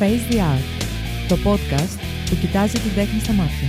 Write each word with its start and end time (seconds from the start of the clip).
Face 0.00 0.32
the 0.32 0.38
Art, 0.38 0.82
το 1.28 1.36
podcast 1.44 2.00
που 2.30 2.36
κοιτάζει 2.40 2.78
την 2.78 2.94
τέχνη 2.94 3.20
στα 3.20 3.32
μάτια. 3.32 3.68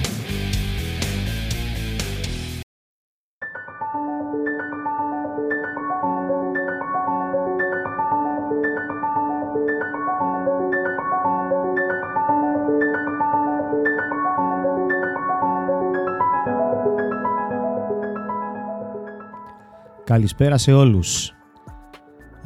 Καλησπέρα 20.04 20.58
σε 20.58 20.74
όλους. 20.74 21.34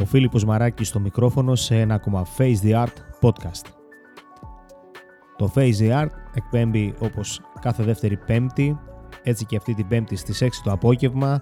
Ο 0.01 0.05
Φίλιππος 0.05 0.45
Μαράκης 0.45 0.87
στο 0.87 0.99
μικρόφωνο 0.99 1.55
σε 1.55 1.79
ένα 1.79 1.93
ακόμα 1.93 2.25
Face 2.37 2.57
the 2.63 2.83
Art 2.83 2.93
podcast. 3.25 3.65
Το 5.37 5.51
Face 5.55 5.75
the 5.79 6.01
Art 6.01 6.09
εκπέμπει 6.33 6.93
όπως 6.99 7.41
κάθε 7.61 7.83
δεύτερη 7.83 8.17
πέμπτη, 8.17 8.79
έτσι 9.23 9.45
και 9.45 9.55
αυτή 9.55 9.73
την 9.73 9.87
πέμπτη 9.87 10.15
στις 10.15 10.43
6 10.43 10.47
το 10.63 10.71
απόγευμα, 10.71 11.41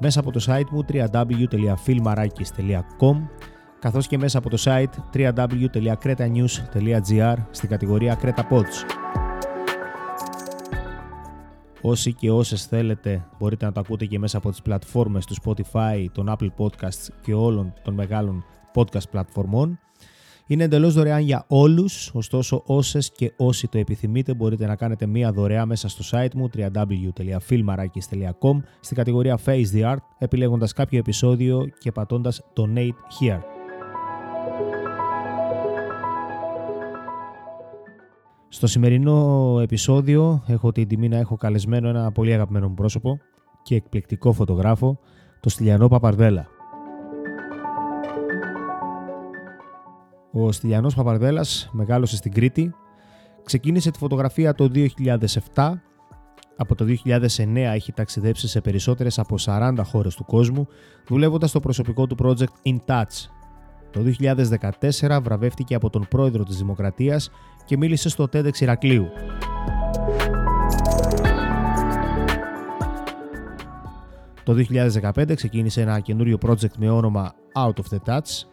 μέσα 0.00 0.20
από 0.20 0.32
το 0.32 0.44
site 0.46 0.68
μου 0.70 0.84
www.filmarakis.com 0.92 3.28
καθώς 3.78 4.06
και 4.06 4.18
μέσα 4.18 4.38
από 4.38 4.50
το 4.50 4.62
site 4.64 4.92
www.cretanews.gr 5.14 7.36
στην 7.50 7.68
κατηγορία 7.68 8.18
Creta 8.22 8.42
Pods. 8.50 8.84
Όσοι 11.80 12.12
και 12.12 12.30
όσες 12.30 12.66
θέλετε 12.66 13.26
μπορείτε 13.38 13.64
να 13.64 13.72
το 13.72 13.80
ακούτε 13.80 14.04
και 14.04 14.18
μέσα 14.18 14.38
από 14.38 14.50
τις 14.50 14.62
πλατφόρμες 14.62 15.26
του 15.26 15.34
Spotify, 15.42 16.06
των 16.12 16.36
Apple 16.38 16.50
Podcasts 16.58 17.08
και 17.22 17.34
όλων 17.34 17.72
των 17.82 17.94
μεγάλων 17.94 18.44
podcast 18.74 19.10
πλατφορμών. 19.10 19.78
Είναι 20.50 20.64
εντελώς 20.64 20.94
δωρεάν 20.94 21.20
για 21.20 21.44
όλους, 21.48 22.10
ωστόσο 22.14 22.62
όσες 22.66 23.12
και 23.12 23.32
όσοι 23.36 23.68
το 23.68 23.78
επιθυμείτε 23.78 24.34
μπορείτε 24.34 24.66
να 24.66 24.76
κάνετε 24.76 25.06
μία 25.06 25.32
δωρεά 25.32 25.66
μέσα 25.66 25.88
στο 25.88 26.04
site 26.10 26.34
μου 26.34 26.50
www.filmarakis.com 26.56 28.60
στην 28.80 28.96
κατηγορία 28.96 29.38
Face 29.44 29.66
the 29.74 29.92
Art 29.92 29.96
επιλέγοντας 30.18 30.72
κάποιο 30.72 30.98
επεισόδιο 30.98 31.68
και 31.78 31.92
πατώντας 31.92 32.42
Donate 32.56 32.88
Here. 32.88 33.40
Στο 38.48 38.66
σημερινό 38.66 39.58
επεισόδιο 39.62 40.42
έχω 40.46 40.72
την 40.72 40.88
τιμή 40.88 41.08
να 41.08 41.16
έχω 41.16 41.36
καλεσμένο 41.36 41.88
ένα 41.88 42.12
πολύ 42.12 42.32
αγαπημένο 42.32 42.68
μου 42.68 42.74
πρόσωπο 42.74 43.18
και 43.62 43.74
εκπληκτικό 43.74 44.32
φωτογράφο, 44.32 44.98
το 45.40 45.48
Στυλιανό 45.48 45.88
Παπαρδέλα. 45.88 46.57
Ο 50.40 50.52
Στυλιανός 50.52 50.94
Παπαρδέλας 50.94 51.68
μεγάλωσε 51.72 52.16
στην 52.16 52.32
Κρήτη, 52.32 52.74
ξεκίνησε 53.44 53.90
τη 53.90 53.98
φωτογραφία 53.98 54.54
το 54.54 54.70
2007, 55.54 55.72
από 56.56 56.74
το 56.74 56.84
2009 56.84 57.56
έχει 57.56 57.92
ταξιδέψει 57.92 58.48
σε 58.48 58.60
περισσότερες 58.60 59.18
από 59.18 59.36
40 59.38 59.74
χώρες 59.84 60.14
του 60.14 60.24
κόσμου, 60.24 60.68
δουλεύοντας 61.08 61.50
στο 61.50 61.60
προσωπικό 61.60 62.06
του 62.06 62.16
project 62.18 62.70
In 62.70 62.76
Touch. 62.86 63.28
Το 63.90 64.00
2014 65.00 65.20
βραβεύτηκε 65.22 65.74
από 65.74 65.90
τον 65.90 66.06
πρόεδρο 66.08 66.44
της 66.44 66.56
Δημοκρατίας 66.56 67.30
και 67.64 67.76
μίλησε 67.76 68.08
στο 68.08 68.28
TEDx 68.32 68.60
Ηρακλείου. 68.60 69.06
Το 74.42 74.54
2015 75.14 75.34
ξεκίνησε 75.34 75.80
ένα 75.80 76.00
καινούριο 76.00 76.38
project 76.46 76.76
με 76.78 76.90
όνομα 76.90 77.34
Out 77.54 77.74
of 77.74 77.96
the 77.96 77.98
Touch, 78.06 78.46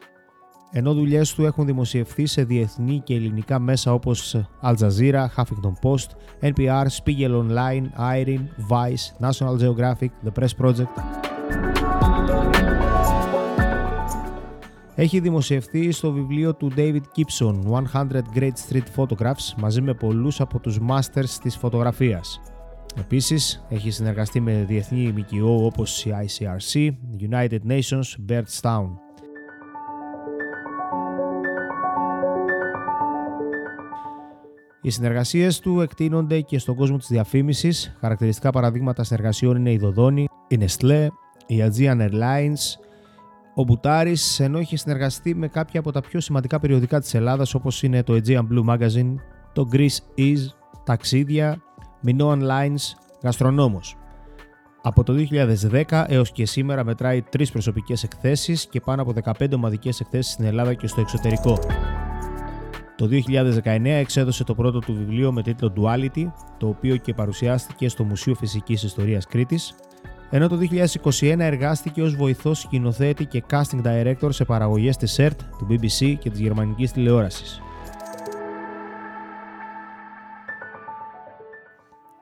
ενώ 0.77 0.93
δουλειές 0.93 1.33
του 1.33 1.45
έχουν 1.45 1.65
δημοσιευθεί 1.65 2.25
σε 2.25 2.43
διεθνή 2.43 3.01
και 3.03 3.13
ελληνικά 3.13 3.59
μέσα 3.59 3.93
όπως 3.93 4.35
Al 4.63 4.75
Jazeera, 4.75 5.25
Huffington 5.35 5.73
Post, 5.81 6.07
NPR, 6.41 6.85
Spiegel 6.85 7.31
Online, 7.31 7.83
IRIN, 8.15 8.39
Vice, 8.69 9.27
National 9.27 9.57
Geographic, 9.59 10.09
The 10.25 10.31
Press 10.39 10.65
Project. 10.65 10.93
Έχει 14.95 15.19
δημοσιευθεί 15.19 15.91
στο 15.91 16.11
βιβλίο 16.11 16.55
του 16.55 16.71
David 16.75 17.01
Gibson 17.15 17.59
100 17.93 18.21
Great 18.35 18.53
Street 18.69 18.87
Photographs 18.95 19.53
μαζί 19.57 19.81
με 19.81 19.93
πολλούς 19.93 20.41
από 20.41 20.59
τους 20.59 20.79
masters 20.89 21.29
της 21.41 21.57
φωτογραφίας. 21.57 22.41
Επίσης, 22.99 23.65
έχει 23.69 23.91
συνεργαστεί 23.91 24.39
με 24.39 24.65
διεθνή 24.67 25.13
ΜΚΟ 25.13 25.65
όπως 25.65 26.05
η 26.05 26.11
ICRC, 26.25 26.89
United 27.29 27.59
Nations, 27.67 28.29
Birdstown. 28.29 29.04
Οι 34.85 34.89
συνεργασίες 34.89 35.59
του 35.59 35.81
εκτείνονται 35.81 36.41
και 36.41 36.59
στον 36.59 36.75
κόσμο 36.75 36.97
της 36.97 37.07
διαφήμισης. 37.07 37.95
Χαρακτηριστικά 37.99 38.49
παραδείγματα 38.49 39.03
συνεργασιών 39.03 39.55
είναι 39.55 39.71
η 39.71 39.77
Δοδόνη, 39.77 40.27
η 40.47 40.57
Nestlé, 40.59 41.07
η 41.45 41.63
Aegean 41.63 42.01
Airlines, 42.01 42.59
ο 43.55 43.63
Μπουτάρης, 43.63 44.39
ενώ 44.39 44.57
έχει 44.57 44.77
συνεργαστεί 44.77 45.35
με 45.35 45.47
κάποια 45.47 45.79
από 45.79 45.91
τα 45.91 46.01
πιο 46.01 46.19
σημαντικά 46.19 46.59
περιοδικά 46.59 46.99
της 46.99 47.13
Ελλάδας 47.13 47.53
όπως 47.53 47.83
είναι 47.83 48.03
το 48.03 48.13
Aegean 48.13 48.41
Blue 48.51 48.65
Magazine, 48.65 49.15
το 49.53 49.69
Greece 49.71 50.19
Is, 50.19 50.37
Ταξίδια, 50.83 51.61
Minoan 52.05 52.39
Lines, 52.39 52.81
Γαστρονόμος. 53.21 53.97
Από 54.81 55.03
το 55.03 55.13
2010 55.13 56.05
έως 56.07 56.31
και 56.31 56.45
σήμερα 56.45 56.83
μετράει 56.83 57.21
τρεις 57.21 57.51
προσωπικές 57.51 58.03
εκθέσεις 58.03 58.67
και 58.67 58.79
πάνω 58.79 59.01
από 59.01 59.13
15 59.39 59.55
ομαδικές 59.55 59.99
εκθέσεις 59.99 60.33
στην 60.33 60.45
Ελλάδα 60.45 60.73
και 60.73 60.87
στο 60.87 61.01
εξωτερικό. 61.01 61.59
Το 62.95 63.09
2019 63.63 63.85
εξέδωσε 63.85 64.43
το 64.43 64.55
πρώτο 64.55 64.79
του 64.79 64.93
βιβλίο 64.93 65.31
με 65.31 65.41
τίτλο 65.41 65.73
Duality, 65.77 66.31
το 66.57 66.67
οποίο 66.67 66.95
και 66.95 67.13
παρουσιάστηκε 67.13 67.89
στο 67.89 68.03
Μουσείο 68.03 68.35
Φυσικής 68.35 68.83
Ιστορίας 68.83 69.25
Κρήτης, 69.25 69.75
ενώ 70.29 70.47
το 70.47 70.57
2021 70.57 71.39
εργάστηκε 71.39 72.01
ως 72.01 72.15
βοηθός 72.15 72.59
σκηνοθέτη 72.59 73.25
και 73.25 73.43
casting 73.51 73.81
director 73.83 74.29
σε 74.29 74.45
παραγωγές 74.45 74.97
της 74.97 75.15
CERT, 75.19 75.35
του 75.57 75.67
BBC 75.69 76.15
και 76.19 76.29
της 76.29 76.39
γερμανικής 76.39 76.91
τηλεόρασης. 76.91 77.64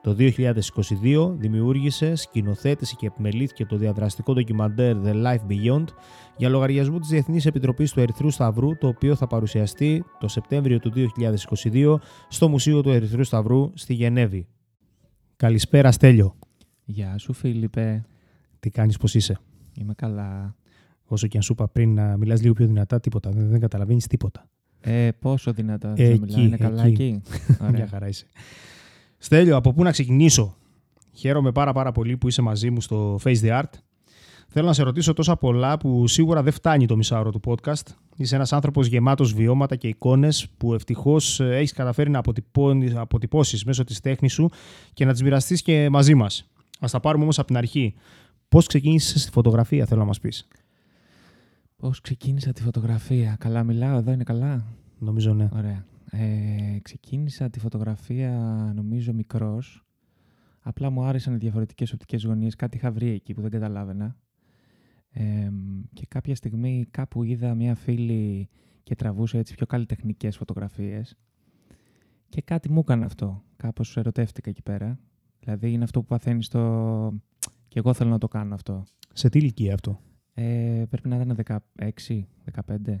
Το 0.04 0.16
2022 0.18 1.34
δημιούργησε, 1.36 2.14
σκηνοθέτησε 2.14 2.94
και 2.98 3.06
επιμελήθηκε 3.06 3.66
το 3.66 3.76
διαδραστικό 3.76 4.32
ντοκιμαντέρ 4.32 4.96
The 5.04 5.12
Life 5.24 5.46
Beyond 5.48 5.84
για 6.36 6.48
λογαριασμό 6.48 6.98
της 6.98 7.08
Διεθνής 7.08 7.46
Επιτροπής 7.46 7.92
του 7.92 8.00
Ερυθρού 8.00 8.30
Σταυρού, 8.30 8.76
το 8.78 8.88
οποίο 8.88 9.14
θα 9.14 9.26
παρουσιαστεί 9.26 10.04
το 10.20 10.28
Σεπτέμβριο 10.28 10.78
του 10.78 10.92
2022 11.72 11.96
στο 12.28 12.48
Μουσείο 12.48 12.80
του 12.82 12.90
Ερυθρού 12.90 13.24
Σταυρού 13.24 13.70
στη 13.74 13.94
Γενέβη. 13.94 14.46
Καλησπέρα 15.36 15.92
Στέλιο. 15.92 16.38
Γεια 16.84 17.18
σου 17.18 17.32
Φίλιππε. 17.32 18.04
Τι 18.60 18.70
κάνεις, 18.70 18.96
πώς 18.96 19.14
είσαι; 19.14 19.38
Είμαι 19.80 19.94
καλά. 19.94 20.56
Όσο 21.04 21.26
και 21.26 21.36
αν 21.36 21.42
σου 21.42 21.52
είπα 21.52 21.68
πριν 21.68 21.94
να 21.94 22.16
μιλάς 22.16 22.40
λίγο 22.42 22.52
πιο 22.54 22.66
δυνατά, 22.66 23.00
τίποτα. 23.00 23.30
Δεν, 23.30 23.48
δεν 23.48 23.60
καταλαβαίνεις 23.60 24.06
τίποτα. 24.06 24.48
Ε, 24.80 25.08
πόσο 25.18 25.52
δυνατά 25.52 25.92
Εκεί, 25.96 26.18
θα 26.18 26.26
μιλάω, 26.26 26.42
είναι 26.44 26.56
καλά 26.56 26.84
εκεί. 26.84 27.02
εκεί; 27.02 27.22
Μια 27.60 27.68
Ωραία. 27.68 27.86
χαρά 27.86 28.08
είσαι. 28.08 28.26
Στέλιο, 29.24 29.56
από 29.56 29.72
πού 29.72 29.82
να 29.82 29.90
ξεκινήσω; 29.90 30.56
Χαίρομαι 31.12 31.52
πάρα 31.52 31.72
πάρα 31.72 31.92
πολύ 31.92 32.16
που 32.16 32.28
είσαι 32.28 32.42
μαζί 32.42 32.70
μου 32.70 32.80
στο 32.80 33.18
Face 33.24 33.40
the 33.40 33.60
Art. 33.60 33.70
Θέλω 34.48 34.66
να 34.66 34.72
σε 34.72 34.82
ρωτήσω 34.82 35.12
τόσα 35.12 35.36
πολλά 35.36 35.76
που 35.78 36.06
σίγουρα 36.06 36.42
δεν 36.42 36.52
φτάνει 36.52 36.86
το 36.86 36.96
μισάωρο 36.96 37.30
του 37.30 37.40
podcast. 37.44 37.82
Είσαι 38.16 38.34
ένας 38.34 38.52
άνθρωπος 38.52 38.86
γεμάτος 38.86 39.32
βιώματα 39.32 39.76
και 39.76 39.88
εικόνες 39.88 40.48
που 40.56 40.74
ευτυχώς 40.74 41.40
ε, 41.40 41.56
έχεις 41.56 41.72
καταφέρει 41.72 42.10
να 42.10 42.18
αποτυπώνεις- 42.18 42.96
αποτυπώσεις 42.96 43.64
μέσω 43.64 43.84
της 43.84 44.00
τέχνης 44.00 44.32
σου 44.32 44.50
και 44.92 45.04
να 45.04 45.12
τις 45.12 45.22
μοιραστείς 45.22 45.62
και 45.62 45.88
μαζί 45.90 46.14
μας. 46.14 46.50
Ας 46.80 46.90
τα 46.90 47.00
πάρουμε 47.00 47.22
όμως 47.22 47.38
από 47.38 47.46
την 47.46 47.56
αρχή. 47.56 47.94
Πώς 48.48 48.66
ξεκίνησες 48.66 49.22
στη 49.22 49.30
φωτογραφία, 49.30 49.86
θέλω 49.86 50.00
να 50.00 50.06
μας 50.06 50.20
πεις; 50.20 50.48
Πώς 51.76 52.00
ξεκίνησα 52.00 52.52
τη 52.52 52.62
φωτογραφία; 52.62 53.36
Καλά 53.40 53.62
μιλάω, 53.62 53.98
εδώ 53.98 54.12
είναι 54.12 54.24
καλά; 54.24 54.64
Νομίζω 54.98 55.32
ναι. 55.34 55.48
Ωραία. 55.56 55.84
Ε, 56.16 56.78
ξεκίνησα 56.82 57.50
τη 57.50 57.58
φωτογραφία 57.58 58.30
νομίζω 58.74 59.12
μικρός. 59.12 59.86
Απλά 60.60 60.90
μου 60.90 61.02
άρεσαν 61.02 61.34
οι 61.34 61.36
διαφορετικές 61.36 61.92
οπτικές 61.92 62.24
γωνίες. 62.24 62.54
Κάτι 62.54 62.76
είχα 62.76 62.92
βρει 62.92 63.08
εκεί 63.08 63.34
που 63.34 63.40
δεν 63.40 63.50
καταλάβαινα. 63.50 64.16
Ε, 65.10 65.50
και 65.92 66.06
κάποια 66.08 66.34
στιγμή 66.34 66.86
κάπου 66.90 67.22
είδα 67.22 67.54
μια 67.54 67.74
φίλη 67.74 68.48
και 68.82 68.94
τραβούσε 68.94 69.38
έτσι 69.38 69.54
πιο 69.54 69.66
καλλιτεχνικές 69.66 70.36
φωτογραφίες. 70.36 71.16
Και 72.28 72.42
κάτι 72.42 72.70
μου 72.70 72.78
έκανε 72.78 73.04
αυτό. 73.04 73.42
Κάπως 73.56 73.96
ερωτεύτηκα 73.96 74.50
εκεί 74.50 74.62
πέρα. 74.62 74.98
Δηλαδή 75.40 75.72
είναι 75.72 75.84
αυτό 75.84 76.00
που 76.00 76.06
παθαίνεις 76.06 76.48
το... 76.48 76.60
Και 77.68 77.78
εγώ 77.78 77.94
θέλω 77.94 78.10
να 78.10 78.18
το 78.18 78.28
κάνω 78.28 78.54
αυτό. 78.54 78.84
Σε 79.12 79.28
τι 79.28 79.38
ηλικία 79.38 79.74
αυτό; 79.74 80.00
Ε, 80.34 80.84
πρέπει 80.88 81.08
να 81.08 81.16
ήταν 81.16 81.36
16, 81.78 82.22
15. 82.66 83.00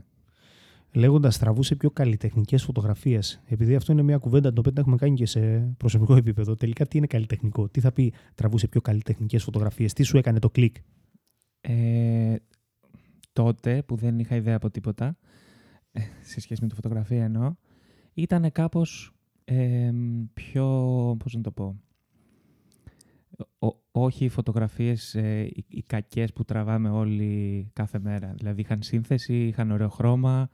Λέγοντας 0.96 1.38
τραβούσε 1.38 1.76
πιο 1.76 1.90
καλλιτεχνικές 1.90 2.62
φωτογραφίες. 2.62 3.42
Επειδή 3.46 3.74
αυτό 3.74 3.92
είναι 3.92 4.02
μια 4.02 4.18
κουβέντα 4.18 4.48
την 4.48 4.58
οποία 4.58 4.72
την 4.72 4.80
έχουμε 4.80 4.96
κάνει 4.96 5.14
και 5.14 5.26
σε 5.26 5.58
προσωπικό 5.76 6.16
επίπεδο. 6.16 6.54
Τελικά 6.54 6.86
τι 6.86 6.98
είναι 6.98 7.06
καλλιτεχνικό; 7.06 7.68
Τι 7.68 7.80
θα 7.80 7.92
πει 7.92 8.12
τραβούσε 8.34 8.68
πιο 8.68 8.80
καλλιτεχνικές 8.80 9.42
φωτογραφίες. 9.42 9.92
Τι 9.92 10.02
σου 10.02 10.16
έκανε 10.16 10.38
το 10.38 10.50
κλικ; 10.50 10.76
Ε, 11.60 12.34
τότε 13.32 13.82
που 13.82 13.96
δεν 13.96 14.18
είχα 14.18 14.36
ιδέα 14.36 14.56
από 14.56 14.70
τίποτα, 14.70 15.16
ε, 15.92 16.00
σε 16.22 16.40
σχέση 16.40 16.62
με 16.62 16.68
τη 16.68 16.74
φωτογραφία 16.74 17.24
εννοώ, 17.24 17.54
ήταν 18.14 18.52
κάπως 18.52 19.14
ε, 19.44 19.90
πιο, 20.34 20.66
πώς 21.18 21.34
να 21.34 21.40
το 21.40 21.50
πω, 21.50 21.80
όχι 23.90 24.24
οι 24.24 24.28
φωτογραφίες 24.28 25.14
ε, 25.14 25.40
οι, 25.40 25.64
οι 25.68 25.82
κακές 25.82 26.32
που 26.32 26.44
τραβάμε 26.44 26.90
όλοι 26.90 27.70
κάθε 27.72 27.98
μέρα. 27.98 28.34
Δηλαδή 28.36 28.60
είχαν 28.60 28.82
σύνθεση, 28.82 29.46
είχαν 29.46 29.70
ωραίο 29.70 29.88
χρώμα. 29.88 30.50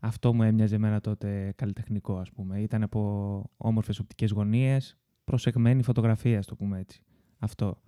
Αυτό 0.00 0.34
μου 0.34 0.42
έμοιαζε 0.42 0.74
εμένα 0.74 1.00
τότε 1.00 1.52
καλλιτεχνικό, 1.56 2.16
ας 2.18 2.30
πούμε. 2.30 2.60
Ήταν 2.60 2.82
από 2.82 3.44
όμορφες 3.56 3.98
οπτικές 3.98 4.30
γωνίες, 4.30 4.96
προσεγμένη 5.24 5.82
φωτογραφία, 5.82 6.38
ας 6.38 6.46
το 6.46 6.56
πούμε 6.56 6.78
έτσι. 6.78 7.02
Αυτό. 7.38 7.80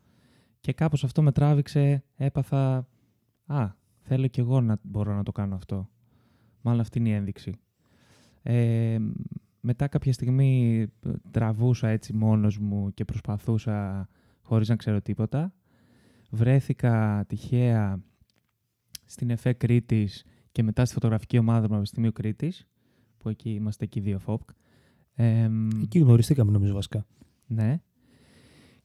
Και 0.60 0.72
κάπως 0.72 1.04
αυτό 1.04 1.22
με 1.22 1.32
τράβηξε, 1.32 2.04
έπαθα, 2.16 2.88
α, 3.46 3.68
θέλω 4.00 4.26
κι 4.26 4.40
εγώ 4.40 4.60
να 4.60 4.78
μπορώ 4.82 5.14
να 5.14 5.22
το 5.22 5.32
κάνω 5.32 5.54
αυτό. 5.54 5.90
Μάλλον 6.60 6.80
αυτή 6.80 6.98
είναι 6.98 7.08
η 7.08 7.12
ένδειξη. 7.12 7.54
Ε, 8.42 8.98
μετά 9.60 9.88
κάποια 9.88 10.12
στιγμή 10.12 10.80
ε, 11.06 11.10
τραβούσα 11.30 11.88
έτσι 11.88 12.12
μόνος 12.12 12.58
μου 12.58 12.94
και 12.94 13.04
προσπαθούσα 13.04 14.08
χωρίς 14.42 14.68
να 14.68 14.76
ξέρω 14.76 15.02
τίποτα. 15.02 15.52
Βρέθηκα 16.30 17.24
τυχαία 17.28 18.02
στην 19.04 19.30
ΕΦΕ 19.30 19.52
Κρήτης 19.52 20.24
και 20.52 20.62
μετά 20.62 20.84
στη 20.84 20.94
φωτογραφική 20.94 21.38
ομάδα 21.38 21.62
του 21.62 21.68
Πανεπιστημίου 21.68 22.12
Κρήτης, 22.12 22.66
που 23.18 23.28
εκεί 23.28 23.50
είμαστε 23.50 23.84
εκεί 23.84 24.00
δύο 24.00 24.18
ΦΟΠΚ. 24.18 24.50
Ε, 25.14 25.48
εκεί 25.82 25.98
γνωριστήκαμε 25.98 26.50
νομίζω 26.50 26.74
βασικά. 26.74 27.06
Ναι. 27.46 27.80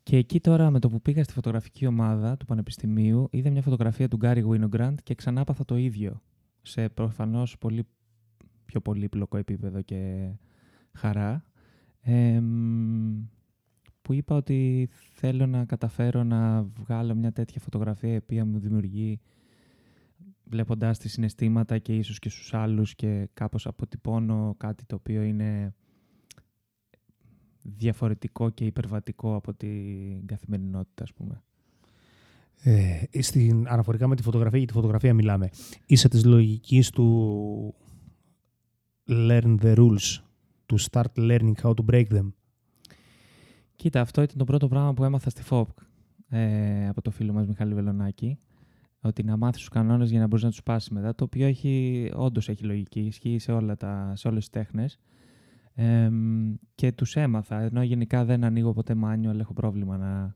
Και 0.03 0.17
εκεί 0.17 0.39
τώρα 0.39 0.71
με 0.71 0.79
το 0.79 0.89
που 0.89 1.01
πήγα 1.01 1.23
στη 1.23 1.33
φωτογραφική 1.33 1.85
ομάδα 1.85 2.37
του 2.37 2.45
Πανεπιστημίου 2.45 3.27
είδα 3.31 3.49
μια 3.49 3.61
φωτογραφία 3.61 4.07
του 4.07 4.17
Γκάρι 4.17 4.39
Γουίνογκραντ 4.39 4.97
και 5.03 5.15
ξανά 5.15 5.43
πάθα 5.43 5.65
το 5.65 5.77
ίδιο. 5.77 6.21
Σε 6.61 6.89
προφανώς 6.89 7.57
πολύ 7.57 7.87
πιο 8.65 8.81
πολύπλοκο 8.81 9.37
επίπεδο 9.37 9.81
και 9.81 10.31
χαρά. 10.93 11.43
που 14.01 14.13
είπα 14.13 14.35
ότι 14.35 14.89
θέλω 14.91 15.45
να 15.45 15.65
καταφέρω 15.65 16.23
να 16.23 16.63
βγάλω 16.63 17.15
μια 17.15 17.31
τέτοια 17.31 17.61
φωτογραφία 17.61 18.13
η 18.13 18.17
οποία 18.17 18.45
μου 18.45 18.59
δημιουργεί 18.59 19.19
βλέποντάς 20.49 20.97
τη 20.97 21.09
συναισθήματα 21.09 21.77
και 21.77 21.95
ίσως 21.95 22.19
και 22.19 22.29
στους 22.29 22.53
άλλους 22.53 22.95
και 22.95 23.29
κάπως 23.33 23.67
αποτυπώνω 23.67 24.55
κάτι 24.57 24.85
το 24.85 24.95
οποίο 24.95 25.21
είναι 25.21 25.73
διαφορετικό 27.61 28.49
και 28.49 28.65
υπερβατικό 28.65 29.35
από 29.35 29.53
την 29.53 30.25
καθημερινότητα, 30.25 31.03
ας 31.03 31.13
πούμε. 31.13 31.41
Ε, 32.63 33.21
στην, 33.21 33.67
αναφορικά 33.67 34.07
με 34.07 34.15
τη 34.15 34.23
φωτογραφία, 34.23 34.57
για 34.57 34.67
τη 34.67 34.73
φωτογραφία 34.73 35.13
μιλάμε. 35.13 35.49
Είσαι 35.85 36.07
της 36.07 36.25
λογικής 36.25 36.89
του 36.89 37.75
learn 39.07 39.57
the 39.61 39.75
rules, 39.75 40.21
to 40.65 40.77
start 40.77 41.17
learning 41.17 41.53
how 41.63 41.73
to 41.73 41.83
break 41.91 42.07
them. 42.09 42.31
Κοίτα, 43.75 44.01
αυτό 44.01 44.21
ήταν 44.21 44.37
το 44.37 44.43
πρώτο 44.43 44.67
πράγμα 44.67 44.93
που 44.93 45.03
έμαθα 45.03 45.29
στη 45.29 45.43
ΦΟΠ 45.43 45.69
ε, 46.29 46.87
από 46.87 47.01
το 47.01 47.11
φίλο 47.11 47.33
μας 47.33 47.47
Μιχάλη 47.47 47.73
Βελονάκη. 47.73 48.37
Ότι 49.07 49.23
να 49.23 49.37
μάθεις 49.37 49.59
τους 49.59 49.69
κανόνες 49.69 50.09
για 50.09 50.19
να 50.19 50.27
μπορείς 50.27 50.43
να 50.43 50.49
τους 50.49 50.63
πάσεις 50.63 50.89
μετά, 50.89 51.15
το 51.15 51.23
οποίο 51.23 51.47
έχει, 51.47 52.09
όντως 52.15 52.49
έχει 52.49 52.63
λογική, 52.63 52.99
ισχύει 52.99 53.39
σε, 53.39 53.51
όλα 53.51 53.75
τα, 53.75 54.13
σε 54.15 54.27
όλες 54.27 54.39
τις 54.39 54.49
τέχνες. 54.49 54.99
Ε, 55.73 56.09
και 56.75 56.91
τους 56.91 57.15
έμαθα, 57.15 57.59
ενώ 57.61 57.83
γενικά 57.83 58.25
δεν 58.25 58.43
ανοίγω 58.43 58.73
ποτέ 58.73 58.95
μάνιο, 58.95 59.29
αλλά 59.29 59.39
έχω 59.39 59.53
πρόβλημα 59.53 59.97
να 59.97 60.33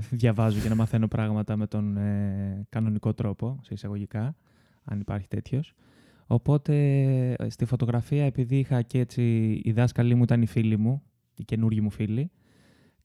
διαβάζω 0.20 0.60
και 0.60 0.68
να 0.68 0.74
μαθαίνω 0.74 1.08
πράγματα 1.08 1.56
με 1.56 1.66
τον 1.66 1.96
ε, 1.96 2.66
κανονικό 2.68 3.14
τρόπο, 3.14 3.58
σε 3.62 3.74
εισαγωγικά, 3.74 4.36
αν 4.84 5.00
υπάρχει 5.00 5.28
τέτοιος. 5.28 5.74
Οπότε 6.26 7.36
στη 7.48 7.64
φωτογραφία, 7.64 8.24
επειδή 8.24 8.58
είχα 8.58 8.82
και 8.82 8.98
έτσι, 8.98 9.22
οι 9.64 9.72
δάσκαλοι 9.72 10.14
μου 10.14 10.22
ήταν 10.22 10.42
οι 10.42 10.46
φίλοι 10.46 10.76
μου, 10.76 11.02
οι 11.34 11.44
καινούργοι 11.44 11.80
μου 11.80 11.90
φίλοι, 11.90 12.30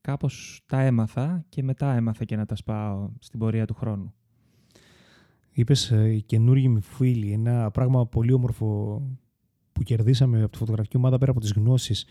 κάπως 0.02 0.62
τα 0.66 0.82
έμαθα 0.82 1.46
και 1.50 1.64
μετά 1.64 1.94
έμαθα 1.94 2.26
και 2.26 2.36
να 2.36 2.46
τα 2.46 2.56
σπάω 2.56 3.10
στην 3.20 3.40
πορεία 3.40 3.66
του 3.66 3.74
χρόνου. 3.74 4.14
Είπες 5.58 5.92
ε, 5.92 6.14
οι 6.14 6.22
καινούργοι 6.22 6.68
μου 6.68 6.82
φίλοι, 6.82 7.32
ένα 7.32 7.72
πράγμα 7.72 8.08
πολύ 8.08 8.34
όμορφο 8.34 9.02
που 9.72 9.84
κερδίσαμε 9.84 10.42
από 10.42 10.52
τη 10.52 10.58
φωτογραφική 10.58 10.98
ομάδα 10.98 11.18
πέρα 11.18 11.32
από 11.32 11.40
τις 11.40 11.52
γνώσεις 11.52 12.06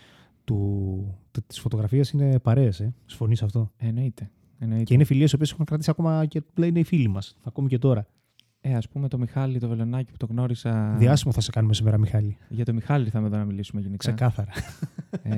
του, 0.45 1.19
της 1.47 1.61
φωτογραφίας 1.61 2.11
είναι 2.11 2.39
παρέες, 2.39 2.81
ε. 2.81 2.95
Συμφωνείς 3.07 3.43
αυτό; 3.43 3.73
Εννοείται. 3.77 4.31
Εννοείται. 4.59 4.85
Και 4.85 4.95
είναι 4.95 5.05
φιλίες 5.05 5.33
οι 5.33 5.35
οποίες 5.35 5.51
έχουν 5.51 5.65
κρατήσει 5.65 5.91
ακόμα 5.91 6.27
και 6.27 6.41
πλέον 6.41 6.71
είναι 6.71 6.81
οι 6.81 6.85
φίλοι 6.85 7.09
μας, 7.09 7.37
ακόμη 7.43 7.69
και 7.69 7.79
τώρα. 7.79 8.07
Ε, 8.61 8.75
ας 8.75 8.89
πούμε 8.89 9.09
το 9.09 9.19
Μιχάλη, 9.19 9.59
το 9.59 9.69
Βελονάκι 9.69 10.11
που 10.11 10.17
το 10.17 10.27
γνώρισα. 10.27 10.95
Διάσημο 10.99 11.33
θα 11.33 11.41
σε 11.41 11.51
κάνουμε 11.51 11.75
σήμερα, 11.75 11.99
Μιχάλη. 11.99 12.37
Για 12.49 12.65
το 12.65 12.73
Μιχάλη 12.75 13.09
θα 13.09 13.21
με 13.21 13.27
εδώ 13.27 13.37
να 13.37 13.45
μιλήσουμε 13.45 13.81
γενικά. 13.81 13.99
Ξεκάθαρα. 14.09 14.53
Ε, 15.23 15.33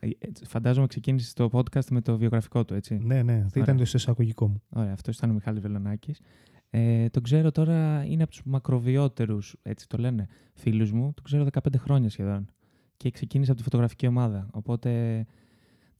ε, 0.00 0.08
φαντάζομαι 0.46 0.86
ξεκίνησες 0.86 1.32
το 1.32 1.48
podcast 1.52 1.86
με 1.90 2.00
το 2.00 2.18
βιογραφικό 2.18 2.64
του, 2.64 2.74
έτσι. 2.74 2.98
Ναι, 3.02 3.22
ναι. 3.22 3.46
Θα 3.48 3.60
ήταν 3.60 3.76
το 3.76 3.82
εισαγωγικό 3.82 4.48
μου. 4.48 4.62
Ωραία, 4.68 4.92
αυτός 4.92 5.16
ήταν 5.16 5.30
ο 5.30 5.32
Μιχάλη 5.32 5.60
Βελονάκης. 5.60 6.20
Ε, 6.70 7.08
τον 7.08 7.22
ξέρω 7.22 7.50
τώρα, 7.50 8.04
είναι 8.04 8.22
από 8.22 8.30
τους 8.30 8.42
μακροβιότερους, 8.44 9.56
έτσι 9.62 9.88
το 9.88 9.98
λένε, 9.98 10.26
φίλους 10.54 10.92
μου. 10.92 11.12
Τον 11.14 11.24
ξέρω 11.24 11.46
15 11.52 11.76
χρόνια 11.78 12.10
σχεδόν. 12.10 12.48
Και 12.96 13.10
ξεκίνησε 13.10 13.50
από 13.50 13.58
τη 13.58 13.64
φωτογραφική 13.64 14.06
ομάδα. 14.06 14.48
Οπότε 14.52 15.26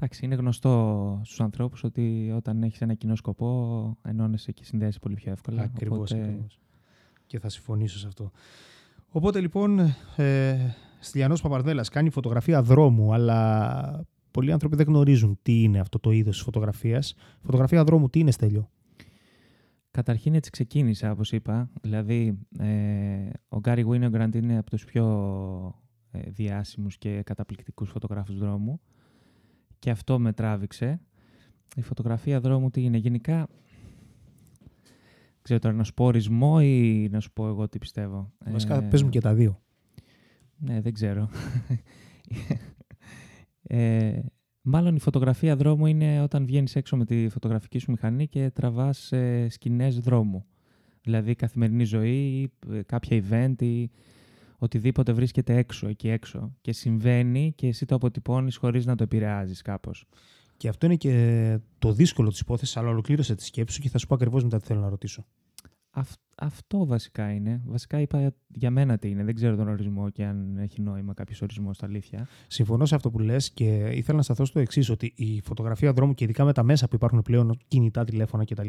Εντάξει, 0.03 0.25
είναι 0.25 0.35
γνωστό 0.35 1.21
στους 1.25 1.41
ανθρώπους 1.41 1.85
ότι 1.85 2.33
όταν 2.37 2.63
έχεις 2.63 2.81
ένα 2.81 2.95
κοινό 2.95 3.15
σκοπό, 3.15 3.97
ενώνεσαι 4.03 4.53
και 4.53 4.65
συνδέεσαι 4.65 4.99
πολύ 4.99 5.15
πιο 5.15 5.33
εύκολα. 5.33 5.63
Ακριβώς. 5.63 6.13
Οπότε... 6.13 6.39
Και 7.27 7.39
θα 7.39 7.49
συμφωνήσω 7.49 7.99
σε 7.99 8.07
αυτό. 8.07 8.31
Οπότε 9.09 9.41
λοιπόν, 9.41 9.79
ε, 10.17 10.57
Στυλιανός 11.01 11.41
Παπαρδέλας 11.41 11.89
κάνει 11.89 12.11
φωτογραφία 12.11 12.63
δρόμου, 12.63 13.13
αλλά 13.13 14.07
πολλοί 14.31 14.53
άνθρωποι 14.53 14.77
δεν 14.77 14.87
γνωρίζουν 14.87 15.39
τι 15.43 15.63
είναι 15.63 15.81
αυτό 15.81 15.99
το 15.99 16.11
είδος 16.11 16.39
τη 16.39 16.43
φωτογραφίας. 16.43 17.15
Φωτογραφία 17.43 17.85
δρόμου, 17.85 18.09
τι 18.09 18.19
είναι, 18.19 18.31
Στέλιο; 18.31 18.71
Καταρχήν 19.91 20.35
έτσι 20.35 20.51
ξεκίνησα, 20.51 21.11
όπως 21.11 21.33
είπα. 21.33 21.71
Δηλαδή, 21.83 22.39
ε, 22.59 23.31
ο 23.49 23.59
Γκάρι 23.59 23.85
Βίνεγκραντ 23.85 24.35
είναι 24.35 24.59
από 24.59 24.71
τους 24.71 24.85
πιο 24.85 25.05
ε, 26.11 26.31
διάσημους 26.31 26.99
και 26.99 27.23
καταπληκτικούς 27.23 27.91
φωτογράφους 27.91 28.39
δρόμου 28.39 28.81
και 29.79 29.91
αυτό 29.91 30.19
με 30.19 30.33
τράβηξε. 30.33 31.01
Η 31.77 31.83
φωτογραφία 31.83 32.41
δρόμου 32.41 32.71
τι 32.71 32.83
είναι. 32.83 32.97
Γενικά, 32.97 33.49
ξέρω 35.43 35.59
τώρα 35.59 35.75
να 35.75 35.85
σου 35.85 35.95
πω 35.95 36.05
ορισμό 36.05 36.59
ή 36.63 37.09
να 37.11 37.21
σου 37.21 37.33
πω 37.33 37.47
εγώ 37.47 37.69
τι 37.69 37.79
πιστεύω; 37.79 38.33
Βασικά 38.51 38.75
ε, 38.75 38.89
πες 38.89 39.03
μου 39.03 39.09
και 39.09 39.21
τα 39.21 39.35
δύο. 39.35 39.63
Ναι, 40.57 40.81
δεν 40.81 40.93
ξέρω. 40.93 41.29
ε, 43.63 44.21
μάλλον 44.71 44.97
η 44.97 45.01
φωτογραφία 45.01 45.57
δρόμου 45.57 45.87
είναι 45.87 46.23
όταν 46.23 46.47
βγαίνεις 46.47 46.77
έξω 46.77 46.97
με 46.97 47.05
τη 47.05 47.29
φωτογραφική 47.29 47.79
σου 47.79 47.91
μηχανή 47.91 48.29
και 48.29 48.51
τραβάς 48.51 49.13
ε, 49.13 49.47
σκηνές 49.51 50.01
δρόμου. 50.01 50.45
Δηλαδή 51.03 51.35
καθημερινή 51.35 51.85
ζωή, 51.85 52.51
ε, 52.73 52.83
κάποια 52.83 53.23
event 53.23 53.63
ή 53.63 53.91
οτιδήποτε 54.59 55.13
βρίσκεται 55.13 55.57
έξω, 55.57 55.89
εκεί 55.89 56.09
έξω 56.09 56.57
και 56.61 56.73
συμβαίνει 56.73 57.53
και 57.57 57.67
εσύ 57.67 57.87
το 57.87 57.95
αποτυπώνεις 57.95 58.57
χωρίς 58.57 58.87
να 58.87 58.95
το 58.97 59.03
επηρεάζεις 59.03 59.63
κάπως. 59.63 60.07
Και 60.57 60.69
αυτό 60.69 60.87
είναι 60.87 60.97
και 60.97 61.59
το 61.79 61.93
δύσκολο 61.93 62.29
της 62.29 62.41
υπόθεσης, 62.41 62.77
αλλά 62.77 62.89
ολοκλήρωσε 62.89 63.35
τη 63.35 63.45
σκέψη 63.45 63.75
σου 63.75 63.81
και 63.81 63.89
θα 63.89 63.99
σου 63.99 64.07
πω 64.07 64.15
ακριβώς 64.15 64.43
μετά 64.43 64.59
τι 64.59 64.67
θέλω 64.67 64.81
να 64.81 64.89
ρωτήσω 64.89 65.25
αυτό 65.91 66.19
βασικά 66.87 67.33
είναι. 67.33 67.61
Βασικά 67.67 68.01
είπα 68.01 68.35
για 68.55 68.71
μένα 68.71 68.99
τι 68.99 69.09
είναι. 69.09 69.25
Δεν 69.25 69.35
ξέρω 69.35 69.57
τον 69.57 69.69
ορισμό 69.69 70.11
και 70.11 70.25
αν 70.25 70.57
έχει 70.59 70.81
νόημα 70.81 71.15
κάποιος 71.15 71.43
ορισμός 71.43 71.77
στα 71.77 71.87
αλήθεια. 71.87 72.29
Συμφωνώ 72.47 72.87
σε 72.87 72.95
αυτό 72.95 73.11
που 73.11 73.19
λες 73.19 73.51
και 73.51 73.91
ήθελα 73.93 74.17
να 74.17 74.23
σταθώ 74.23 74.45
στο 74.45 74.59
εξής, 74.59 74.91
ότι 74.91 75.13
η 75.17 75.41
φωτογραφία 75.45 75.93
δρόμου 75.93 76.15
και 76.15 76.25
ειδικά 76.25 76.45
με 76.45 76.53
τα 76.53 76.63
μέσα 76.63 76.89
που 76.89 76.95
υπάρχουν 76.95 77.23
πλέον, 77.23 77.59
κινητά 77.69 78.05
τηλέφωνα 78.05 78.45
κτλ., 78.45 78.69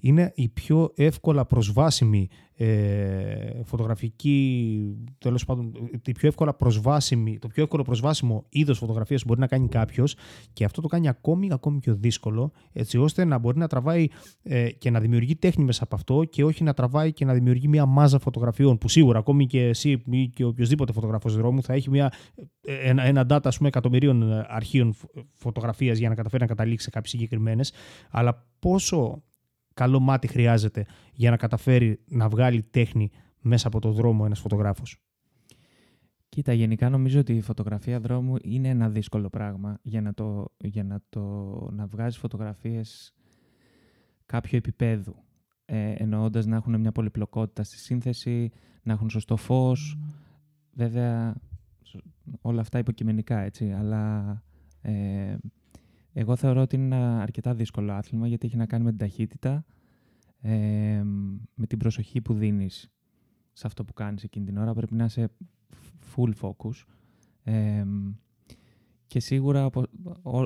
είναι 0.00 0.32
η 0.34 0.48
πιο 0.48 0.92
εύκολα 0.94 1.44
προσβάσιμη 1.44 2.28
ε, 2.58 3.62
φωτογραφική, 3.64 4.96
τέλος 5.18 5.44
πάντων, 5.44 5.72
η 6.04 6.12
πιο 6.12 6.28
εύκολα 6.28 6.54
προσβάσιμη, 6.54 7.38
το 7.38 7.48
πιο 7.48 7.62
εύκολο 7.62 7.82
προσβάσιμο 7.82 8.44
είδος 8.48 8.78
φωτογραφίας 8.78 9.20
που 9.20 9.28
μπορεί 9.28 9.40
να 9.40 9.46
κάνει 9.46 9.68
κάποιος 9.68 10.16
και 10.52 10.64
αυτό 10.64 10.80
το 10.80 10.88
κάνει 10.88 11.08
ακόμη, 11.08 11.52
ακόμη 11.52 11.78
πιο 11.78 11.94
δύσκολο, 11.94 12.52
έτσι 12.72 12.98
ώστε 12.98 13.24
να 13.24 13.38
μπορεί 13.38 13.58
να 13.58 13.66
τραβάει 13.66 14.06
ε, 14.42 14.70
και 14.70 14.90
να 14.90 15.00
δημιουργεί 15.00 15.36
τέχνη 15.36 15.64
μέσα 15.64 15.84
από 15.84 15.94
αυτό 15.94 16.24
και 16.24 16.44
όχι 16.44 16.64
να 16.64 16.74
τραβάει 16.74 16.95
και 17.10 17.24
να 17.24 17.32
δημιουργεί 17.32 17.68
μια 17.68 17.86
μάζα 17.86 18.18
φωτογραφιών 18.18 18.78
που 18.78 18.88
σίγουρα 18.88 19.18
ακόμη 19.18 19.46
και 19.46 19.62
εσύ 19.62 20.02
ή 20.10 20.28
και 20.28 20.44
οποιοδήποτε 20.44 20.92
φωτογραφό 20.92 21.28
δρόμου 21.28 21.62
θα 21.62 21.72
έχει 21.72 21.90
μια, 21.90 22.12
ένα, 22.60 23.02
ένα 23.02 23.26
data 23.28 23.48
πούμε, 23.56 23.68
εκατομμυρίων 23.68 24.44
αρχείων 24.48 24.94
φωτογραφίας 25.32 25.98
για 25.98 26.08
να 26.08 26.14
καταφέρει 26.14 26.42
να 26.42 26.48
καταλήξει 26.48 26.84
σε 26.84 26.90
κάποιες 26.90 27.10
συγκεκριμένες. 27.10 27.72
Αλλά 28.10 28.46
πόσο 28.58 29.22
καλό 29.74 30.00
μάτι 30.00 30.26
χρειάζεται 30.26 30.86
για 31.12 31.30
να 31.30 31.36
καταφέρει 31.36 32.00
να 32.08 32.28
βγάλει 32.28 32.62
τέχνη 32.62 33.10
μέσα 33.40 33.68
από 33.68 33.80
το 33.80 33.92
δρόμο 33.92 34.22
ένας 34.26 34.40
φωτογράφος; 34.40 34.96
Κοίτα, 36.28 36.52
γενικά 36.52 36.88
νομίζω 36.88 37.20
ότι 37.20 37.32
η 37.32 37.40
φωτογραφία 37.40 38.00
δρόμου 38.00 38.36
είναι 38.42 38.68
ένα 38.68 38.88
δύσκολο 38.88 39.28
πράγμα 39.28 39.78
για 39.82 40.00
να, 40.00 40.14
το, 40.14 40.54
για 40.58 40.84
να, 40.84 41.02
το, 41.08 41.22
να 41.72 41.86
βγάζεις 41.86 42.18
φωτογραφίες 42.18 43.14
κάποιο 44.26 44.58
επίπεδου. 44.58 45.25
Ε, 45.68 45.92
εννοώντας 45.96 46.46
να 46.46 46.56
έχουν 46.56 46.80
μια 46.80 46.92
πολυπλοκότητα 46.92 47.62
στη 47.62 47.78
σύνθεση, 47.78 48.50
να 48.82 48.92
έχουν 48.92 49.10
σωστό 49.10 49.36
φως. 49.36 49.98
Βέβαια, 50.72 51.34
όλα 52.40 52.60
αυτά 52.60 52.78
υποκειμενικά, 52.78 53.38
έτσι. 53.38 53.72
Αλλά 53.72 54.42
ε, 54.80 55.36
εγώ 56.12 56.36
θεωρώ 56.36 56.60
ότι 56.60 56.76
είναι 56.76 56.96
ένα 56.96 57.22
αρκετά 57.22 57.54
δύσκολο 57.54 57.92
άθλημα 57.92 58.26
γιατί 58.26 58.46
έχει 58.46 58.56
να 58.56 58.66
κάνει 58.66 58.84
με 58.84 58.90
την 58.90 58.98
ταχύτητα, 58.98 59.64
ε, 60.40 61.02
με 61.54 61.66
την 61.66 61.78
προσοχή 61.78 62.20
που 62.20 62.34
δίνεις 62.34 62.90
σε 63.52 63.66
αυτό 63.66 63.84
που 63.84 63.92
κάνεις 63.92 64.22
εκείνη 64.22 64.46
την 64.46 64.56
ώρα. 64.56 64.74
Πρέπει 64.74 64.94
να 64.94 65.04
είσαι 65.04 65.28
full 66.14 66.32
focus. 66.40 66.84
Ε, 67.42 67.84
και 69.06 69.20
σίγουρα 69.20 69.70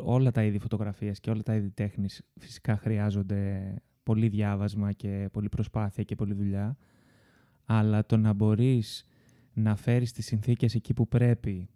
όλα 0.05 0.31
τα 0.31 0.45
είδη 0.45 0.59
φωτογραφίας 0.59 1.21
και 1.21 1.31
όλα 1.31 1.43
τα 1.43 1.55
είδη 1.55 1.71
τέχνης 1.71 2.23
φυσικά 2.39 2.77
χρειάζονται 2.77 3.75
πολύ 4.11 4.29
διάβασμα 4.29 4.93
και 4.93 5.29
πολύ 5.33 5.49
προσπάθεια 5.49 6.03
και 6.05 6.15
πολύ 6.15 6.35
δουλειά. 6.35 6.77
Αλλά 7.65 8.07
το 8.07 8.17
να 8.17 8.33
μπορείς 8.33 9.05
να 9.53 9.77
φέρεις 9.77 10.13
τις 10.13 10.27
συνθήκες 10.27 10.75
εκεί 10.75 10.95
που 10.95 11.09
πρέπει 11.09 11.69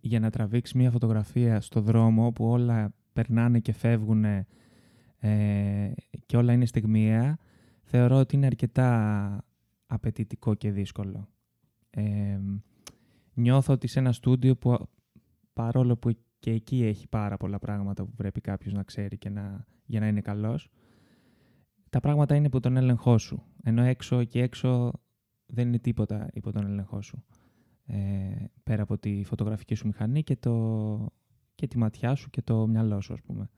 για 0.00 0.20
να 0.20 0.30
τραβήξεις 0.30 0.74
μια 0.74 0.90
φωτογραφία 0.90 1.60
στο 1.60 1.80
δρόμο 1.80 2.26
όπου 2.26 2.48
όλα 2.48 2.94
περνάνε 3.12 3.58
και 3.60 3.72
φεύγουν 3.72 4.24
ε, 4.24 4.46
και 6.26 6.36
όλα 6.36 6.52
είναι 6.52 6.66
στιγμιαία, 6.66 7.38
θεωρώ 7.82 8.16
ότι 8.16 8.36
είναι 8.36 8.46
αρκετά 8.46 9.44
απαιτητικό 9.86 10.54
και 10.54 10.70
δύσκολο. 10.70 11.28
Ε, 11.90 12.38
νιώθω 13.34 13.72
ότι 13.72 13.86
σε 13.86 13.98
ένα 13.98 14.12
στούντιο 14.12 14.56
που 14.56 14.88
παρόλο 15.52 15.96
που 15.96 16.10
και 16.38 16.50
εκεί 16.50 16.84
έχει 16.84 17.08
πάρα 17.08 17.36
πολλά 17.36 17.58
πράγματα 17.58 18.04
που 18.04 18.12
πρέπει 18.14 18.40
κάποιος 18.40 18.72
να 18.72 18.82
ξέρει 18.82 19.18
και 19.18 19.28
να, 19.28 19.66
για 19.86 20.00
να 20.00 20.06
είναι 20.06 20.20
καλός, 20.20 20.68
τα 21.90 22.00
πράγματα 22.00 22.34
είναι 22.34 22.46
υπό 22.46 22.60
τον 22.60 22.76
έλεγχό 22.76 23.18
σου. 23.18 23.42
Ενώ 23.62 23.82
έξω 23.82 24.24
και 24.24 24.42
έξω 24.42 24.92
δεν 25.46 25.68
είναι 25.68 25.78
τίποτα 25.78 26.28
υπό 26.32 26.52
τον 26.52 26.66
έλεγχό 26.66 27.02
σου. 27.02 27.24
Ε, 27.84 27.96
πέρα 28.62 28.82
από 28.82 28.98
τη 28.98 29.24
φωτογραφική 29.24 29.74
σου 29.74 29.86
μηχανή 29.86 30.22
και, 30.22 30.36
το, 30.36 31.06
και 31.54 31.66
τη 31.66 31.78
ματιά 31.78 32.14
σου 32.14 32.30
και 32.30 32.42
το 32.42 32.66
μυαλό 32.66 33.00
σου, 33.00 33.12
ας 33.12 33.22
πούμε. 33.22 33.50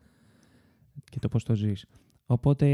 Και 1.05 1.19
το 1.19 1.29
πώς 1.29 1.45
το 1.45 1.55
ζεις. 1.55 1.87
Οπότε 2.27 2.67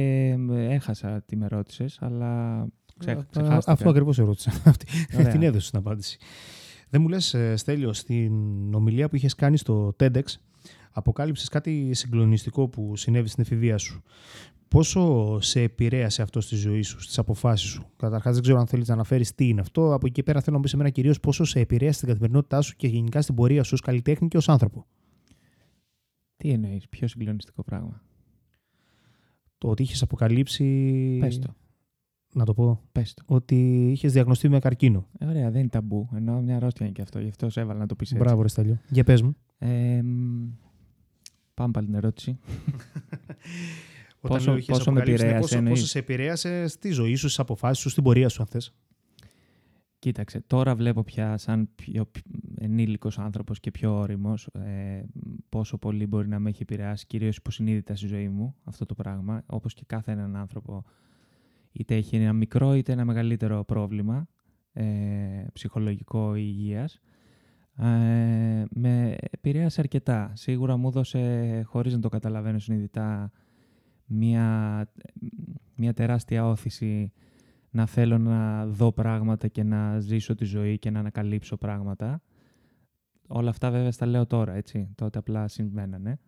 έχασα 0.51 1.23
τι 1.23 1.37
με 1.37 1.47
ρώτησες, 1.47 1.99
αλλά 2.01 2.65
ξέχασα. 2.99 3.63
Αυτό 3.67 3.89
ακριβώς 3.89 4.19
ερώτησα. 4.19 4.53
Την 5.31 5.43
έδωσε 5.43 5.71
την 5.71 5.79
απάντηση. 5.79 6.19
Δεν 6.89 7.01
μου 7.01 7.09
λες, 7.09 7.35
ε, 7.35 7.57
Στέλιο, 7.57 7.93
στην 7.93 8.75
ομιλία 8.75 9.09
που 9.09 9.17
είχες 9.17 9.35
κάνει 9.35 9.57
στο 9.57 9.97
TEDx, 9.99 10.23
αποκάλυψες 10.97 11.49
κάτι 11.49 11.95
συγκλονιστικό 11.95 12.69
που 12.69 12.97
συνέβη 12.97 13.29
στην 13.29 13.43
εφηβεία 13.43 13.79
σου. 13.79 14.03
Πόσο 14.69 15.37
σε 15.41 15.61
επηρέασε 15.61 16.23
αυτό 16.23 16.41
στη 16.41 16.57
ζωή 16.57 16.83
σου, 16.83 17.01
στις 17.01 17.19
αποφάσεις 17.19 17.69
σου; 17.69 17.87
Καταρχάς, 17.97 18.35
δεν 18.35 18.43
ξέρω 18.43 18.59
αν 18.59 18.67
θέλεις 18.67 18.89
να 18.89 18.95
αναφέρεις 18.95 19.35
τι 19.35 19.49
είναι 19.49 19.61
αυτό. 19.61 19.95
Από 19.95 20.07
εκεί 20.07 20.23
πέρα 20.23 20.41
θέλω 20.41 20.57
να 20.57 20.63
πει 20.63 20.69
σε 20.69 20.77
μένα 20.77 20.91
κυρίως 20.91 21.21
πόσο 21.21 21.45
σε 21.45 21.61
επηρέασε 21.61 21.97
στην 21.97 22.09
καθημερινότητά 22.09 22.61
σου 22.61 22.77
και 22.77 22.87
γενικά 22.87 23.23
στην 23.23 23.35
πορεία 23.35 23.63
σου 23.63 23.71
ως 23.73 23.81
καλλιτέχνη 23.81 24.29
και 24.29 24.37
ως 24.37 24.49
άνθρωπο. 24.49 24.87
Τι 26.37 26.51
εννοείς, 26.51 26.89
πιο 26.89 27.09
συγκλονιστικό 27.09 27.63
πράγμα; 27.63 28.03
Το 29.59 29.69
ότι 29.69 29.83
είχες 29.83 30.03
αποκαλύψει. 30.03 31.17
Πες 31.21 31.39
το. 31.39 31.55
Να 32.35 32.45
το 32.45 32.55
πω. 32.55 32.81
Πες 32.93 33.15
το. 33.15 33.23
Ότι 33.27 33.91
είχες 33.91 34.13
διαγνωστεί 34.13 34.49
με 34.49 34.59
καρκίνο. 34.59 35.09
Ε, 35.19 35.27
ωραία, 35.27 35.51
δεν 35.51 35.61
είναι 35.61 35.69
ταμπού. 35.69 36.09
Ενώ 36.15 36.41
μια 36.41 36.57
αρρώστια 36.57 36.87
είναι 36.87 36.95
και 36.95 37.03
αυτό. 37.03 37.21
Γι' 37.21 37.29
αυτό 37.29 37.51
σε 37.51 37.61
έβαλα 37.61 37.79
να 37.79 37.87
το 37.87 37.95
πεις 37.95 38.11
έτσι. 38.13 38.23
Μπράβο, 38.23 38.43
Ρεσταλιό. 38.43 38.79
Για 38.89 39.05
πες 39.05 39.23
μου. 39.23 39.37
Ε, 39.59 40.03
πάμε 41.57 41.71
πάλι 41.71 41.87
την 41.87 41.95
ερώτηση. 41.95 42.39
Όταν 44.21 44.37
πόσο, 44.45 44.59
πόσο 44.67 44.93
με 44.93 45.01
επηρέασε. 45.01 45.39
Πόσο, 45.39 45.63
πόσο 45.63 45.87
σε 45.87 45.99
επηρέασες 45.99 46.73
στη 46.73 46.91
ζωή 46.91 47.15
σου, 47.15 47.27
στις 47.27 47.39
αποφάσεις 47.39 47.83
σου, 47.83 47.89
στην 47.89 48.03
πορεία 48.03 48.29
σου, 48.29 48.43
αν 48.43 48.49
θες; 48.49 48.75
Κοίταξε, 49.99 50.41
τώρα 50.47 50.75
βλέπω 50.75 51.05
πια 51.05 51.37
σαν 51.37 51.69
πιο 51.75 52.11
ενήλικος 52.59 53.19
άνθρωπος 53.19 53.61
και 53.61 53.71
πιο 53.71 53.99
όριμος 53.99 54.47
ε, 54.47 55.05
πόσο 55.49 55.79
πολύ 55.79 56.07
μπορεί 56.07 56.29
να 56.29 56.39
με 56.39 56.49
έχει 56.49 56.63
επηρεάσει 56.63 57.07
κυρίως 57.07 57.37
υποσυνείδητα 57.37 57.97
στη 57.97 58.07
ζωή 58.07 58.29
μου 58.29 58.55
αυτό 58.65 58.87
το 58.87 58.95
πράγμα, 58.95 59.43
όπως 59.47 59.75
και 59.75 59.83
κάθε 59.87 60.13
έναν 60.13 60.37
άνθρωπο 60.37 60.85
είτε 61.73 61.95
έχει 61.95 62.17
ένα 62.17 62.33
μικρό 62.33 62.75
είτε 62.75 62.93
ένα 62.93 63.05
μεγαλύτερο 63.05 63.65
πρόβλημα 63.65 64.29
ε, 64.73 64.85
ψυχολογικό 65.53 66.37
ή 66.37 66.43
υγείας. 66.45 67.01
Ε, 67.79 68.65
με 68.71 69.17
επηρέασε 69.31 69.81
αρκετά. 69.81 70.33
Σίγουρα 70.35 70.77
μου 70.77 70.89
έδωσε, 70.89 71.63
χωρίς 71.67 71.93
να 71.93 72.01
το 72.01 72.09
καταλαβαίνω 72.09 72.59
συνειδητά, 72.59 73.31
μια, 74.07 74.89
μια 75.75 75.93
τεράστια 75.93 76.47
όθηση 76.47 77.13
να 77.71 77.87
θέλω 77.87 78.19
να 78.19 78.67
δω 78.67 78.93
πράγματα 78.93 79.49
και 79.49 79.63
να 79.63 79.99
ζήσω 79.99 80.35
τη 80.35 80.45
ζωή 80.45 80.79
και 80.79 80.91
να 80.91 80.99
ανακαλύψω 80.99 81.57
πράγματα. 81.57 82.23
Όλα 83.27 83.51
αυτά 83.51 83.71
βέβαια 83.71 83.93
στα 83.93 84.07
λέω 84.07 84.27
τώρα, 84.27 84.55
έτσι. 84.55 84.89
Τότε 84.95 85.19
απλά 85.19 85.49
συμβαίνανε. 85.49 86.19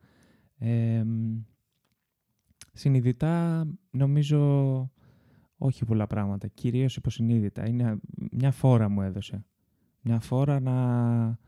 Ε, 0.59 1.05
συνειδητά 2.73 3.67
νομίζω 3.91 4.91
όχι 5.59 5.85
πολλά 5.85 6.07
πράγματα, 6.07 6.49
κυρίως 6.49 6.97
υποσυνείδητα. 6.97 7.69
Είναι 7.69 7.99
μια 8.31 8.51
φόρα 8.51 8.89
μου 8.89 9.03
έδωσε. 9.03 9.45
Μια 10.03 10.21
φόρα 10.21 10.61
να, 10.61 11.39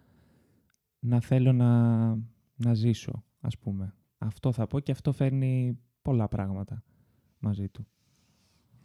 να 0.98 1.20
θέλω 1.20 1.52
να, 1.52 2.08
να 2.56 2.74
ζήσω, 2.74 3.24
ας 3.40 3.58
πούμε. 3.58 3.94
Αυτό 4.18 4.52
θα 4.52 4.66
πω 4.66 4.80
και 4.80 4.92
αυτό 4.92 5.12
φέρνει 5.12 5.78
πολλά 6.02 6.28
πράγματα 6.28 6.82
μαζί 7.38 7.68
του. 7.68 7.86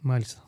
Μάλιστα. 0.00 0.44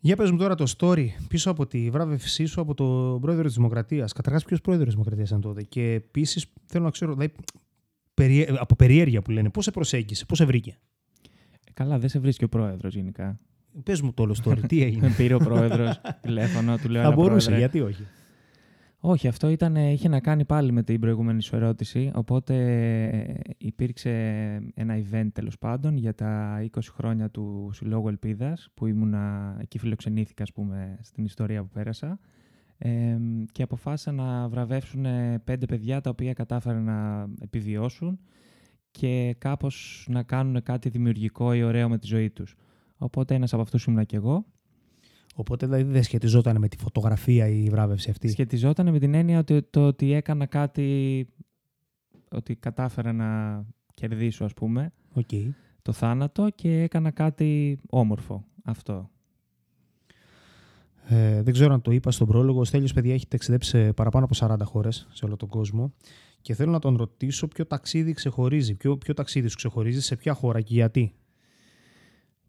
Για 0.00 0.16
πες 0.16 0.30
μου 0.30 0.38
τώρα 0.38 0.54
το 0.54 0.72
story 0.78 1.06
πίσω 1.28 1.50
από 1.50 1.66
τη 1.66 1.90
βράβευσή 1.90 2.44
σου 2.44 2.60
από 2.60 2.74
τον 2.74 3.20
πρόεδρο 3.20 3.44
της 3.44 3.54
Δημοκρατίας. 3.54 4.12
Καταρχάς 4.12 4.44
ποιος 4.44 4.60
πρόεδρος 4.60 4.86
της 4.86 4.94
Δημοκρατίας 4.94 5.28
ήταν 5.28 5.40
τότε; 5.40 5.62
Και 5.62 5.92
επίσης 5.92 6.46
θέλω 6.64 6.84
να 6.84 6.90
ξέρω, 6.90 7.14
δηλαδή, 7.14 7.34
από 8.58 8.74
περιέργεια 8.76 9.22
που 9.22 9.30
λένε, 9.30 9.50
πώς 9.50 9.64
σε 9.64 9.70
προσέγγισε, 9.70 10.24
πώς 10.24 10.38
σε 10.38 10.44
βρήκε; 10.44 10.78
Ε, 11.66 11.72
καλά, 11.72 11.98
δεν 11.98 12.08
σε 12.08 12.18
βρίσκει 12.18 12.44
ο 12.44 12.48
πρόεδρος 12.48 12.94
γενικά. 12.94 13.40
Πες 13.82 14.00
μου 14.00 14.12
το 14.12 14.22
όλο 14.22 14.36
story, 14.44 14.58
τι 14.68 14.82
έγινε; 14.82 15.08
Με 15.08 15.14
πήρε 15.16 15.34
ο 15.34 15.38
πρόεδρος 15.38 16.00
τηλέφωνο, 16.20 16.76
του 16.76 16.88
λέω. 16.88 17.02
Θα 17.02 17.10
μπορούσε, 17.10 17.56
γιατί 17.56 17.80
όχι; 17.80 18.06
Όχι, 19.00 19.28
αυτό 19.28 19.48
ήταν, 19.48 19.76
είχε 19.76 20.08
να 20.08 20.20
κάνει 20.20 20.44
πάλι 20.44 20.72
με 20.72 20.82
την 20.82 21.00
προηγούμενη 21.00 21.42
σου 21.42 21.56
ερώτηση. 21.56 22.10
Οπότε 22.14 22.54
ε, 23.08 23.34
υπήρξε 23.58 24.10
ένα 24.74 24.98
event 24.98 25.28
τέλος 25.32 25.58
πάντων 25.58 25.96
για 25.96 26.14
τα 26.14 26.60
20 26.76 26.78
χρόνια 26.92 27.30
του 27.30 27.70
Συλλόγου 27.72 28.08
Ελπίδας, 28.08 28.68
που 28.74 28.86
ήμουνα, 28.86 29.56
εκεί 29.60 29.78
φιλοξενήθηκα, 29.78 30.42
ας 30.42 30.52
πούμε, 30.52 30.98
στην 31.02 31.24
ιστορία 31.24 31.62
που 31.62 31.68
πέρασα. 31.68 32.18
Ε, 32.78 33.16
και 33.52 33.62
αποφάσισαν 33.62 34.14
να 34.14 34.48
βραβεύσουν 34.48 35.06
πέντε 35.44 35.66
παιδιά 35.66 36.00
τα 36.00 36.10
οποία 36.10 36.32
κατάφεραν 36.32 36.84
να 36.84 37.28
επιβιώσουν 37.40 38.18
και 38.90 39.34
κάπως 39.38 40.06
να 40.10 40.22
κάνουν 40.22 40.62
κάτι 40.62 40.88
δημιουργικό 40.88 41.52
ή 41.52 41.62
ωραίο 41.62 41.88
με 41.88 41.98
τη 41.98 42.06
ζωή 42.06 42.30
τους. 42.30 42.56
Οπότε 42.98 43.34
ένας 43.34 43.52
από 43.52 43.62
αυτούς 43.62 43.84
ήμουν 43.84 44.06
και 44.06 44.16
εγώ 44.16 44.44
Οπότε 45.38 45.66
δηλαδή 45.66 45.82
δεν 45.82 46.02
σχετιζόταν 46.02 46.58
με 46.58 46.68
τη 46.68 46.76
φωτογραφία 46.78 47.48
η 47.48 47.68
βράβευση 47.70 48.10
αυτή; 48.10 48.28
Σχετιζόταν 48.28 48.90
με 48.90 48.98
την 48.98 49.14
έννοια 49.14 49.38
ότι 49.38 49.62
το 49.62 49.86
ότι 49.86 50.12
έκανα 50.12 50.46
κάτι, 50.46 51.28
ότι 52.30 52.56
κατάφερα 52.56 53.12
να 53.12 53.64
κερδίσω 53.94 54.44
ας 54.44 54.54
πούμε 54.54 54.92
okay. 55.14 55.48
το 55.82 55.92
θάνατο 55.92 56.48
και 56.54 56.82
έκανα 56.82 57.10
κάτι 57.10 57.78
όμορφο 57.90 58.44
αυτό. 58.64 59.10
Ε, 61.08 61.42
δεν 61.42 61.52
ξέρω 61.52 61.74
αν 61.74 61.80
το 61.80 61.90
είπα 61.90 62.10
στον 62.10 62.26
πρόλογο. 62.26 62.60
Ο 62.60 62.64
Στέλιος, 62.64 62.92
παιδιά, 62.92 63.14
έχει 63.14 63.26
ταξιδέψει 63.26 63.70
σε 63.70 63.92
παραπάνω 63.92 64.26
από 64.30 64.54
40 64.54 64.56
χώρες 64.64 65.06
σε 65.12 65.24
όλο 65.24 65.36
τον 65.36 65.48
κόσμο. 65.48 65.92
Και 66.40 66.54
θέλω 66.54 66.70
να 66.70 66.78
τον 66.78 66.96
ρωτήσω 66.96 67.48
ποιο 67.48 67.66
ταξίδι 67.66 68.12
ξεχωρίζει, 68.12 68.74
ποιο, 68.74 68.98
ποιο 68.98 69.14
ταξίδι 69.14 69.48
σου 69.48 69.56
ξεχωρίζει, 69.56 70.00
σε 70.00 70.16
ποια 70.16 70.34
χώρα 70.34 70.60
και 70.60 70.74
γιατί. 70.74 71.14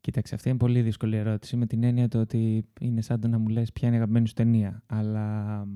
Κοίταξε, 0.01 0.35
αυτή 0.35 0.49
είναι 0.49 0.57
πολύ 0.57 0.81
δύσκολη 0.81 1.15
ερώτηση 1.15 1.55
με 1.55 1.65
την 1.65 1.83
έννοια 1.83 2.07
το 2.07 2.19
ότι 2.19 2.65
είναι 2.79 3.01
σαν 3.01 3.19
το 3.19 3.27
να 3.27 3.37
μου 3.37 3.47
λες 3.47 3.71
ποια 3.71 3.87
είναι 3.87 3.97
η 3.97 3.99
αγαπημένη 3.99 4.27
σου 4.27 4.33
ταινία. 4.33 4.83
Αλλά 4.85 5.67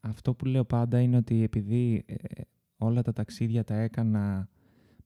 αυτό 0.00 0.34
που 0.34 0.44
λέω 0.44 0.64
πάντα 0.64 1.00
είναι 1.00 1.16
ότι 1.16 1.42
επειδή 1.42 2.04
ε, 2.06 2.14
όλα 2.76 3.02
τα 3.02 3.12
ταξίδια 3.12 3.64
τα 3.64 3.74
έκανα 3.74 4.48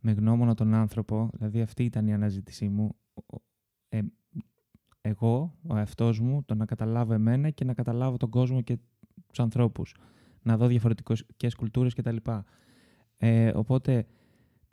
με 0.00 0.12
γνώμονα 0.12 0.55
τον 0.55 0.75
άνθρωπο, 0.75 1.31
δηλαδή 1.33 1.61
αυτή 1.61 1.85
ήταν 1.85 2.07
η 2.07 2.14
αναζήτησή 2.14 2.69
μου, 2.69 2.97
ε, 3.88 4.00
εγώ, 5.00 5.55
ο 5.69 5.76
εαυτός 5.76 6.21
μου, 6.21 6.45
το 6.45 6.55
να 6.55 6.64
καταλάβω 6.64 7.12
εμένα 7.12 7.50
και 7.50 7.64
να 7.64 7.75
καταλάβω 7.75 8.16
τον 8.16 8.31
κόσμο 8.31 8.61
και 8.61 8.78
τους 9.26 9.40
ανθρώπους. 9.40 9.95
Να 10.43 10.57
δω 10.57 10.66
διαφορετικές 10.66 11.55
κουλτούρες 11.57 11.95
κτλ. 11.95 12.16
Ε, 13.16 13.52
οπότε 13.55 14.07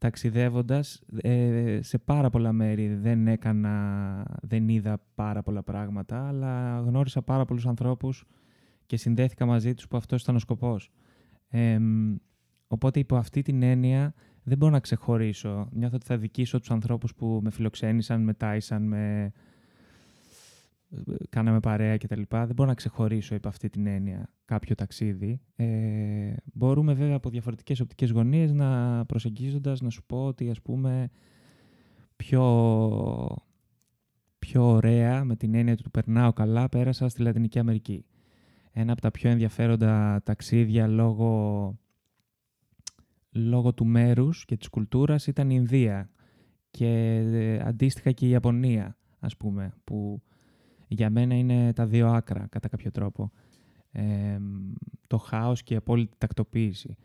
ταξιδεύοντας 0.03 1.03
ε, 1.21 1.79
σε 1.81 1.97
πάρα 1.97 2.29
πολλά 2.29 2.51
μέρη 2.51 2.95
δεν 2.95 3.27
έκανα, 3.27 4.37
δεν 4.41 4.67
είδα 4.67 5.01
πάρα 5.15 5.41
πολλά 5.43 5.63
πράγματα, 5.63 6.27
αλλά 6.27 6.79
γνώρισα 6.79 7.21
πάρα 7.21 7.45
πολλούς 7.45 7.65
ανθρώπους 7.67 8.25
και 8.85 8.97
συνδέθηκα 8.97 9.45
μαζί 9.45 9.73
τους 9.73 9.87
που 9.87 9.97
αυτός 9.97 10.21
ήταν 10.21 10.35
ο 10.35 10.39
σκοπός. 10.39 10.91
οπότε 12.67 12.99
υπό 12.99 13.15
αυτή 13.15 13.41
την 13.41 13.61
έννοια 13.61 14.13
δεν 14.43 14.57
μπορώ 14.57 14.71
να 14.71 14.79
ξεχωρίσω. 14.79 15.69
Νιώθω 15.71 15.95
ότι 15.95 16.05
θα 16.05 16.17
δικήσω 16.17 16.59
τους 16.59 16.71
ανθρώπους 16.71 17.15
που 17.15 17.39
με 17.43 17.51
φιλοξένησαν, 17.51 18.21
με 18.23 18.33
τάισαν, 18.33 18.83
με... 18.83 19.31
κάναμε 21.29 21.59
παρέα 21.59 21.97
κτλ. 21.97 22.21
Δεν 22.29 22.53
μπορώ 22.55 22.69
να 22.69 22.75
ξεχωρίσω 22.75 23.35
υπ' 23.35 23.47
αυτή 23.47 23.69
την 23.69 23.87
έννοια 23.87 24.33
κάποιο 24.45 24.75
ταξίδι. 24.75 25.41
Ε, 25.55 26.33
μπορούμε 26.53 26.93
βέβαια 26.93 27.15
από 27.15 27.29
διαφορετικές 27.29 27.79
οπτικές 27.79 28.11
γωνίες 28.11 28.53
να 28.53 29.01
προσεγγίζοντας 29.05 29.81
να 29.81 29.89
σου 29.89 30.03
πω 30.05 30.25
ότι 30.25 30.49
ας 30.49 30.61
πούμε 30.61 31.09
πιο, 32.15 33.37
πιο 34.39 34.63
ωραία 34.63 35.23
με 35.23 35.35
την 35.35 35.53
έννοια 35.53 35.75
του 35.75 35.91
περνάω 35.91 36.33
καλά 36.33 36.69
πέρασα 36.69 37.09
στη 37.09 37.21
Λατινική 37.21 37.59
Αμερική. 37.59 38.05
Ένα 38.71 38.91
από 38.91 39.01
τα 39.01 39.11
πιο 39.11 39.29
ενδιαφέροντα 39.29 40.21
ταξίδια 40.23 40.87
λόγω, 40.87 41.73
λόγω 43.31 43.73
του 43.73 43.85
μέρους 43.85 44.45
και 44.45 44.57
της 44.57 44.69
κουλτούρας 44.69 45.27
ήταν 45.27 45.49
η 45.49 45.55
Ινδία 45.57 46.09
και 46.71 46.87
ε, 47.33 47.59
αντίστοιχα 47.63 48.11
και 48.11 48.25
η 48.25 48.29
Ιαπωνία 48.29 48.97
ας 49.19 49.37
πούμε 49.37 49.73
που 49.83 50.21
για 50.93 51.09
μένα 51.09 51.35
είναι 51.35 51.73
τα 51.73 51.85
δύο 51.85 52.07
άκρα 52.07 52.47
κατά 52.47 52.67
κάποιο 52.67 52.91
τρόπο. 52.91 53.31
το 55.07 55.17
χάος 55.17 55.63
και 55.63 55.73
η 55.73 55.77
απόλυτη 55.77 56.17
τακτοποίηση. 56.17 56.95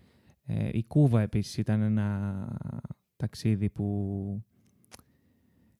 Ε, 0.45 0.68
η 0.73 0.85
Κούβα 0.85 1.21
επίσης 1.21 1.57
ήταν 1.57 1.83
ένα 1.83 2.49
ταξίδι 3.16 3.71
που 3.71 4.42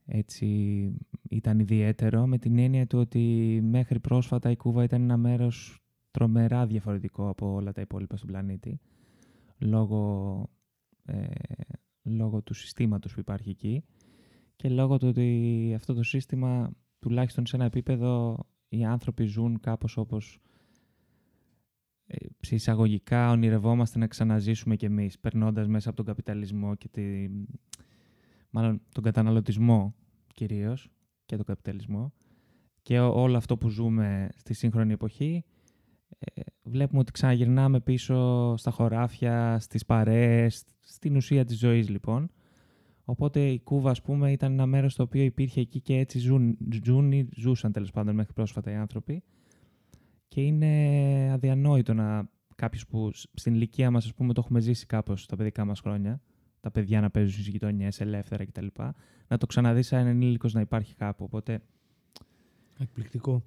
έτσι 0.05 0.91
ήταν 1.29 1.59
ιδιαίτερο 1.59 2.27
με 2.27 2.39
την 2.39 2.59
έννοια 2.59 2.87
του 2.87 2.99
ότι 2.99 3.59
μέχρι 3.63 4.01
πρόσφατα 4.01 4.51
η 4.51 4.57
Κούβα 4.57 4.83
ήταν 4.83 5.03
ένα 5.03 5.17
μέρος 5.17 5.83
τρομερά 6.11 6.67
διαφορετικό 6.67 7.29
από 7.29 7.53
όλα 7.53 7.73
τα 7.73 7.81
υπόλοιπα 7.81 8.17
στον 8.17 8.29
πλανήτη 8.29 8.81
λόγω, 9.59 10.43
ε, 11.05 11.27
λόγω 12.03 12.43
του 12.43 12.55
συστήματος 12.55 13.15
που 13.15 13.21
υπάρχει 13.21 13.51
εκεί 13.51 13.85
και 14.57 14.69
λόγω 14.69 14.99
του 14.99 15.09
ότι 15.09 15.73
αυτό 15.77 15.95
το 15.95 16.03
σύστημα 16.03 16.71
τουλάχιστον 16.99 17.47
σε 17.47 17.57
ένα 17.57 17.65
επίπεδο 17.65 18.39
οι 18.69 18.85
άνθρωποι 18.85 19.25
ζουν 19.25 19.61
κάπως 19.61 19.97
όπως 19.97 20.39
ε, 22.07 22.27
σε 22.41 22.55
εισαγωγικά 22.55 23.31
ονειρευόμαστε 23.31 23.99
να 23.99 24.07
ξαναζήσουμε 24.07 24.77
κι 24.77 24.85
εμείς, 24.85 25.19
περνώντας 25.19 25.67
μέσα 25.69 25.89
από 25.89 25.97
τον 25.97 26.07
καπιταλισμό 26.07 26.75
και 26.75 26.89
τη, 26.89 27.29
μάλλον 28.51 28.81
τον 28.93 29.03
καταναλωτισμό 29.03 29.95
κυρίως 30.35 30.91
και 31.27 31.37
τον 31.37 31.45
καπιταλισμό. 31.45 32.13
Και 32.83 33.01
όλο 33.01 33.37
αυτό 33.37 33.57
που 33.57 33.69
ζούμε 33.69 34.29
στη 34.37 34.55
σύγχρονη 34.55 34.93
εποχή 34.93 35.45
ε, 36.19 36.41
βλέπουμε 36.63 37.01
ότι 37.01 37.13
ξαναγυρνάμε 37.13 37.81
πίσω 37.81 38.55
στα 38.57 38.71
χωράφια, 38.71 39.59
στις 39.59 39.85
παρέες, 39.85 40.65
στην 40.81 41.17
ουσία 41.17 41.45
της 41.45 41.59
ζωής 41.59 41.89
λοιπόν 41.89 42.31
Οπότε 43.11 43.49
η 43.49 43.61
Κούβα, 43.61 43.91
ας 43.91 44.03
πούμε, 44.03 44.33
ήταν 44.33 44.53
ένα 44.53 44.67
μέρος 44.67 44.95
το 44.95 45.03
οποίο 45.03 45.23
υπήρχε 45.23 45.61
εκεί 45.61 45.81
και 45.81 45.97
έτσι 45.97 46.19
ζουν, 46.19 46.59
ζουν 46.85 47.13
ή 47.13 47.29
ζούσαν 47.37 47.73
τέλος 47.73 47.91
πάντων 47.91 48.15
μέχρι 48.15 48.33
πρόσφατα 48.33 48.71
οι 48.71 48.75
άνθρωποι. 48.75 49.23
Και 50.29 50.41
είναι 50.41 51.31
αδιανόητο 51.33 51.95
να 51.95 52.29
κάποιος 52.55 52.87
που 52.87 53.11
στην 53.35 53.55
ηλικία 53.55 53.91
μας, 53.91 54.05
ας 54.05 54.15
πούμε, 54.15 54.33
το 54.33 54.41
έχουμε 54.45 54.61
ζήσει 54.61 54.87
κάπως 54.87 55.27
τα 55.27 55.37
παιδικά 55.37 55.65
μας 55.65 55.81
χρόνια, 55.81 56.21
τα 56.61 56.71
παιδιά 56.71 57.01
να 57.01 57.11
παίζουν 57.11 57.33
στις 57.33 57.47
γειτονιές 57.49 58.01
ελεύθερα 58.01 58.45
κτλ. 58.45 58.67
Να 59.29 59.37
το 59.37 59.47
ξαναδεί 59.47 59.83
σαν 59.83 60.07
ενήλικος 60.07 60.53
να 60.53 60.61
υπάρχει 60.61 60.95
κάπου. 60.95 61.25
Οπότε... 61.25 61.61
Εκπληκτικό. 62.79 63.43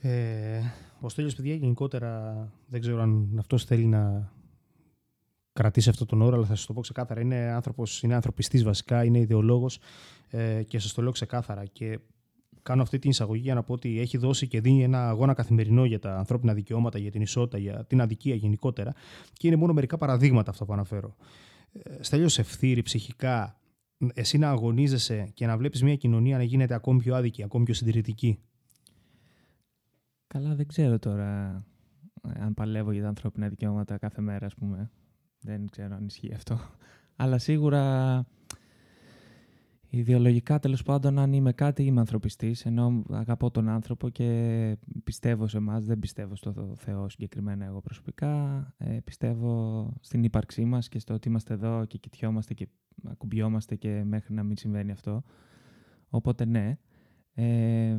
Ε, 0.00 0.60
ο 1.00 1.08
Στέλιος, 1.08 1.34
παιδιά, 1.34 1.54
γενικότερα 1.54 2.34
δεν 2.66 2.80
ξέρω 2.80 3.02
αν 3.02 3.36
αυτός 3.38 3.64
θέλει 3.64 3.86
να 3.86 4.32
κρατήσει 5.54 5.88
αυτό 5.88 6.06
τον 6.06 6.22
όρο, 6.22 6.36
αλλά 6.36 6.46
θα 6.46 6.54
σας 6.54 6.66
το 6.66 6.72
πω 6.72 6.80
ξεκάθαρα. 6.80 7.20
Είναι 7.20 7.36
άνθρωπος, 7.36 8.02
είναι 8.02 8.14
ανθρωπιστής 8.14 8.62
βασικά, 8.62 9.04
είναι 9.04 9.18
ιδεολόγος 9.18 9.78
ε, 10.30 10.62
και 10.62 10.78
σας 10.78 10.92
το 10.92 11.02
λέω 11.02 11.12
ξεκάθαρα. 11.12 11.64
Και 11.64 11.98
κάνω 12.62 12.82
αυτή 12.82 12.98
την 12.98 13.10
εισαγωγή 13.10 13.42
για 13.42 13.54
να 13.54 13.62
πω 13.62 13.72
ότι 13.72 14.00
έχει 14.00 14.16
δώσει 14.16 14.48
και 14.48 14.60
δίνει 14.60 14.82
ένα 14.82 15.08
αγώνα 15.08 15.34
καθημερινό 15.34 15.84
για 15.84 15.98
τα 15.98 16.16
ανθρώπινα 16.16 16.54
δικαιώματα, 16.54 16.98
για 16.98 17.10
την 17.10 17.20
ισότητα, 17.20 17.58
για 17.58 17.84
την 17.84 18.00
αδικία 18.00 18.34
γενικότερα. 18.34 18.92
Και 19.32 19.46
είναι 19.46 19.56
μόνο 19.56 19.72
μερικά 19.72 19.96
παραδείγματα 19.96 20.50
αυτά 20.50 20.64
που 20.64 20.72
αναφέρω. 20.72 21.16
Ε, 21.72 22.02
Στέλιος 22.02 22.38
ευθύρη 22.38 22.82
ψυχικά, 22.82 23.60
εσύ 24.14 24.38
να 24.38 24.50
αγωνίζεσαι 24.50 25.30
και 25.34 25.46
να 25.46 25.56
βλέπεις 25.56 25.82
μια 25.82 25.96
κοινωνία 25.96 26.36
να 26.36 26.42
γίνεται 26.42 26.74
ακόμη 26.74 26.98
πιο 26.98 27.14
άδικη, 27.14 27.42
ακόμη 27.42 27.64
πιο 27.64 27.74
συντηρητική. 27.74 28.38
Καλά, 30.26 30.54
δεν 30.54 30.66
ξέρω 30.66 30.98
τώρα 30.98 31.62
ε, 32.28 32.40
αν 32.40 32.54
παλεύω 32.54 32.92
για 32.92 33.02
τα 33.02 33.08
ανθρώπινα 33.08 33.48
δικαιώματα 33.48 33.98
κάθε 33.98 34.20
μέρα, 34.20 34.46
ας 34.46 34.54
πούμε. 34.54 34.90
Δεν 35.44 35.68
ξέρω 35.70 35.94
αν 35.94 36.06
ισχύει 36.06 36.34
αυτό. 36.34 36.58
Αλλά 37.16 37.38
σίγουρα 37.38 38.26
ιδεολογικά 39.88 40.58
τέλος 40.58 40.82
πάντων 40.82 41.18
αν 41.18 41.32
είμαι 41.32 41.52
κάτι 41.52 41.84
είμαι 41.84 42.00
ανθρωπιστής 42.00 42.66
ενώ 42.66 43.02
αγαπώ 43.10 43.50
τον 43.50 43.68
άνθρωπο 43.68 44.08
και 44.08 44.76
πιστεύω 45.04 45.46
σε 45.46 45.56
εμάς, 45.56 45.84
δεν 45.84 45.98
πιστεύω 45.98 46.36
στο 46.36 46.74
Θεό 46.76 47.08
συγκεκριμένα 47.08 47.64
εγώ 47.64 47.80
προσωπικά 47.80 48.62
ε, 48.78 48.98
πιστεύω 49.04 49.92
στην 50.00 50.24
ύπαρξή 50.24 50.64
μας 50.64 50.88
και 50.88 50.98
στο 50.98 51.14
ότι 51.14 51.28
είμαστε 51.28 51.54
εδώ 51.54 51.84
και 51.84 51.98
κοιτιόμαστε 51.98 52.54
και 52.54 52.68
ακουμπιόμαστε 53.04 53.76
και 53.76 54.02
μέχρι 54.04 54.34
να 54.34 54.42
μην 54.42 54.56
συμβαίνει 54.56 54.90
αυτό 54.90 55.22
οπότε 56.08 56.44
ναι 56.44 56.78
ε, 57.34 57.96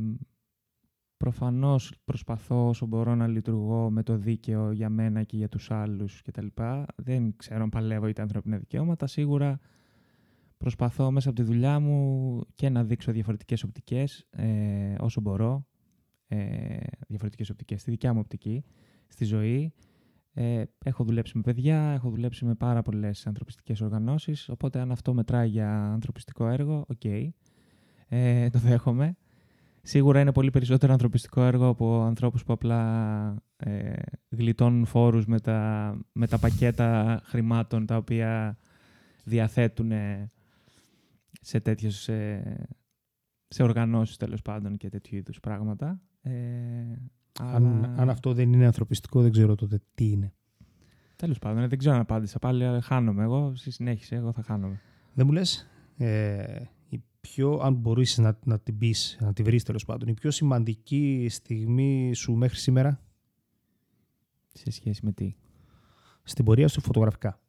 Προφανώς 1.18 1.94
προσπαθώ 2.06 2.68
όσο 2.68 2.86
μπορώ 2.86 3.16
να 3.16 3.28
λειτουργώ 3.28 3.90
με 3.90 4.04
το 4.04 4.18
δίκαιο 4.18 4.72
για 4.72 4.90
μένα 4.90 5.24
και 5.24 5.38
για 5.38 5.50
τους 5.50 5.72
άλλους 5.72 6.22
κτλ. 6.22 6.48
Δεν 6.96 7.36
ξέρω 7.36 7.64
αν 7.64 7.70
παλεύω 7.70 8.08
είτε 8.08 8.22
ανθρώπινα 8.22 8.58
δικαιώματα. 8.58 9.08
Σίγουρα 9.08 9.60
προσπαθώ 10.58 11.12
μέσα 11.12 11.30
από 11.30 11.38
τη 11.38 11.44
δουλειά 11.44 11.80
μου 11.80 12.42
και 12.56 12.70
να 12.70 12.84
δείξω 12.84 13.12
διαφορετικές 13.12 13.64
οπτικές 13.64 14.28
ε, 14.30 14.96
όσο 15.00 15.22
μπορώ. 15.22 15.66
Ε, 16.28 16.78
διαφορετικές 17.08 17.50
οπτικές 17.50 17.82
στη 17.82 17.92
δικιά 17.92 18.14
μου 18.14 18.20
οπτική, 18.20 18.64
στη 19.08 19.26
ζωή. 19.26 19.74
Ε, 20.34 20.64
έχω 20.84 21.04
δουλέψει 21.04 21.32
με 21.36 21.42
παιδιά, 21.42 21.92
έχω 21.92 22.10
δουλέψει 22.10 22.46
με 22.46 22.56
πάρα 22.56 22.82
πολλές 22.82 23.28
ανθρωπιστικές 23.28 23.82
οργανώσεις, 23.82 24.50
οπότε 24.50 24.80
αν 24.80 24.92
αυτό 24.92 25.14
μετράει 25.14 25.48
για 25.50 25.92
ανθρωπιστικό 25.92 26.48
έργο, 26.48 26.86
OK, 26.88 27.00
okay. 27.04 27.30
ε, 28.08 28.50
το 28.50 28.60
δέχομαι. 28.60 29.16
Σίγουρα 29.88 30.20
είναι 30.20 30.32
πολύ 30.32 30.50
περισσότερο 30.50 30.92
ανθρωπιστικό 30.92 31.44
έργο 31.44 31.68
από 31.68 32.02
ανθρώπους 32.02 32.44
που 32.44 32.54
απλά 32.54 33.44
ε, 33.58 33.94
γλιτώνουν 34.30 34.86
φόρους 34.86 35.26
με 35.26 35.40
τα, 35.40 35.92
με 36.12 36.28
τα 36.28 36.38
πακέτα 36.38 37.22
χρημάτων 37.24 37.86
τα 37.86 37.98
οποία 37.98 38.58
διαθέτουν 39.24 39.92
σε 41.42 41.60
τέτοιες 41.60 41.96
σε, 41.96 42.42
σε 43.48 43.64
οργανώσεις 43.64 44.18
τέλος 44.18 44.42
πάντων 44.42 44.78
και 44.78 44.90
τέτοιου 44.90 45.18
είδους 45.18 45.40
πράγματα. 45.40 46.02
Ε, 46.22 46.32
αν, 47.40 47.94
αν 47.98 48.10
αυτό 48.10 48.34
δεν 48.34 48.54
είναι 48.54 48.66
ανθρωπιστικό 48.66 49.22
δεν 49.22 49.32
ξέρω 49.32 49.56
τότε 49.56 49.82
τι 49.96 50.10
είναι. 50.10 50.34
Τέλος 51.16 51.40
πάντων, 51.40 51.68
δεν 51.68 51.78
ξέρω 51.78 51.96
αν 51.96 52.02
απάντησα. 52.02 52.40
Πάλι 52.40 52.82
χάνομαι 52.82 53.24
εγώ, 53.24 53.52
εσύ 53.54 53.72
συνέχισε, 53.72 54.16
εγώ 54.16 54.32
θα 54.32 54.42
χάνομαι. 54.42 54.82
Δεν 55.14 55.26
μου 55.26 55.32
λες, 55.32 55.68
ε, 55.98 56.62
πιο, 57.26 57.60
αν 57.62 57.74
μπορείς 57.74 58.18
να, 58.18 58.40
να 58.46 58.60
την 58.60 58.78
πεις, 58.78 59.18
να 59.20 59.34
τη 59.34 59.44
βρεις 59.44 59.64
τέλος 59.64 59.86
πάντων, 59.86 60.08
η 60.08 60.14
πιο 60.14 60.32
σημαντική 60.32 61.28
στιγμή 61.30 62.14
σου 62.14 62.34
μέχρι 62.34 62.58
σήμερα; 62.58 63.02
Σε 64.54 64.72
σχέση 64.72 65.06
με 65.06 65.12
τι; 65.12 65.36
Στην 66.24 66.46
πορεία 66.46 66.68
σου 66.68 66.82
φωτογραφικά. 66.82 67.40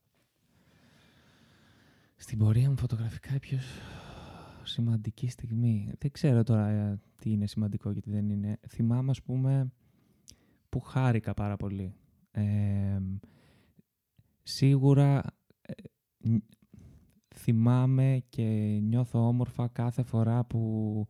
Στην 2.16 2.38
πορεία 2.38 2.70
μου 2.70 2.76
φωτογραφικά 2.78 3.34
η 3.34 3.38
πιο 3.38 3.58
σημαντική 4.62 5.28
στιγμή. 5.28 5.92
Δεν 5.98 6.10
ξέρω 6.10 6.42
τώρα 6.42 6.68
ε, 6.68 7.00
τι 7.20 7.30
είναι 7.30 7.46
σημαντικό 7.46 7.92
και 7.92 8.00
τι 8.00 8.10
δεν 8.10 8.30
είναι. 8.30 8.58
Θυμάμαι, 8.68 9.10
ας 9.10 9.22
πούμε, 9.22 9.72
που 10.68 10.80
χάρηκα 10.80 11.34
πάρα 11.34 11.56
πολύ. 11.56 11.94
Ε, 12.30 12.98
σίγουρα 14.42 15.22
ε, 15.60 15.72
θυμάμαι 17.38 18.22
και 18.28 18.42
νιώθω 18.82 19.28
όμορφα 19.28 19.68
κάθε 19.68 20.02
φορά 20.02 20.44
που 20.44 21.06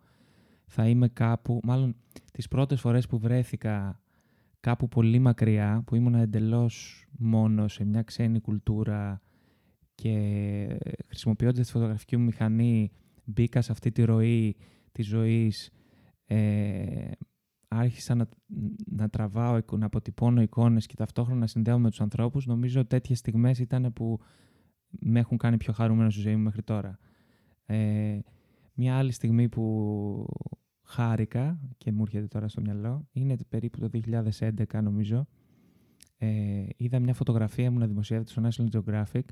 θα 0.67 0.89
είμαι 0.89 1.09
κάπου, 1.09 1.61
μάλλον 1.63 1.97
τις 2.33 2.49
πρώτες 2.49 2.81
φορές 2.81 3.07
που 3.07 3.19
βρέθηκα 3.19 4.01
κάπου 4.61 4.89
πολύ 4.89 5.19
μακριά, 5.19 5.83
που 5.87 5.95
ήμουν 5.95 6.15
εντελώς 6.15 7.07
μόνος 7.19 7.73
σε 7.73 7.85
μια 7.85 8.03
ξένη 8.03 8.41
κουλτούρα 8.41 9.21
και 9.95 10.79
χρησιμοποιώντας 11.07 11.67
τη 11.67 11.73
φωτογραφική 11.73 12.17
μου 12.17 12.25
μηχανή 12.25 12.91
μπήκα 13.25 13.63
σε 13.63 13.73
αυτή 13.73 13.93
τη 13.93 14.05
ροή 14.05 14.57
της 14.93 15.07
ζωής, 15.07 15.71
ε, 16.27 17.11
άρχισα 17.69 18.15
να, 18.15 18.29
να 18.87 19.09
τραβάω, 19.09 19.59
να 19.79 19.87
αποτυπώνω 19.87 20.43
εικόνες 20.43 20.87
και 20.87 20.95
ταυτόχρονα 20.95 21.41
να 21.41 21.47
συνδέω 21.47 21.79
με 21.79 21.89
τους 21.89 22.01
ανθρώπους. 22.01 22.47
Νομίζω 22.47 22.85
τέτοιες 22.85 23.19
στιγμές 23.19 23.59
ήταν 23.59 23.93
που 23.93 24.19
με 25.01 25.19
έχουν 25.19 25.39
κάνει 25.39 25.57
πιο 25.57 25.73
χαρούμενο 25.73 26.11
στη 26.11 26.21
ζωή 26.21 26.37
μου 26.37 26.43
μέχρι 26.43 26.63
τώρα. 26.63 26.99
Ε, 27.67 28.19
μια 28.75 28.97
άλλη 28.97 29.13
στιγμή 29.13 29.49
που 29.49 30.27
χάρηκα 30.83 31.61
και 31.79 31.93
μου 31.93 32.03
έρχεται 32.03 32.27
τώρα 32.27 32.49
στο 32.49 32.61
μυαλό 32.61 33.09
είναι 33.13 33.37
περίπου 33.49 33.79
το 33.79 33.91
2011 34.39 34.83
νομίζω. 34.83 35.27
Ε, 36.19 36.67
είδα 36.77 36.99
μια 36.99 37.15
φωτογραφία 37.15 37.71
μου 37.71 37.79
να 37.79 37.87
δημοσιεύεται 37.87 38.31
στο 38.31 38.43
National 38.49 38.81
Geographic 38.81 39.25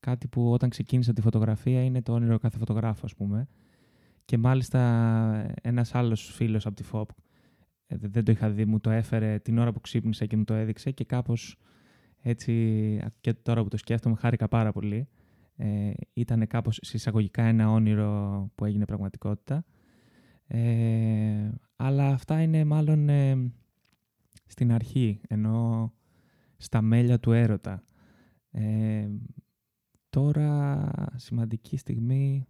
κάτι 0.00 0.28
που 0.28 0.52
όταν 0.52 0.68
ξεκίνησα 0.68 1.12
τη 1.12 1.20
φωτογραφία 1.20 1.84
είναι 1.84 2.02
το 2.02 2.12
όνειρο 2.12 2.38
κάθε 2.38 2.58
φωτογράφο 2.58 3.00
ας 3.04 3.14
πούμε 3.14 3.48
Και 4.24 4.38
μάλιστα 4.38 4.80
ένας 5.62 5.94
άλλος 5.94 6.32
φίλος 6.34 6.66
από 6.66 6.76
τη 6.76 6.82
ΦΟΠ, 6.82 7.10
ε, 7.86 7.96
δεν 7.96 8.24
το 8.24 8.32
είχα 8.32 8.50
δει, 8.50 8.64
μου 8.64 8.80
το 8.80 8.90
έφερε 8.90 9.38
την 9.38 9.58
ώρα 9.58 9.72
που 9.72 9.80
ξύπνησα 9.80 10.26
και 10.26 10.36
μου 10.36 10.44
το 10.44 10.54
έδειξε 10.54 10.90
και 10.90 11.04
κάπως 11.04 11.56
έτσι 12.26 13.00
και 13.20 13.34
τώρα 13.34 13.62
που 13.62 13.68
το 13.68 13.76
σκέφτομαι 13.76 14.16
χάρηκα 14.16 14.48
πάρα 14.48 14.72
πολύ. 14.72 15.08
Ε, 15.56 15.90
ήταν 16.12 16.46
κάπως 16.46 16.78
συσσαγωγικά 16.82 17.42
ένα 17.42 17.70
όνειρο 17.70 18.50
που 18.54 18.64
έγινε 18.64 18.84
πραγματικότητα. 18.84 19.64
Ε, 20.46 21.50
αλλά 21.76 22.08
αυτά 22.08 22.42
είναι 22.42 22.64
μάλλον 22.64 23.08
ε, 23.08 23.52
στην 24.46 24.72
αρχή, 24.72 25.20
ενώ 25.28 25.92
στα 26.56 26.82
μέλια 26.82 27.20
του 27.20 27.32
έρωτα. 27.32 27.84
Ε, 28.50 29.08
τώρα, 30.10 30.90
σημαντική 31.16 31.76
στιγμή... 31.76 32.46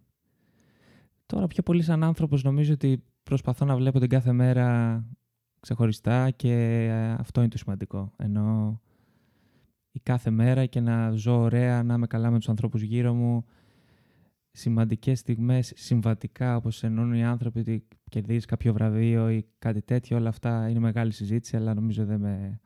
Τώρα 1.25 1.47
πιο 1.47 1.63
πολύ 1.63 1.81
σαν 1.81 2.03
άνθρωπος 2.03 2.43
νομίζω 2.43 2.73
ότι 2.73 3.03
προσπαθώ 3.23 3.65
να 3.65 3.75
βλέπω 3.75 3.99
την 3.99 4.09
κάθε 4.09 4.31
μέρα 4.31 5.03
ξεχωριστά 5.59 6.31
και 6.31 6.89
αυτό 7.17 7.39
είναι 7.39 7.49
το 7.49 7.57
σημαντικό. 7.57 8.11
Ενώ 8.17 8.79
η 9.95 9.99
κάθε 9.99 10.29
μέρα 10.29 10.65
και 10.65 10.79
να 10.79 11.11
ζω 11.11 11.39
ωραία, 11.39 11.83
να 11.83 11.93
είμαι 11.93 12.07
καλά 12.07 12.31
με 12.31 12.37
τους 12.37 12.49
ανθρώπους 12.49 12.81
γύρω 12.81 13.13
μου, 13.13 13.45
σημαντικές 14.51 15.19
στιγμές 15.19 15.71
συμβατικά 15.75 16.55
όπως 16.55 16.83
ενώνουν 16.83 17.13
οι 17.13 17.25
άνθρωποι 17.25 17.59
ότι 17.59 17.87
κερδίζεις 18.09 18.45
κάποιο 18.45 18.73
βραβείο 18.73 19.29
ή 19.29 19.45
κάτι 19.59 19.81
τέτοιο, 19.81 20.17
όλα 20.17 20.29
αυτά 20.29 20.69
είναι 20.69 20.79
μεγάλη 20.79 21.11
συζήτηση, 21.11 21.55
αλλά 21.55 21.73
νομίζω 21.73 22.05
δεν, 22.05 22.19
με, 22.19 22.59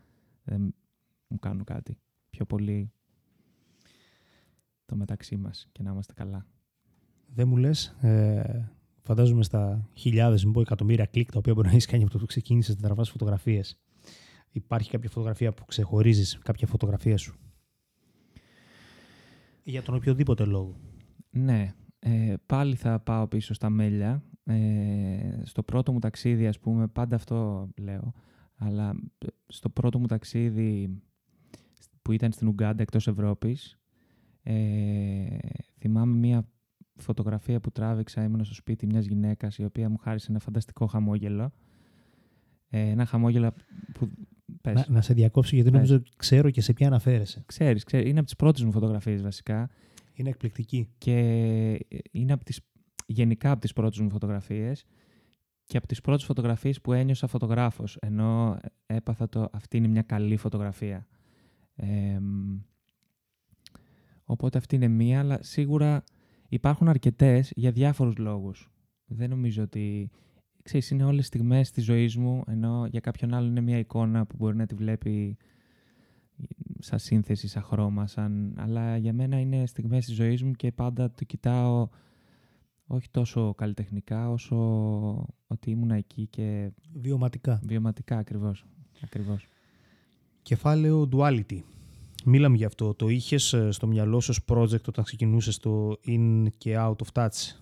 δεν 0.44 0.76
μου 1.28 1.40
κάνουν 1.40 1.64
κάτι. 1.64 1.98
Πιο 2.30 2.46
πολύ 2.46 2.92
το 4.86 4.96
μεταξύ 4.96 5.38
μας 5.38 5.68
και 5.72 5.84
να 5.84 5.92
είμαστε 5.92 6.14
καλά. 6.14 6.46
Δεν 7.34 7.48
μου 7.48 7.58
λες, 7.58 7.96
ε, 8.02 8.72
φαντάζομαι 9.02 9.44
στα 9.44 9.90
χιλιάδες, 9.94 10.44
μην 10.44 10.54
πω 10.54 10.62
εκατομμύρια 10.62 11.06
κλικ 11.06 11.32
τα 11.32 11.38
οποία 11.38 11.54
μπορεί 11.54 11.68
να 11.68 11.74
έχεις 11.74 11.86
κάνει 11.86 12.04
από 12.04 12.12
το 12.12 12.18
που 12.18 12.26
ξεκίνησες 12.26 12.76
να 12.76 12.82
τραβάς 12.82 13.10
φωτογραφίες. 13.10 13.80
Υπάρχει 14.52 14.90
κάποια 14.90 15.10
φωτογραφία 15.10 15.54
που 15.54 15.66
ξεχωρίζεις, 15.66 16.40
κάποια 16.44 16.68
φωτογραφία 16.68 17.18
σου; 17.18 17.36
Για 19.64 19.82
τον 19.82 19.96
οποιοδήποτε 19.96 20.46
λόγο. 20.46 20.76
Ναι, 21.30 21.74
ε, 22.00 22.34
πάλι 22.46 22.76
θα 22.76 23.00
πάω 23.00 23.28
πίσω 23.28 23.54
στα 23.54 23.70
μέλια. 23.70 24.24
Ε, 24.44 25.42
στο 25.44 25.64
πρώτο 25.64 25.92
μου 25.92 26.00
ταξίδι, 26.00 26.48
ας 26.48 26.60
πούμε, 26.60 26.88
πάντα 26.88 27.16
αυτό 27.16 27.70
λέω, 27.78 28.14
αλλά 28.56 28.96
στο 29.48 29.70
πρώτο 29.70 30.00
μου 30.00 30.06
ταξίδι 30.06 31.02
που 32.02 32.12
ήταν 32.12 32.32
στην 32.32 32.48
Ουγκάντα 32.48 32.82
εκτός 32.82 33.08
Ευρώπης, 33.08 33.80
ε, 34.44 35.38
θυμάμαι 35.78 36.16
μία 36.16 36.48
φωτογραφία 36.96 37.60
που 37.60 37.72
τράβηξα, 37.72 38.24
ήμουν 38.24 38.44
στο 38.46 38.54
σπίτι 38.54 38.86
μιας 38.86 39.06
γυναίκας 39.06 39.58
η 39.58 39.64
οποία 39.64 39.90
μου 39.90 39.98
χάρισε 39.98 40.28
ένα 40.30 40.40
φανταστικό 40.40 40.86
χαμόγελο. 40.86 41.52
Ε, 42.70 42.80
ένα 42.80 43.06
χαμόγελο 43.06 43.54
που... 43.94 44.10
Να, 44.62 44.86
να 44.88 45.02
σε 45.02 45.14
διακόψω 45.14 45.56
γιατί 45.56 45.72
νομίζω 45.72 45.96
ότι 45.96 46.10
ξέρω 46.18 46.50
και 46.50 46.62
σε 46.62 46.74
ποια 46.74 46.88
αναφέρεσαι. 46.88 47.44
Ξέρεις, 47.46 47.84
ξέρεις, 47.84 48.10
είναι 48.10 48.18
από 48.18 48.28
τις 48.28 48.36
πρώτες 48.36 48.64
μου 48.64 48.72
φωτογραφίες 48.72 49.22
βασικά. 49.22 49.70
Είναι 50.14 50.30
εκπληκτική. 50.30 50.90
Και 50.98 51.18
είναι 52.12 52.34
από 52.34 52.44
τις, 52.44 52.60
γενικά 53.06 53.52
από 53.52 53.62
τις 53.62 53.74
πρώτες 53.74 54.00
μου 54.00 54.10
φωτογραφίες 54.10 54.86
και 55.64 55.78
από 55.78 55.88
τις 55.88 56.02
πρώτες 56.02 56.26
φωτογραφίες 56.26 56.82
που 56.82 56.94
ένιωσα 56.94 57.28
φωτογράφος, 57.28 57.98
ενώ 58.02 58.60
έπαθα 58.86 59.30
το 59.30 59.50
αυτή 59.52 59.78
είναι 59.78 59.88
μια 59.88 60.02
καλή 60.02 60.38
φωτογραφία. 60.38 61.08
Ε, 61.76 62.20
οπότε 64.24 64.58
αυτή 64.58 64.76
είναι 64.76 64.88
μία, 64.88 65.20
αλλά 65.20 65.38
σίγουρα 65.42 66.04
υπάρχουν 66.50 66.88
αρκετές 66.88 67.52
για 67.56 67.72
διάφορους 67.72 68.18
λόγους. 68.18 68.72
Δεν 69.06 69.30
νομίζω 69.30 69.64
ότι... 69.64 70.10
Ξέρεις, 70.70 70.90
είναι 70.90 71.04
όλες 71.04 71.18
τις 71.18 71.28
στιγμές 71.28 71.72
της 71.72 71.84
ζωής 71.84 72.16
μου, 72.16 72.44
ενώ 72.48 72.88
για 72.90 73.00
κάποιον 73.00 73.34
άλλο 73.34 73.48
είναι 73.48 73.62
μια 73.62 73.78
εικόνα 73.78 74.26
που 74.26 74.36
μπορεί 74.40 74.56
να 74.56 74.66
τη 74.66 74.76
βλέπει 74.76 75.38
σαν 76.80 77.00
σύνθεση, 77.00 77.48
σαν 77.48 77.64
χρώμα, 77.64 78.08
σαν... 78.08 78.54
αλλά 78.58 78.98
για 78.98 79.14
μένα 79.14 79.40
είναι 79.40 79.66
στιγμές 79.66 80.06
της 80.06 80.16
ζωής 80.16 80.44
μου 80.44 80.52
και 80.52 80.72
πάντα 80.72 81.12
το 81.12 81.24
κοιτάω 81.24 81.88
όχι 82.88 83.10
τόσο 83.12 83.54
καλλιτεχνικά 83.54 84.30
όσο 84.30 84.58
ότι 85.48 85.70
ήμουν 85.72 85.92
εκεί 85.92 86.28
και... 86.28 86.72
Βιωματικά. 86.94 87.60
Βιωματικά, 87.64 88.18
ακριβώς. 88.18 88.66
ακριβώς. 89.04 89.48
Κεφάλαιο 90.42 91.10
duality. 91.12 91.60
Μίλαμε 92.26 92.56
γι' 92.56 92.66
αυτό. 92.66 92.94
Το 92.94 93.08
είχες 93.08 93.54
ε, 93.54 93.72
στο 93.72 93.88
μυαλό 93.88 94.20
σου 94.20 94.30
ως 94.30 94.46
project 94.48 94.88
όταν 94.88 95.04
ξεκινούσες 95.04 95.58
το 95.58 96.00
In 96.08 96.48
και 96.58 96.76
Out 96.78 96.96
of 96.96 97.12
Touch; 97.14 97.60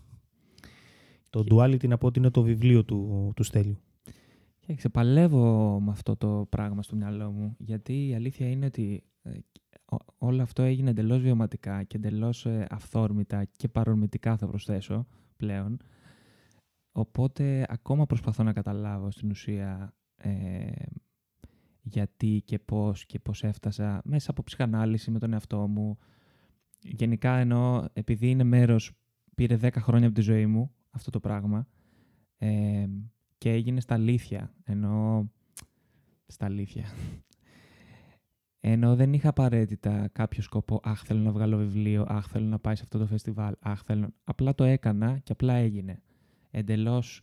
Το 1.30 1.44
και... 1.44 1.56
duality 1.56 1.88
να 1.88 1.98
πω 1.98 2.08
ότι 2.08 2.20
είναι 2.20 2.30
το 2.30 2.42
βιβλίο 2.42 2.84
του, 2.84 3.32
του 3.36 3.44
Στέλιου. 3.44 3.78
Και 4.60 4.74
ξεπαλεύω 4.74 5.80
με 5.80 5.92
αυτό 5.92 6.16
το 6.16 6.48
πράγμα 6.50 6.82
στο 6.82 6.96
μυαλό 6.96 7.32
μου, 7.32 7.56
γιατί 7.58 8.08
η 8.08 8.16
αλήθεια 8.16 8.50
είναι 8.50 8.66
ότι 8.66 9.04
ε, 9.22 9.30
όλο 10.18 10.42
αυτό 10.42 10.62
έγινε 10.62 10.90
εντελώς 10.90 11.22
βιωματικά 11.22 11.84
και 11.84 11.98
εντελώς 11.98 12.46
ε, 12.46 12.68
αυθόρμητα 12.70 13.46
και 13.46 13.68
παρορμητικά 13.68 14.38
θα 14.38 14.48
προσθέσω 14.48 15.08
πλέον. 15.38 15.78
Οπότε 16.92 17.66
ακόμα 17.70 18.06
προσπαθώ 18.06 18.44
να 18.44 18.54
καταλάβω 18.54 19.12
στην 19.12 19.30
ουσία 19.30 19.94
ε, 20.16 20.72
γιατί 21.82 22.42
και 22.46 22.60
πώς 22.60 23.06
και 23.06 23.20
πώς 23.20 23.44
έφτασα 23.44 24.02
μέσα 24.04 24.32
από 24.32 24.44
ψυχανάλυση 24.44 25.12
με 25.12 25.20
τον 25.20 25.34
εαυτό 25.34 25.68
μου. 25.68 25.98
Γενικά 26.82 27.38
εννοώ 27.38 27.86
επειδή 27.94 28.30
είναι 28.30 28.44
μέρος, 28.44 28.92
πήρε 29.36 29.58
10 29.62 29.70
χρόνια 29.78 30.08
από 30.08 30.16
τη 30.16 30.22
ζωή 30.22 30.46
μου 30.46 30.72
αυτό 30.98 31.10
το 31.12 31.20
πράγμα 31.20 31.68
ε, 32.38 32.88
και 33.38 33.52
έγινε 33.52 33.80
στα 33.80 33.94
αλήθεια, 33.94 34.54
ενώ 34.64 35.30
στα 36.28 36.46
αλήθεια. 36.46 36.86
Ενώ 38.60 38.96
δεν 38.96 39.14
είχα 39.14 39.30
απαραίτητα 39.30 40.10
κάποιο 40.12 40.42
σκοπό, 40.42 40.80
αχ 40.84 41.04
θέλω 41.04 41.20
να 41.20 41.32
βγάλω 41.32 41.58
βιβλίο, 41.58 42.06
αχ 42.08 42.28
θέλω 42.28 42.46
να 42.46 42.60
πάει 42.60 42.76
σε 42.76 42.82
αυτό 42.84 42.98
το 42.98 43.06
φεστιβάλ, 43.06 43.54
αχ 43.60 43.82
θέλω... 43.82 44.14
Απλά 44.24 44.56
το 44.56 44.64
έκανα 44.64 45.18
και 45.18 45.32
απλά 45.32 45.54
έγινε. 45.54 46.02
Εντελώς 46.52 47.22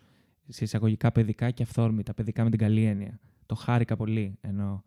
σε 0.48 0.64
εισαγωγικά 0.64 1.12
παιδικά 1.12 1.50
και 1.50 1.62
αυθόρμητα, 1.62 2.14
παιδικά 2.14 2.44
με 2.44 2.50
την 2.50 2.58
καλή 2.58 2.84
έννοια. 2.84 3.20
Το 3.46 3.54
χάρηκα 3.54 3.96
πολύ. 3.96 4.38
Ενώ 4.40 4.84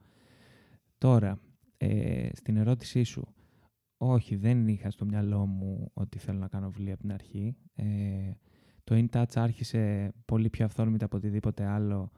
τώρα, 0.97 1.39
ε, 1.77 2.29
στην 2.33 2.57
ερώτησή 2.57 3.03
σου, 3.03 3.33
όχι, 3.97 4.35
δεν 4.35 4.67
είχα 4.67 4.91
στο 4.91 5.05
μυαλό 5.05 5.45
μου 5.45 5.91
ότι 5.93 6.17
θέλω 6.17 6.39
να 6.39 6.47
κάνω 6.47 6.69
βιβλία 6.69 6.93
από 6.93 7.01
την 7.01 7.11
αρχή. 7.11 7.55
Ε, 7.75 7.85
το 8.87 8.95
InTouch 8.95 9.31
άρχισε 9.35 10.13
πολύ 10.25 10.49
πιο 10.49 10.65
αυθόρμητα 10.65 11.05
από 11.05 11.17
οτιδήποτε 11.17 11.65
άλλο. 11.65 12.11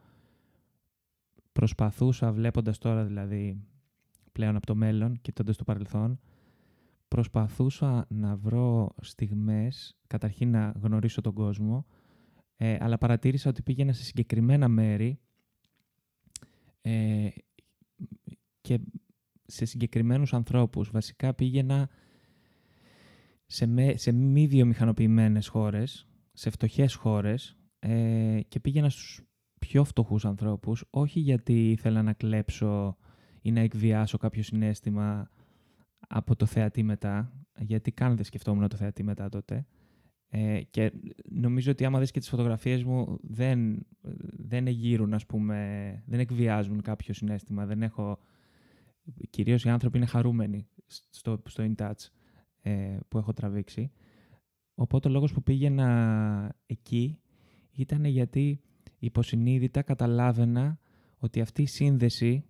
Προσπαθούσα, 1.52 2.32
βλέποντας 2.32 2.78
τώρα 2.78 3.06
δηλαδή 3.06 3.64
πλέον 4.32 4.56
από 4.56 4.66
το 4.66 4.76
μέλλον, 4.76 5.22
κοιτώντας 5.22 5.58
το 5.58 5.64
παρελθόν, 5.64 6.20
προσπαθούσα 7.08 8.06
να 8.10 8.36
βρω 8.36 8.96
στιγμές, 9.02 9.98
καταρχήν 10.08 10.50
να 10.50 10.74
γνωρίσω 10.82 11.22
τον 11.22 11.34
κόσμο, 11.34 11.86
ε, 12.56 12.78
αλλά 12.80 12.98
παρατήρησα 12.98 13.50
ότι 13.50 13.62
πήγαινα 13.62 13.94
σε 13.94 14.04
συγκεκριμένα 14.04 14.68
μέρη 14.68 15.20
ε, 16.82 17.28
και 18.62 18.80
σε 19.46 19.66
συγκεκριμένους 19.66 20.34
ανθρώπους. 20.34 20.92
Βασικά 20.92 21.34
πήγαινα 21.34 21.90
σε, 23.46 23.66
με, 23.66 23.94
σε 23.98 24.12
μη 24.12 24.48
βιομηχανοποιημένες 24.48 25.48
χώρες, 25.48 26.09
σε 26.40 26.50
φτωχές 26.50 26.94
χώρες 26.94 27.58
ε, 27.80 28.40
και 28.48 28.60
πήγαινα 28.60 28.90
στους 28.90 29.22
πιο 29.60 29.84
φτωχούς 29.84 30.26
ανθρώπους, 30.26 30.86
όχι 30.90 31.20
γιατί 31.20 31.72
ήθελα 31.72 32.02
να 32.02 32.14
κλέψω 32.14 32.98
ή 33.42 33.52
να 33.52 33.60
εκβιάσω 33.60 34.18
κάποιο 34.18 34.44
συνέστημα 34.44 35.30
από 36.08 36.36
το 36.36 36.46
θεατή 36.46 36.84
μετά, 36.84 37.34
γιατί 37.60 37.92
καν 37.92 38.16
δεν 38.16 38.26
σκεφτόμουν 38.26 38.68
το 38.68 38.76
θεατή 38.76 39.04
μετά 39.04 39.30
τότε, 39.30 39.66
ε, 40.30 40.62
και 40.70 40.92
νομίζω 41.30 41.72
ότι 41.72 41.86
άμα 41.86 42.00
δεις 42.00 42.12
και 42.12 42.20
τις 42.20 42.30
φωτογραφίες 42.30 42.84
μου 42.84 43.20
δεν, 43.22 43.86
δεν 44.38 44.68
εγείρουν, 44.68 45.14
ας 45.14 45.26
πούμε, 45.26 46.04
δεν 46.06 46.20
εκβιάζουν 46.20 46.82
κάποιο 46.82 47.14
συνέστημα. 47.14 47.66
Δεν 47.66 47.82
έχω... 47.82 48.20
Κυρίως 49.30 49.64
οι 49.64 49.70
άνθρωποι 49.70 49.98
είναι 49.98 50.06
χαρούμενοι 50.06 50.68
στο, 51.10 51.42
στο 51.46 51.64
InTouch 51.64 52.08
ε, 52.62 52.98
που 53.08 53.18
έχω 53.18 53.34
τραβήξει. 53.34 53.92
Οπότε 54.82 55.08
ο 55.08 55.12
λόγος 55.12 55.34
που 55.34 55.44
πήγαινα 55.44 56.56
εκεί 56.66 57.20
ήταν 57.72 58.06
γιατί 58.06 58.62
υποσυνείδητα 59.00 59.82
καταλάβαινα 59.82 60.80
ότι 61.18 61.42
αυτή 61.42 61.62
η 61.62 61.66
σύνδεση 61.66 62.46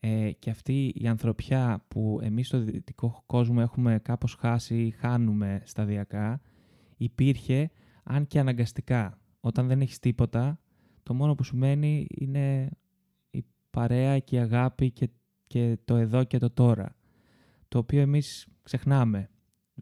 ε, 0.00 0.30
και 0.32 0.50
αυτή 0.50 0.92
η 0.94 1.06
ανθρωπιά 1.06 1.84
που 1.88 2.18
εμείς 2.22 2.46
στο 2.46 2.58
δυτικό 2.58 3.22
κόσμο 3.26 3.56
έχουμε 3.60 3.98
κάπως 3.98 4.34
χάσει 4.34 4.82
ή 4.82 4.90
χάνουμε 4.90 5.62
σταδιακά, 5.64 6.40
υπήρχε, 6.96 7.70
αν 8.02 8.26
και 8.26 8.38
αναγκαστικά. 8.38 9.18
Όταν 9.40 9.66
δεν 9.66 9.80
έχεις 9.80 9.98
τίποτα, 9.98 10.60
το 11.02 11.14
μόνο 11.14 11.34
που 11.34 11.44
σου 11.44 11.56
μένει 11.56 12.06
είναι 12.08 12.70
η 13.30 13.44
παρέα 13.70 14.18
και 14.18 14.36
η 14.36 14.38
αγάπη 14.38 14.90
και, 14.90 15.10
και 15.46 15.78
το 15.84 15.96
εδώ 15.96 16.24
και 16.24 16.38
το 16.38 16.50
τώρα. 16.50 16.96
Το 17.68 17.78
οποίο 17.78 18.00
εμείς 18.00 18.46
ξεχνάμε. 18.62 19.31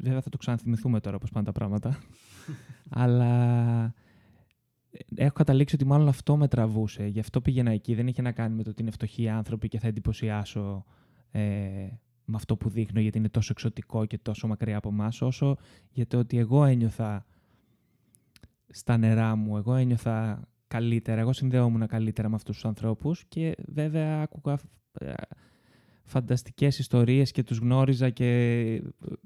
Βέβαια 0.03 0.21
θα 0.21 0.31
το 0.31 0.37
ξαναθυμηθούμε 0.37 1.01
τώρα 1.01 1.19
πώς 1.19 1.31
πάνε 1.31 1.47
τα 1.47 1.53
πράγματα. 1.53 1.99
Αλλά 3.03 3.95
ε, 4.91 4.99
έχω 5.15 5.33
καταλήξει 5.33 5.75
ότι 5.75 5.85
μάλλον 5.85 6.09
αυτό 6.09 6.37
με 6.37 6.49
τραβούσε. 6.49 7.07
Γι' 7.07 7.21
αυτό 7.21 7.41
πήγαινα 7.41 7.71
εκεί. 7.71 7.95
Δεν 7.95 8.07
είχε 8.07 8.23
να 8.23 8.33
κάνει 8.33 8.55
με 8.55 8.63
το 8.63 8.71
ότι 8.71 8.83
είναι 8.83 8.91
φτωχοί 8.91 9.29
άνθρωποι 9.29 9.69
και 9.69 9.79
θα 9.79 9.87
εντυπωσιάσω 9.87 10.85
ε, 11.31 11.41
με 12.25 12.37
αυτό 12.37 12.57
που 12.57 12.69
δείχνω 12.69 13.01
γιατί 13.01 13.19
είναι 13.19 13.29
τόσο 13.29 13.49
εξωτικό 13.53 14.07
και 14.07 14.19
τόσο 14.19 14.47
μακριά 14.47 14.77
από 14.77 14.89
εμάς, 14.89 15.23
όσο 15.23 15.57
για 15.91 16.07
το 16.07 16.19
ότι 16.19 16.39
εγώ 16.39 16.65
ένιωθα 16.65 17.27
στα 18.69 18.97
νερά 18.97 19.37
μου, 19.37 19.57
εγώ 19.57 19.75
ένιωθα 19.75 20.49
καλύτερα, 20.67 21.21
εγώ 21.21 21.33
συνδεόμουν 21.33 21.87
καλύτερα 21.87 22.29
με 22.29 22.35
αυτούς 22.35 22.55
τους 22.55 22.65
ανθρώπους 22.65 23.25
και 23.29 23.55
βέβαια 23.67 24.23
άκουγα 24.23 24.59
ε, 24.93 25.13
φανταστικές 26.11 26.79
ιστορίες 26.79 27.31
και 27.31 27.43
τους 27.43 27.59
γνώριζα 27.59 28.11
και 28.11 28.27
ε, 28.75 28.81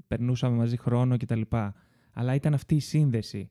περνούσαμε 0.06 0.56
μαζί 0.56 0.76
χρόνο 0.76 1.16
κτλ. 1.16 1.40
Αλλά 2.12 2.34
ήταν 2.34 2.54
αυτή 2.54 2.74
η 2.74 2.80
σύνδεση 2.80 3.50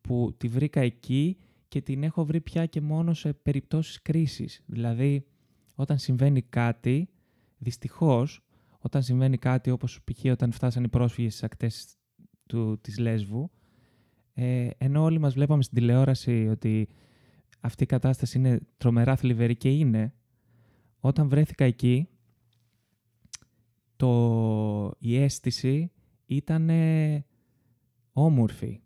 που 0.00 0.34
τη 0.36 0.48
βρήκα 0.48 0.80
εκεί 0.80 1.36
και 1.68 1.80
την 1.80 2.02
έχω 2.02 2.24
βρει 2.24 2.40
πια 2.40 2.66
και 2.66 2.80
μόνο 2.80 3.14
σε 3.14 3.32
περιπτώσεις 3.32 4.02
κρίσης. 4.02 4.62
Δηλαδή, 4.66 5.26
όταν 5.74 5.98
συμβαίνει 5.98 6.42
κάτι, 6.42 7.08
δυστυχώς, 7.58 8.40
όταν 8.78 9.02
συμβαίνει 9.02 9.38
κάτι 9.38 9.70
όπως 9.70 10.00
π.χ. 10.04 10.24
όταν 10.32 10.52
φτάσαν 10.52 10.84
οι 10.84 10.88
πρόσφυγες 10.88 11.32
στις 11.32 11.44
ακτές 11.44 11.96
του, 12.46 12.80
της 12.80 12.98
Λέσβου, 12.98 13.50
ε, 14.34 14.68
ενώ 14.78 15.02
όλοι 15.02 15.18
μας 15.18 15.34
βλέπαμε 15.34 15.62
στην 15.62 15.78
τηλεόραση 15.78 16.48
ότι 16.50 16.88
αυτή 17.60 17.82
η 17.82 17.86
κατάσταση 17.86 18.38
είναι 18.38 18.60
τρομερά 18.76 19.16
θλιβερή 19.16 19.56
και 19.56 19.70
είναι, 19.70 20.14
όταν 21.00 21.28
βρέθηκα 21.28 21.64
εκεί, 21.64 22.08
το, 23.96 24.92
η 24.98 25.16
αίσθηση 25.16 25.90
ήταν 26.26 26.70
όμορφη. 28.12 28.80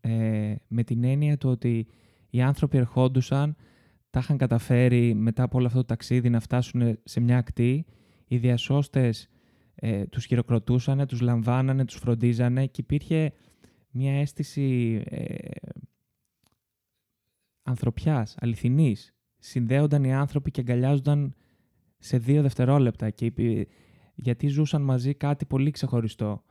Ε, 0.00 0.54
με 0.68 0.84
την 0.84 1.04
έννοια 1.04 1.36
του 1.36 1.50
ότι 1.50 1.86
οι 2.30 2.42
άνθρωποι 2.42 2.78
ερχόντουσαν, 2.78 3.56
τα 4.10 4.20
είχαν 4.20 4.36
καταφέρει 4.36 5.14
μετά 5.14 5.42
από 5.42 5.58
όλο 5.58 5.66
αυτό 5.66 5.78
το 5.78 5.84
ταξίδι 5.84 6.30
να 6.30 6.40
φτάσουν 6.40 6.98
σε 7.04 7.20
μια 7.20 7.38
ακτή. 7.38 7.86
Οι 8.26 8.36
διασώστες 8.36 9.28
ε, 9.74 10.06
τους 10.06 10.24
χειροκροτούσαν, 10.24 11.06
τους 11.06 11.20
λαμβάνανε, 11.20 11.84
τους 11.84 11.96
φροντίζανε 11.96 12.66
και 12.66 12.80
υπήρχε 12.80 13.32
μια 13.90 14.20
αίσθηση 14.20 15.02
ε, 15.04 15.24
ανθρωπιάς, 17.62 18.36
αληθινής. 18.40 19.14
Συνδέονταν 19.38 20.04
οι 20.04 20.14
άνθρωποι 20.14 20.50
και 20.50 20.60
αγκαλιάζονταν 20.60 21.34
σε 21.98 22.18
δύο 22.18 22.42
δευτερόλεπτα 22.42 23.10
και 23.10 23.24
γιατί 24.20 24.48
ζούσαν 24.48 24.82
μαζί 24.82 25.14
κάτι 25.14 25.44
πολύ 25.46 25.70
ξεχωριστό. 25.70 26.44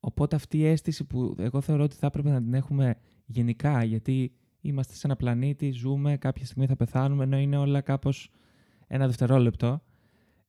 Οπότε 0.00 0.36
αυτή 0.36 0.58
η 0.58 0.66
αίσθηση 0.66 1.04
που 1.04 1.34
εγώ 1.38 1.60
θεωρώ 1.60 1.82
ότι 1.82 1.96
θα 1.96 2.06
έπρεπε 2.06 2.30
να 2.30 2.42
την 2.42 2.54
έχουμε 2.54 2.96
γενικά, 3.26 3.84
γιατί 3.84 4.32
είμαστε 4.60 4.94
σε 4.94 5.06
ένα 5.06 5.16
πλανήτη, 5.16 5.70
ζούμε, 5.70 6.16
κάποια 6.16 6.44
στιγμή 6.44 6.66
θα 6.66 6.76
πεθάνουμε, 6.76 7.24
ενώ 7.24 7.38
είναι 7.38 7.56
όλα 7.56 7.80
κάπως 7.80 8.30
ένα 8.86 9.06
δευτερόλεπτο. 9.06 9.82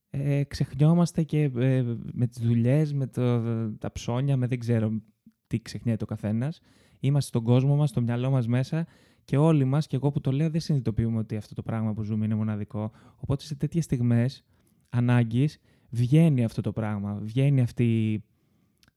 Ε, 0.09 0.43
ξεχνιόμαστε 0.43 1.23
και 1.23 1.51
ε, 1.55 1.83
με 2.11 2.27
τις 2.27 2.41
δουλειές, 2.41 2.93
με 2.93 3.07
το, 3.07 3.41
τα 3.71 3.91
ψώνια, 3.91 4.37
με 4.37 4.47
δεν 4.47 4.59
ξέρω 4.59 5.01
τι 5.47 5.61
ξεχνιέται 5.61 6.03
ο 6.03 6.07
καθένας. 6.07 6.59
Είμαστε 6.99 7.27
στον 7.27 7.43
κόσμο 7.43 7.75
μας, 7.75 7.89
στο 7.89 8.01
μυαλό 8.01 8.29
μας 8.29 8.47
μέσα 8.47 8.87
και 9.23 9.37
όλοι 9.37 9.65
μας, 9.65 9.87
και 9.87 9.95
εγώ 9.95 10.11
που 10.11 10.21
το 10.21 10.31
λέω, 10.31 10.49
δεν 10.49 10.61
συνειδητοποιούμε 10.61 11.17
ότι 11.17 11.35
αυτό 11.35 11.53
το 11.55 11.61
πράγμα 11.61 11.93
που 11.93 12.03
ζούμε 12.03 12.25
είναι 12.25 12.35
μοναδικό. 12.35 12.91
Οπότε 13.15 13.43
σε 13.43 13.55
τέτοιες 13.55 13.83
στιγμές 13.83 14.43
ανάγκης 14.89 15.59
βγαίνει 15.89 16.43
αυτό 16.43 16.61
το 16.61 16.71
πράγμα, 16.71 17.19
βγαίνει 17.21 17.61
αυτή 17.61 18.23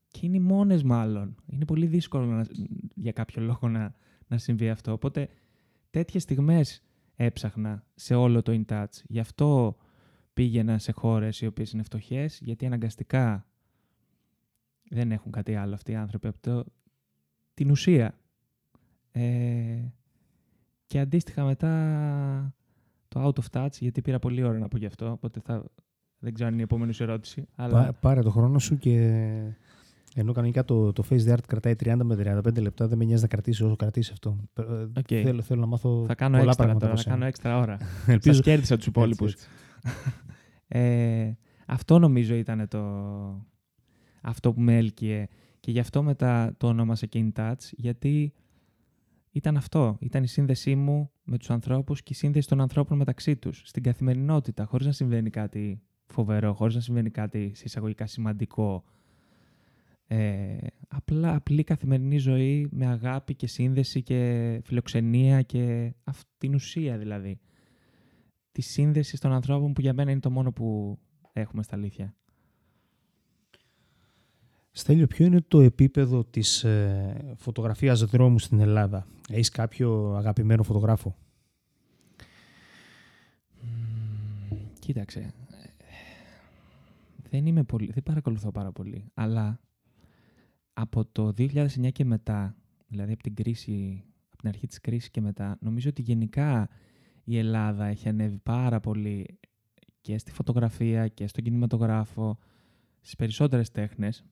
και 0.08 0.26
είναι 0.26 0.36
οι 0.36 0.40
μόνες 0.40 0.82
μάλλον. 0.82 1.34
Είναι 1.46 1.64
πολύ 1.64 1.86
δύσκολο 1.86 2.24
να, 2.26 2.46
για 2.94 3.12
κάποιο 3.12 3.42
λόγο 3.42 3.68
να, 3.68 3.94
να 4.26 4.38
συμβεί 4.38 4.70
αυτό. 4.70 4.92
Οπότε 4.92 5.28
τέτοιες 5.90 6.22
στιγμές 6.22 6.82
έψαχνα 7.16 7.84
σε 7.94 8.14
όλο 8.14 8.42
το 8.42 8.52
In 8.52 8.72
Touch. 8.72 9.02
Γι' 9.06 9.20
αυτό 9.20 9.76
πήγαινα 10.32 10.78
σε 10.78 10.92
χώρες 10.92 11.40
οι 11.40 11.46
οποίες 11.46 11.72
είναι 11.72 11.82
φτωχές, 11.82 12.40
γιατί 12.42 12.66
αναγκαστικά 12.66 13.46
δεν 14.90 15.12
έχουν 15.12 15.32
κάτι 15.32 15.54
άλλο 15.54 15.74
αυτοί 15.74 15.92
οι 15.92 15.96
άνθρωποι 15.96 16.26
από 16.28 16.38
το, 16.40 16.64
την 17.54 17.70
ουσία. 17.70 18.18
Ε, 19.12 19.92
και 20.86 20.98
αντίστοιχα 20.98 21.44
μετά 21.44 22.54
το 23.08 23.26
Out 23.26 23.42
of 23.42 23.60
Touch, 23.60 23.72
γιατί 23.78 24.00
πήρα 24.02 24.18
πολύ 24.18 24.42
ώρα 24.42 24.58
να 24.58 24.68
πω 24.68 24.76
γι' 24.76 24.86
αυτό, 24.86 25.10
οπότε 25.10 25.40
θα, 25.40 25.64
δεν 26.20 26.34
ξέρω 26.34 26.48
αν 26.48 26.52
είναι 26.54 26.62
η 26.62 26.64
επόμενη 26.64 26.94
ερώτηση. 26.98 27.46
Αλλά... 27.54 27.92
πάρε 28.00 28.22
το 28.22 28.30
χρόνο 28.30 28.58
σου 28.58 28.78
και 28.78 28.96
ενώ 30.14 30.32
κανονικά 30.32 30.64
το, 30.64 30.92
το 30.92 31.04
Face 31.10 31.24
the 31.26 31.32
Art 31.32 31.44
κρατάει 31.46 31.74
30 31.84 31.96
με 32.02 32.40
35 32.44 32.60
λεπτά, 32.60 32.86
δεν 32.86 32.98
με 32.98 33.04
νοιάζει 33.04 33.22
να 33.22 33.28
κρατήσει 33.28 33.64
όσο 33.64 33.76
κρατήσει 33.76 34.10
αυτό. 34.12 34.36
Okay. 34.56 35.12
Ε, 35.12 35.22
θέλω, 35.22 35.42
θέλω 35.42 35.60
να 35.60 35.66
μάθω 35.66 36.04
θα 36.06 36.14
κάνω 36.14 36.38
πολλά 36.38 36.54
πράγματα. 36.54 36.86
Τώρα, 36.86 36.96
θα 36.96 37.10
κάνω 37.10 37.24
έξτρα 37.24 37.58
ώρα. 37.58 37.78
Ελπίζω. 38.06 38.34
Σας 38.34 38.44
κέρδισα 38.44 38.76
τους 38.76 38.86
υπόλοιπους. 38.86 39.34
ε, 40.68 41.32
αυτό 41.66 41.98
νομίζω 41.98 42.34
ήταν 42.34 42.68
το... 42.68 42.80
αυτό 44.20 44.52
που 44.52 44.60
με 44.60 44.76
έλκυε. 44.76 45.26
Και 45.60 45.70
γι' 45.70 45.80
αυτό 45.80 46.02
μετά 46.02 46.54
το 46.56 46.66
ονόμασα 46.66 47.06
και 47.06 47.24
In 47.24 47.40
Touch, 47.40 47.70
γιατί 47.70 48.32
ήταν 49.30 49.56
αυτό. 49.56 49.96
Ήταν 50.00 50.22
η 50.22 50.26
σύνδεσή 50.28 50.74
μου 50.74 51.10
με 51.22 51.38
τους 51.38 51.50
ανθρώπους 51.50 52.02
και 52.02 52.12
η 52.12 52.16
σύνδεση 52.16 52.48
των 52.48 52.60
ανθρώπων 52.60 52.96
μεταξύ 52.96 53.36
τους, 53.36 53.62
στην 53.64 53.82
καθημερινότητα, 53.82 54.64
χωρίς 54.64 54.86
να 54.86 54.92
συμβαίνει 54.92 55.30
κάτι 55.30 55.82
φοβερό, 56.12 56.54
χωρίς 56.54 56.74
να 56.74 56.80
συμβαίνει 56.80 57.10
κάτι 57.10 57.52
εισαγωγικά 57.64 58.06
σημαντικό 58.06 58.84
ε, 60.12 60.56
απλά 60.88 61.34
απλή 61.34 61.64
καθημερινή 61.64 62.18
ζωή 62.18 62.68
με 62.70 62.86
αγάπη 62.86 63.34
και 63.34 63.46
σύνδεση 63.46 64.02
και 64.02 64.60
φιλοξενία 64.64 65.42
και 65.42 65.94
αυτή 66.04 66.30
την 66.38 66.54
ουσία 66.54 66.98
δηλαδή. 66.98 67.40
Τη 68.52 68.62
σύνδεση 68.62 69.20
των 69.20 69.32
ανθρώπων 69.32 69.72
που 69.72 69.80
για 69.80 69.92
μένα 69.92 70.10
είναι 70.10 70.20
το 70.20 70.30
μόνο 70.30 70.52
που 70.52 70.98
έχουμε 71.32 71.62
στα 71.62 71.76
αλήθεια. 71.76 72.14
Στέλιο, 74.70 75.06
ποιο 75.06 75.26
είναι 75.26 75.40
το 75.48 75.60
επίπεδο 75.60 76.24
της 76.24 76.64
ε, 76.64 77.34
φωτογραφίας 77.36 78.04
δρόμου 78.04 78.38
στην 78.38 78.60
Ελλάδα; 78.60 79.06
Έχεις 79.28 79.48
κάποιο 79.48 80.14
αγαπημένο 80.16 80.62
φωτογράφο; 80.62 81.16
κοίταξε. 84.78 85.34
Δεν, 87.30 87.46
είμαι 87.46 87.64
πολύ, 87.64 87.90
δεν 87.92 88.02
παρακολουθώ 88.02 88.50
πάρα 88.50 88.72
πολύ, 88.72 89.10
αλλά 89.14 89.60
από 90.72 91.04
το 91.04 91.28
2009 91.38 91.92
και 91.92 92.04
μετά, 92.04 92.56
δηλαδή 92.86 93.12
από 93.12 93.22
την 93.22 93.34
κρίση, 93.34 94.04
από 94.26 94.36
την 94.36 94.48
αρχή 94.48 94.66
της 94.66 94.80
κρίσης 94.80 95.10
και 95.10 95.20
μετά, 95.20 95.58
νομίζω 95.60 95.88
ότι 95.88 96.02
γενικά 96.02 96.68
η 97.24 97.38
Ελλάδα 97.38 97.86
έχει 97.86 98.08
ανέβει 98.08 98.38
πάρα 98.38 98.80
πολύ 98.80 99.38
και 100.00 100.18
στη 100.18 100.32
φωτογραφία 100.32 101.08
και 101.08 101.26
στον 101.26 101.44
κινηματογράφο, 101.44 102.38
στις 103.00 103.16
περισσότερες 103.16 103.70
τέχνες, 103.70 104.24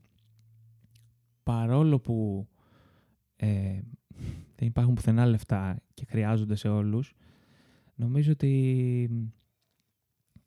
παρόλο 1.43 2.01
που 2.01 2.49
ε, 3.37 3.81
δεν 4.55 4.69
υπάρχουν 4.69 4.95
πουθενά 4.95 5.27
λεφτά 5.27 5.83
και 5.95 6.05
χρειάζονται 6.05 6.55
σε 6.55 6.69
όλους, 6.69 7.15
νομίζω 7.95 8.33
ότι 8.33 9.31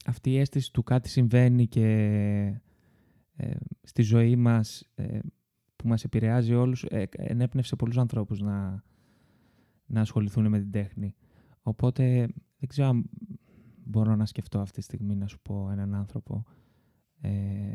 αυτή 0.06 0.32
η 0.32 0.38
αίσθηση 0.40 0.72
του 0.72 0.84
κάτι 0.84 1.10
συμβαίνει 1.10 1.68
και 1.68 1.86
ε, 3.36 3.56
στη 3.82 4.02
ζωή 4.02 4.36
μας 4.36 4.90
ε, 4.96 5.20
που 5.76 5.88
μας 5.88 6.04
επηρεάζει 6.04 6.54
όλους, 6.54 6.84
ε, 6.84 7.04
ενέπνευσε 7.12 7.76
πολλούς 7.76 7.98
ανθρώπους 7.98 8.40
να, 8.40 8.84
να 9.86 10.02
ασχοληθούν 10.02 10.48
με 10.48 10.60
την 10.60 10.72
τέχνη. 10.72 11.16
Οπότε 11.62 12.28
δεν 12.58 12.70
ξέρω 12.70 12.88
αν 12.88 13.10
μπορώ 13.86 14.16
να 14.16 14.26
σκεφτώ 14.26 14.60
αυτή 14.60 14.78
τη 14.78 14.84
στιγμή 14.84 15.16
να 15.16 15.28
σου 15.28 15.40
πω 15.42 15.70
έναν 15.72 15.96
άνθρωπο. 15.96 16.44
Ε, 17.22 17.74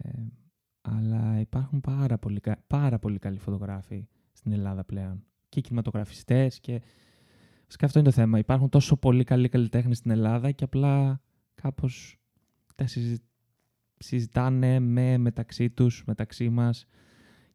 αλλά 0.81 1.41
υπάρχουν 1.41 1.81
πάρα 1.81 2.19
πολύ, 2.19 2.41
πάρα 2.67 2.99
πολύ 2.99 3.19
καλοί 3.19 3.39
φωτογράφοι 3.39 4.09
στην 4.33 4.53
Ελλάδα 4.53 4.85
πλέον. 4.85 5.25
Και 5.49 5.61
κινηματογραφιστές 5.61 6.61
και... 6.61 6.83
Φυσικά 7.67 7.87
αυτό 7.87 7.99
είναι 7.99 8.09
το 8.09 8.15
θέμα. 8.15 8.39
Υπάρχουν 8.39 8.69
τόσο 8.69 8.97
πολύ 8.97 9.25
καλοί 9.25 9.49
καλλιτέχνες 9.49 9.97
στην 9.97 10.11
Ελλάδα 10.11 10.51
και 10.51 10.65
απλά 10.65 11.21
κάπως 11.62 12.19
τα 12.75 12.87
συζητάνε 13.99 14.79
με, 14.81 15.19
μεταξύ 15.19 15.71
τους, 15.71 16.03
μεταξύ 16.07 16.49
μας 16.49 16.87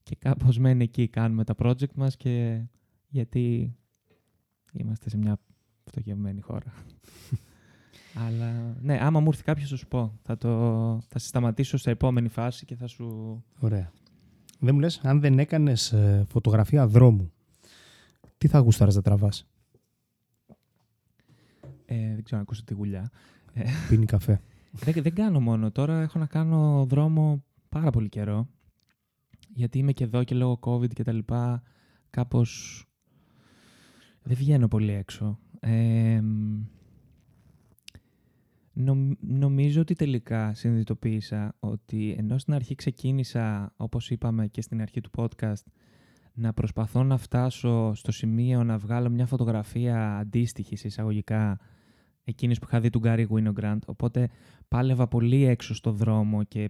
και 0.03 0.15
κάπως 0.15 0.57
μένει 0.57 0.83
εκεί, 0.83 1.07
κάνουμε 1.07 1.43
τα 1.43 1.55
project 1.57 1.93
μας 1.95 2.17
και 2.17 2.61
γιατί 3.07 3.75
είμαστε 4.71 5.09
σε 5.09 5.17
μια 5.17 5.39
φτωχευμένη 5.83 6.41
χώρα. 6.41 6.73
Αλλά 8.27 8.77
ναι, 8.81 8.97
άμα 9.01 9.19
μου 9.19 9.27
έρθει 9.27 9.43
κάποιος 9.43 9.69
θα 9.69 9.75
σου 9.75 9.87
πω. 9.87 10.19
Θα, 10.21 10.37
το, 10.37 10.49
θα 11.07 11.19
σε 11.19 11.27
σταματήσω 11.27 11.77
σε 11.77 11.89
επόμενη 11.89 12.27
φάση 12.27 12.65
και 12.65 12.75
θα 12.75 12.87
σου... 12.87 13.37
Ωραία. 13.59 13.91
Δεν 14.59 14.73
μου 14.73 14.79
λες, 14.79 14.99
αν 15.03 15.19
δεν 15.19 15.39
έκανες 15.39 15.91
ε, 15.91 16.25
φωτογραφία 16.27 16.87
δρόμου, 16.87 17.31
τι 18.37 18.47
θα 18.47 18.59
γούσταρες 18.59 18.95
να 18.95 19.01
τραβάς; 19.01 19.47
Ε, 21.85 21.95
δεν 21.95 22.23
ξέρω 22.23 22.37
να 22.37 22.41
ακούσω 22.41 22.63
τη 22.63 22.73
γουλιά. 22.73 23.11
Ε, 23.53 23.63
Πίνει 23.89 24.05
καφέ. 24.05 24.41
δεν, 24.71 24.93
δεν 25.03 25.13
κάνω 25.15 25.39
μόνο. 25.39 25.71
Τώρα 25.71 26.01
έχω 26.01 26.19
να 26.19 26.25
κάνω 26.25 26.85
δρόμο 26.89 27.43
πάρα 27.69 27.89
πολύ 27.89 28.09
καιρό 28.09 28.47
γιατί 29.53 29.77
είμαι 29.77 29.91
και 29.91 30.03
εδώ 30.03 30.23
και 30.23 30.35
λόγω 30.35 30.59
COVID 30.61 30.93
και 30.93 31.03
τα 31.03 31.11
λοιπά 31.11 31.63
κάπως 32.09 32.83
δεν 34.23 34.35
βγαίνω 34.37 34.67
πολύ 34.67 34.91
έξω. 34.91 35.39
Ε, 35.59 36.21
νομίζω 39.19 39.81
ότι 39.81 39.93
τελικά 39.93 40.53
συνειδητοποίησα 40.53 41.55
ότι 41.59 42.15
ενώ 42.17 42.37
στην 42.37 42.53
αρχή 42.53 42.75
ξεκίνησα, 42.75 43.73
όπως 43.77 44.09
είπαμε 44.09 44.47
και 44.47 44.61
στην 44.61 44.81
αρχή 44.81 45.01
του 45.01 45.09
podcast, 45.15 45.63
να 46.33 46.53
προσπαθώ 46.53 47.03
να 47.03 47.17
φτάσω 47.17 47.93
στο 47.93 48.11
σημείο 48.11 48.63
να 48.63 48.77
βγάλω 48.77 49.09
μια 49.09 49.25
φωτογραφία 49.25 50.17
αντίστοιχης 50.17 50.79
σε 50.79 50.87
εισαγωγικά 50.87 51.59
εκείνης 52.23 52.59
που 52.59 52.65
είχα 52.67 52.79
δει 52.79 52.89
του 52.89 52.99
Γκάρι 52.99 53.27
Winogrand, 53.31 53.79
οπότε 53.85 54.29
πάλευα 54.67 55.07
πολύ 55.07 55.43
έξω 55.43 55.75
στο 55.75 55.91
δρόμο 55.91 56.43
και 56.43 56.69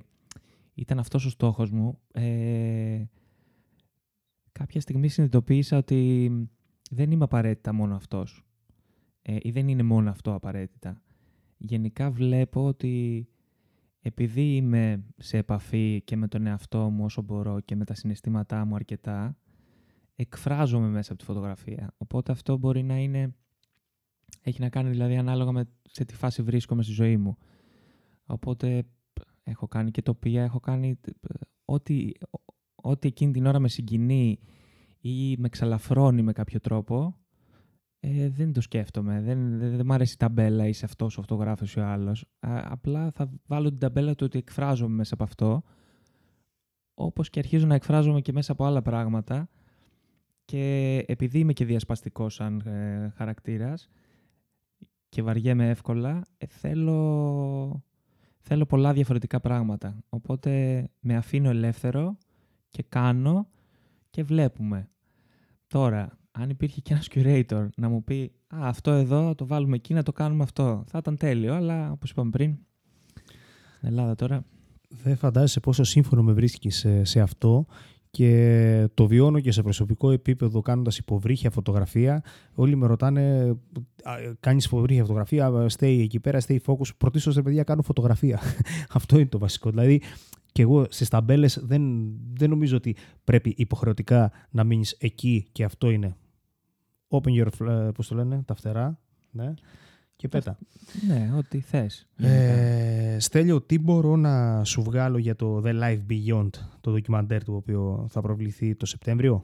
ήταν 0.73 0.99
αυτός 0.99 1.25
ο 1.25 1.29
στόχος 1.29 1.71
μου. 1.71 1.99
Ε, 2.11 3.03
κάποια 4.51 4.81
στιγμή 4.81 5.07
συνειδητοποίησα 5.07 5.77
ότι 5.77 6.31
δεν 6.91 7.11
είμαι 7.11 7.23
απαραίτητα 7.23 7.73
μόνο 7.73 7.95
αυτός 7.95 8.45
ε, 9.21 9.37
ή 9.41 9.51
δεν 9.51 9.67
είναι 9.67 9.83
μόνο 9.83 10.09
αυτό 10.09 10.33
απαραίτητα. 10.33 11.01
Γενικά 11.57 12.11
βλέπω 12.11 12.65
ότι 12.65 13.27
επειδή 14.01 14.55
είμαι 14.55 15.03
σε 15.17 15.37
επαφή 15.37 16.01
και 16.05 16.15
με 16.15 16.27
τον 16.27 16.45
εαυτό 16.45 16.89
μου 16.89 17.03
όσο 17.03 17.21
μπορώ 17.21 17.59
και 17.59 17.75
με 17.75 17.85
τα 17.85 17.93
συναισθήματά 17.93 18.65
μου 18.65 18.75
αρκετά, 18.75 19.37
εκφράζομαι 20.15 20.87
μέσα 20.87 21.11
από 21.11 21.21
τη 21.21 21.27
φωτογραφία. 21.27 21.93
Οπότε 21.97 22.31
αυτό 22.31 22.57
μπορεί 22.57 22.83
να 22.83 22.97
είναι... 22.97 23.35
Έχει 24.41 24.61
να 24.61 24.69
κάνει 24.69 24.89
δηλαδή 24.89 25.17
ανάλογα 25.17 25.51
με 25.51 25.69
σε 25.81 26.05
τι 26.05 26.15
φάση 26.15 26.41
βρίσκομαι 26.41 26.83
στη 26.83 26.91
ζωή 26.91 27.17
μου. 27.17 27.37
Οπότε 28.25 28.83
έχω 29.43 29.67
κάνει 29.67 29.91
και 29.91 30.01
τοπία, 30.01 30.43
έχω 30.43 30.59
κάνει 30.59 30.99
ό,τι, 31.65 32.11
ό,τι 32.75 33.07
εκείνη 33.07 33.31
την 33.31 33.45
ώρα 33.45 33.59
με 33.59 33.69
συγκινεί 33.69 34.39
ή 34.99 35.37
με 35.37 35.49
ξαλαφρώνει 35.49 36.21
με 36.21 36.31
κάποιο 36.31 36.59
τρόπο, 36.59 37.15
ε, 37.99 38.29
δεν 38.29 38.53
το 38.53 38.61
σκέφτομαι. 38.61 39.21
Δεν, 39.21 39.59
δεν, 39.59 39.75
δεν 39.75 39.85
μου 39.85 39.93
αρέσει 39.93 40.13
η 40.13 40.17
ταμπέλα, 40.17 40.67
είσαι 40.67 40.85
αυτός 40.85 41.17
ο 41.17 41.21
φωτογράφο 41.21 41.65
ή 41.75 41.79
ο 41.79 41.85
άλλος. 41.85 42.25
Απλά 42.39 43.11
θα 43.11 43.31
βάλω 43.45 43.69
την 43.69 43.79
ταμπέλα 43.79 44.15
του 44.15 44.25
ότι 44.25 44.37
εκφράζομαι 44.37 44.95
μέσα 44.95 45.13
από 45.13 45.23
αυτό. 45.23 45.63
Όπως 46.93 47.29
και 47.29 47.39
αρχίζω 47.39 47.65
να 47.65 47.75
εκφράζομαι 47.75 48.21
και 48.21 48.31
μέσα 48.31 48.51
από 48.51 48.65
άλλα 48.65 48.81
πράγματα. 48.81 49.49
Και 50.45 50.95
επειδή 51.07 51.39
είμαι 51.39 51.53
και 51.53 51.65
διασπαστικός 51.65 52.33
σαν 52.33 52.59
ε, 52.59 53.13
χαρακτήρας 53.15 53.89
και 55.11 55.21
βαριέμαι 55.21 55.69
εύκολα, 55.69 56.25
ε, 56.37 56.45
θέλω, 56.45 57.83
θέλω 58.39 58.65
πολλά 58.65 58.93
διαφορετικά 58.93 59.39
πράγματα. 59.39 60.03
Οπότε 60.09 60.83
με 60.99 61.15
αφήνω 61.15 61.49
ελεύθερο 61.49 62.17
και 62.69 62.83
κάνω 62.89 63.47
και 64.09 64.23
βλέπουμε. 64.23 64.89
Τώρα, 65.67 66.17
αν 66.31 66.49
υπήρχε 66.49 66.81
και 66.81 66.93
ένας 66.93 67.07
curator 67.11 67.67
να 67.75 67.89
μου 67.89 68.03
πει 68.03 68.31
«Α, 68.47 68.57
αυτό 68.67 68.91
εδώ, 68.91 69.35
το 69.35 69.47
βάλουμε 69.47 69.75
εκεί, 69.75 69.93
να 69.93 70.03
το 70.03 70.11
κάνουμε 70.11 70.43
αυτό», 70.43 70.83
θα 70.87 70.97
ήταν 70.97 71.17
τέλειο, 71.17 71.53
αλλά 71.53 71.91
όπως 71.91 72.09
είπαμε 72.09 72.29
πριν, 72.29 72.57
στην 73.75 73.87
Ελλάδα 73.87 74.15
τώρα... 74.15 74.45
Δεν 75.03 75.17
φαντάζεσαι 75.17 75.59
πόσο 75.59 75.83
σύμφωνο 75.83 76.23
με 76.23 76.33
βρίσκεις 76.33 76.77
σε, 76.77 77.03
σε 77.03 77.19
αυτό 77.19 77.65
και 78.11 78.87
το 78.93 79.07
βιώνω 79.07 79.39
και 79.39 79.51
σε 79.51 79.61
προσωπικό 79.61 80.11
επίπεδο 80.11 80.61
κάνοντας 80.61 80.97
υποβρύχια 80.97 81.49
φωτογραφία. 81.49 82.23
Όλοι 82.53 82.75
με 82.75 82.87
ρωτάνε, 82.87 83.55
κάνεις 84.39 84.65
υποβρύχια 84.65 85.01
φωτογραφία, 85.01 85.51
stay 85.51 85.99
εκεί 86.01 86.19
πέρα, 86.19 86.39
stay 86.47 86.57
focus. 86.65 86.95
Πρωτίστως, 86.97 87.35
ρε 87.35 87.41
παιδιά, 87.41 87.63
κάνω 87.63 87.81
φωτογραφία. 87.81 88.39
Αυτό 88.97 89.17
είναι 89.17 89.29
το 89.29 89.39
βασικό. 89.39 89.69
Δηλαδή, 89.69 90.01
και 90.51 90.61
εγώ 90.61 90.85
στις 90.89 91.09
ταμπέλες 91.09 91.59
δεν, 91.63 91.81
δεν 92.33 92.49
νομίζω 92.49 92.77
ότι 92.77 92.95
πρέπει 93.23 93.53
υποχρεωτικά 93.57 94.31
να 94.49 94.63
μείνεις 94.63 94.91
εκεί 94.99 95.47
και 95.51 95.63
αυτό 95.63 95.89
είναι. 95.89 96.15
Open 97.09 97.43
your, 97.43 97.67
ε, 97.67 97.89
πώς 97.93 98.07
το 98.07 98.15
λένε, 98.15 98.43
τα 98.45 98.55
φτερά, 98.55 98.99
ναι, 99.31 99.53
και 100.21 100.27
πέτα. 100.27 100.57
Ναι, 101.07 101.31
ό,τι 101.37 101.59
θες. 101.59 102.07
Ε, 102.17 103.17
Στέλιο, 103.19 103.61
τι 103.61 103.79
μπορώ 103.79 104.15
να 104.15 104.63
σου 104.63 104.81
βγάλω 104.81 105.17
για 105.17 105.35
το 105.35 105.61
The 105.65 105.81
Life 105.81 105.99
Beyond, 106.09 106.49
το 106.81 106.91
ντοκιμαντέρ 106.91 107.43
του, 107.43 107.53
οποίο 107.55 108.07
θα 108.09 108.21
προβληθεί 108.21 108.75
το 108.75 108.85
Σεπτέμβριο; 108.85 109.43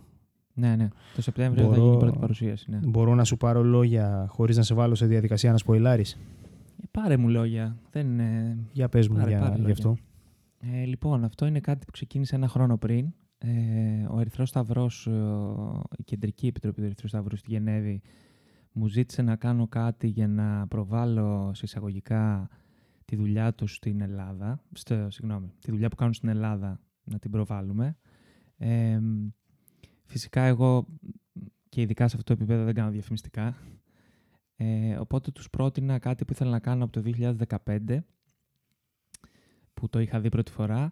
Ναι, 0.54 0.76
ναι. 0.76 0.88
Το 1.16 1.22
Σεπτέμβριο 1.22 1.64
μπορώ, 1.64 1.76
θα 1.76 1.82
γίνει 1.82 1.96
η 1.96 2.00
πρώτη 2.00 2.18
παρουσίαση. 2.20 2.72
Ναι. 2.72 2.80
Μπορώ 2.84 3.16
να 3.16 3.24
σου 3.24 3.38
πάρω 3.38 3.64
λόγια 3.64 4.26
χωρίς 4.30 4.58
να 4.58 4.64
σε 4.64 4.74
βάλω 4.74 4.96
σε 4.96 5.06
διαδικασία 5.06 5.52
να 5.52 5.58
σποϊλάρεις; 5.58 6.14
Ε, 6.14 6.84
πάρε 6.92 7.18
μου 7.18 7.30
λόγια. 7.30 7.78
Δεν 7.92 8.08
είναι... 8.08 8.58
Για 8.72 8.90
πες 8.90 9.08
μου 9.08 9.18
για, 9.28 9.58
για 9.64 9.72
αυτό. 9.72 9.98
Ε, 10.60 10.86
λοιπόν, 10.86 11.24
αυτό 11.24 11.46
είναι 11.46 11.60
κάτι 11.60 11.86
που 11.86 11.92
ξεκίνησε 11.92 12.36
ένα 12.36 12.48
χρόνο 12.48 12.78
πριν. 12.78 13.14
Ε, 13.38 13.50
ο 14.10 14.20
Ερυθρός 14.20 14.50
Σταυρός, 14.50 15.10
η 15.98 16.04
Κεντρική 16.04 16.48
Επιτροπή 16.48 16.80
του 16.80 16.86
Ερυθρού 16.86 17.08
Σταυρού 17.08 17.36
στη 17.36 17.52
Γενέβη, 17.52 18.02
μου 18.78 18.88
ζήτησε 18.88 19.22
να 19.22 19.36
κάνω 19.36 19.68
κάτι 19.68 20.08
για 20.08 20.28
να 20.28 20.68
προβάλλω 20.68 21.52
συσσαγωγικά 21.54 22.50
τη 23.06 23.16
δουλειά 23.16 23.54
τους 23.54 23.76
στην 23.76 24.02
Ελλάδα. 24.02 24.64
Στο, 24.72 25.10
συγγνώμη, 25.10 25.52
τη 25.60 25.72
δουλειά 25.72 25.90
που 25.90 25.96
κάνουν 25.96 26.14
στην 26.14 26.30
Ελλάδα 26.30 26.80
να 27.04 27.20
την 27.20 27.32
προβάλλουμε. 27.32 27.98
Ε, 28.58 29.00
φυσικά 30.06 30.42
εγώ 30.42 30.88
και 31.70 31.82
ειδικά 31.82 32.08
σε 32.08 32.16
αυτό 32.16 32.34
το 32.34 32.42
επίπεδο 32.42 32.64
δεν 32.64 32.74
κάνω 32.74 32.92
διαφημιστικά. 32.92 33.56
Ε, 34.56 34.96
οπότε 34.98 35.32
τους 35.32 35.50
πρότεινα 35.50 36.00
κάτι 36.00 36.26
που 36.26 36.34
ήθελα 36.34 36.52
να 36.52 36.60
κάνω 36.60 36.84
από 36.84 37.02
το 37.02 37.12
2015 37.66 37.98
που 39.74 39.90
το 39.90 40.00
είχα 40.00 40.20
δει 40.20 40.30
πρώτη 40.30 40.52
φορά, 40.52 40.92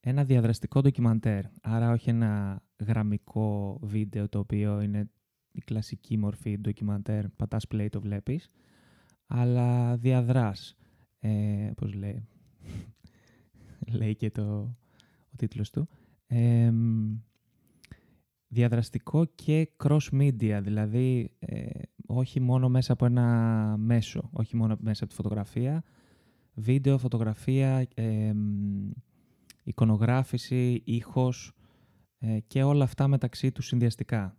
ένα 0.00 0.24
διαδραστικό 0.24 0.80
ντοκιμαντέρ. 0.80 1.44
Άρα 1.62 1.92
όχι 1.92 2.10
ένα 2.10 2.62
γραμμικό 2.78 3.78
βίντεο 3.82 4.28
το 4.28 4.38
οποίο 4.38 4.80
είναι 4.80 5.10
η 5.52 5.60
κλασική 5.60 6.18
μορφή 6.18 6.58
ντοκιμαντέρ, 6.58 7.28
πατάς 7.28 7.66
play 7.70 7.88
το 7.90 8.00
βλέπεις, 8.00 8.50
αλλά 9.26 9.96
διαδράς, 9.96 10.76
ε, 11.18 11.70
πώς 11.76 11.94
λέει, 11.94 12.28
λέει 13.98 14.16
και 14.16 14.30
το, 14.30 14.76
ο 15.32 15.36
τίτλος 15.36 15.70
του. 15.70 15.88
διαδραστικό 18.48 19.24
και 19.24 19.68
cross-media, 19.84 20.60
δηλαδή 20.62 21.30
ε, 21.38 21.66
όχι 22.06 22.40
μόνο 22.40 22.68
μέσα 22.68 22.92
από 22.92 23.04
ένα 23.04 23.76
μέσο, 23.78 24.30
όχι 24.32 24.56
μόνο 24.56 24.76
μέσα 24.80 25.04
από 25.04 25.12
τη 25.12 25.22
φωτογραφία, 25.22 25.82
βίντεο, 26.54 26.98
φωτογραφία, 26.98 27.86
ε, 27.94 28.32
εικονογράφηση, 29.68 30.82
ήχος 30.84 31.52
ε, 32.18 32.38
και 32.46 32.62
όλα 32.62 32.84
αυτά 32.84 33.08
μεταξύ 33.08 33.52
τους 33.52 33.66
συνδυαστικά. 33.66 34.36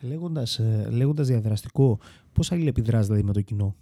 Λέγοντας, 0.00 0.58
ε, 0.58 0.88
λέγοντας 0.90 1.26
διαδραστικό, 1.26 1.98
πώς 2.32 2.52
αλληλεπιδράς 2.52 3.06
δηλαδή 3.06 3.24
με 3.24 3.32
το 3.32 3.40
κοινό; 3.40 3.76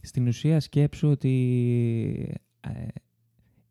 Στην 0.00 0.26
ουσία 0.26 0.60
σκέψου 0.60 1.08
ότι 1.08 2.40
ε, 2.60 2.86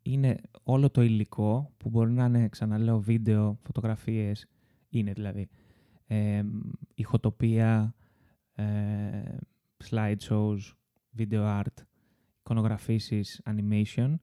είναι 0.02 0.36
όλο 0.62 0.90
το 0.90 1.02
υλικό 1.02 1.72
που 1.76 1.88
μπορεί 1.88 2.10
να 2.10 2.24
είναι, 2.24 2.48
ξαναλέω, 2.48 3.00
βίντεο, 3.00 3.58
φωτογραφίες, 3.62 4.46
είναι 4.88 5.12
δηλαδή, 5.12 5.48
ε, 6.06 6.42
ηχοτοπία, 6.94 7.94
ε, 8.52 8.64
slideshows, 9.90 10.58
video 11.18 11.60
art, 11.60 11.82
εικονογραφήσεις, 12.38 13.42
animation, 13.44 14.14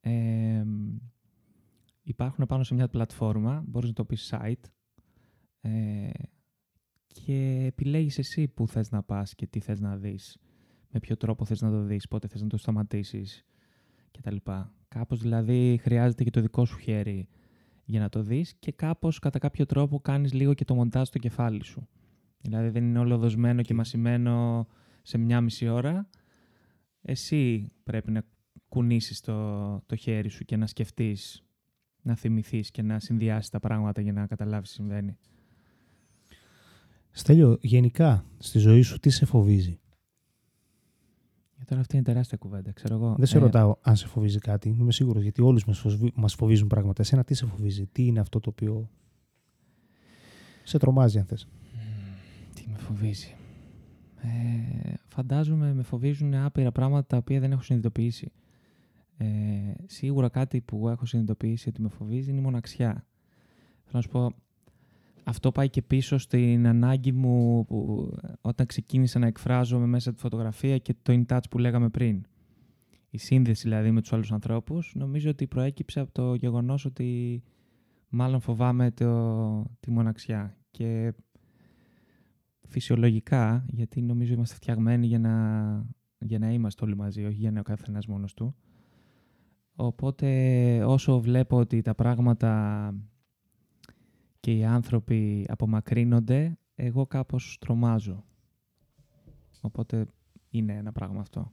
ε, 0.00 0.64
υπάρχουν 2.02 2.46
πάνω 2.46 2.62
σε 2.62 2.74
μια 2.74 2.88
πλατφόρμα, 2.88 3.62
μπορείς 3.66 3.88
να 3.88 3.94
το 3.94 4.04
πεις 4.04 4.34
site. 4.34 4.70
Ε, 5.60 6.10
και 7.12 7.64
επιλέγεις 7.66 8.18
εσύ 8.18 8.48
που 8.48 8.68
θες 8.68 8.90
να 8.90 9.02
πας 9.02 9.34
και 9.34 9.46
τι 9.46 9.60
θες 9.60 9.80
να 9.80 9.96
δεις, 9.96 10.38
με 10.90 11.00
ποιο 11.00 11.16
τρόπο 11.16 11.44
θες 11.44 11.60
να 11.60 11.70
το 11.70 11.82
δεις, 11.82 12.08
πότε 12.08 12.28
θες 12.28 12.42
να 12.42 12.48
το 12.48 12.56
σταματήσεις 12.56 13.46
κτλ. 14.10 14.36
Κάπως 14.88 15.20
δηλαδή 15.20 15.78
χρειάζεται 15.82 16.24
και 16.24 16.30
το 16.30 16.40
δικό 16.40 16.64
σου 16.64 16.78
χέρι 16.78 17.28
για 17.84 18.00
να 18.00 18.08
το 18.08 18.22
δεις 18.22 18.54
και 18.58 18.72
κάπως 18.72 19.18
κατά 19.18 19.38
κάποιο 19.38 19.66
τρόπο 19.66 20.00
κάνεις 20.00 20.32
λίγο 20.32 20.54
και 20.54 20.64
το 20.64 20.74
μοντάζ 20.74 21.08
στο 21.08 21.18
κεφάλι 21.18 21.64
σου. 21.64 21.88
Δηλαδή 22.40 22.68
δεν 22.68 22.84
είναι 22.84 22.98
όλο 22.98 23.18
δοσμένο 23.18 23.62
και 23.62 23.74
μασημένο 23.74 24.66
σε 25.02 25.18
μια 25.18 25.40
μισή 25.40 25.68
ώρα, 25.68 26.08
εσύ 27.02 27.72
πρέπει 27.82 28.10
να 28.10 28.22
κουνήσεις 28.68 29.20
το, 29.20 29.80
το 29.86 29.96
χέρι 29.96 30.28
σου 30.28 30.44
και 30.44 30.56
να 30.56 30.66
σκεφτείς, 30.66 31.44
να 32.02 32.16
θυμηθείς 32.16 32.70
και 32.70 32.82
να 32.82 32.98
συνδυάσεις 32.98 33.50
τα 33.50 33.60
πράγματα 33.60 34.00
για 34.00 34.12
να 34.12 34.26
καταλάβεις 34.26 34.68
τι 34.68 34.74
συμβαίνει. 34.74 35.18
Στέλιο, 37.12 37.58
γενικά 37.60 38.24
στη 38.38 38.58
ζωή 38.58 38.82
σου 38.82 38.98
τι 38.98 39.10
σε 39.10 39.24
φοβίζει; 39.24 39.80
Για 41.56 41.64
τώρα 41.64 41.80
αυτή 41.80 41.96
είναι 41.96 42.04
τεράστια 42.04 42.36
κουβέντα, 42.38 42.72
ξέρω 42.72 42.94
εγώ. 42.94 43.14
Δεν 43.18 43.26
σε 43.26 43.36
ε... 43.36 43.40
ρωτάω 43.40 43.76
αν 43.80 43.96
σε 43.96 44.06
φοβίζει 44.06 44.38
κάτι, 44.38 44.68
είμαι 44.68 44.92
σίγουρος 44.92 45.22
γιατί 45.22 45.42
όλους 45.42 45.64
μας 46.14 46.34
φοβίζουν 46.34 46.68
πράγματα. 46.68 47.02
Εσένα 47.02 47.24
τι 47.24 47.34
σε 47.34 47.46
φοβίζει, 47.46 47.86
τι 47.86 48.06
είναι 48.06 48.20
αυτό 48.20 48.40
το 48.40 48.50
οποίο 48.50 48.90
σε 50.64 50.78
τρομάζει 50.78 51.18
αν 51.18 51.24
θες; 51.24 51.48
Τι 52.54 52.64
με 52.70 52.78
φοβίζει 52.78 53.34
ε, 54.22 54.94
φαντάζομαι 55.06 55.72
με 55.72 55.82
φοβίζουν 55.82 56.34
άπειρα 56.34 56.72
πράγματα 56.72 57.06
τα 57.06 57.16
οποία 57.16 57.40
δεν 57.40 57.52
έχω 57.52 57.62
συνειδητοποιήσει. 57.62 58.32
Ε, 59.16 59.26
σίγουρα 59.86 60.28
κάτι 60.28 60.60
που 60.60 60.88
έχω 60.88 61.06
συνειδητοποιήσει 61.06 61.68
ότι 61.68 61.82
με 61.82 61.88
φοβίζει 61.88 62.30
είναι 62.30 62.38
η 62.38 62.42
μοναξιά. 62.42 63.06
Θέλω 63.84 63.92
να 63.92 64.00
σου 64.00 64.08
πω, 64.08 64.34
αυτό 65.24 65.52
πάει 65.52 65.70
και 65.70 65.82
πίσω 65.82 66.18
στην 66.18 66.66
ανάγκη 66.66 67.12
μου 67.12 67.64
που, 67.64 68.10
όταν 68.40 68.66
ξεκίνησα 68.66 69.18
να 69.18 69.26
εκφράζομαι 69.26 69.86
μέσα 69.86 70.12
τη 70.12 70.20
φωτογραφία 70.20 70.78
και 70.78 70.94
το 71.02 71.12
in 71.12 71.32
touch 71.32 71.42
που 71.50 71.58
λέγαμε 71.58 71.88
πριν. 71.88 72.26
Η 73.10 73.18
σύνδεση 73.18 73.62
δηλαδή 73.62 73.90
με 73.90 74.00
τους 74.00 74.12
άλλους 74.12 74.32
ανθρώπους 74.32 74.92
νομίζω 74.94 75.30
ότι 75.30 75.46
προέκυψε 75.46 76.00
από 76.00 76.12
το 76.12 76.34
γεγονός 76.34 76.84
ότι 76.84 77.42
μάλλον 78.08 78.40
φοβάμαι 78.40 78.90
το, 78.90 79.64
τη 79.80 79.90
μοναξιά 79.90 80.56
και 80.70 81.14
φυσιολογικά 82.68 83.64
γιατί 83.68 84.02
νομίζω 84.02 84.32
είμαστε 84.32 84.54
φτιαγμένοι 84.54 85.06
για 85.06 85.18
να, 85.18 85.34
για 86.18 86.38
να 86.38 86.52
είμαστε 86.52 86.84
όλοι 86.84 86.96
μαζί, 86.96 87.24
όχι 87.24 87.36
για 87.36 87.50
να 87.50 87.60
ο 87.60 87.62
καθένας 87.62 88.06
μόνος 88.06 88.34
του. 88.34 88.54
Οπότε 89.74 90.84
όσο 90.84 91.20
βλέπω 91.20 91.56
ότι 91.56 91.80
τα 91.80 91.94
πράγματα 91.94 92.94
και 94.42 94.56
οι 94.56 94.64
άνθρωποι 94.64 95.46
απομακρύνονται, 95.48 96.58
εγώ 96.74 97.06
κάπως 97.06 97.56
τρομάζω. 97.60 98.24
Οπότε 99.60 100.06
είναι 100.50 100.72
ένα 100.76 100.92
πράγμα 100.92 101.20
αυτό. 101.20 101.52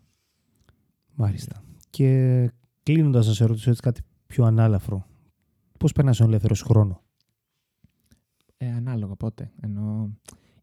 Μάλιστα. 1.13 1.63
Και 1.89 2.51
κλείνοντας 2.83 3.27
να 3.27 3.33
σε 3.33 3.45
ρωτήσω 3.45 3.69
έτσι 3.69 3.81
κάτι 3.81 4.01
πιο 4.27 4.43
ανάλαφρο. 4.45 5.05
Πώς 5.79 5.91
περνάς 5.91 6.17
τον 6.17 6.27
ελεύθερος 6.27 6.57
σου 6.57 6.65
χρόνο; 6.65 7.01
Ε, 8.57 8.71
ανάλογα 8.71 9.15
πότε. 9.15 9.51
Ενώ 9.61 10.13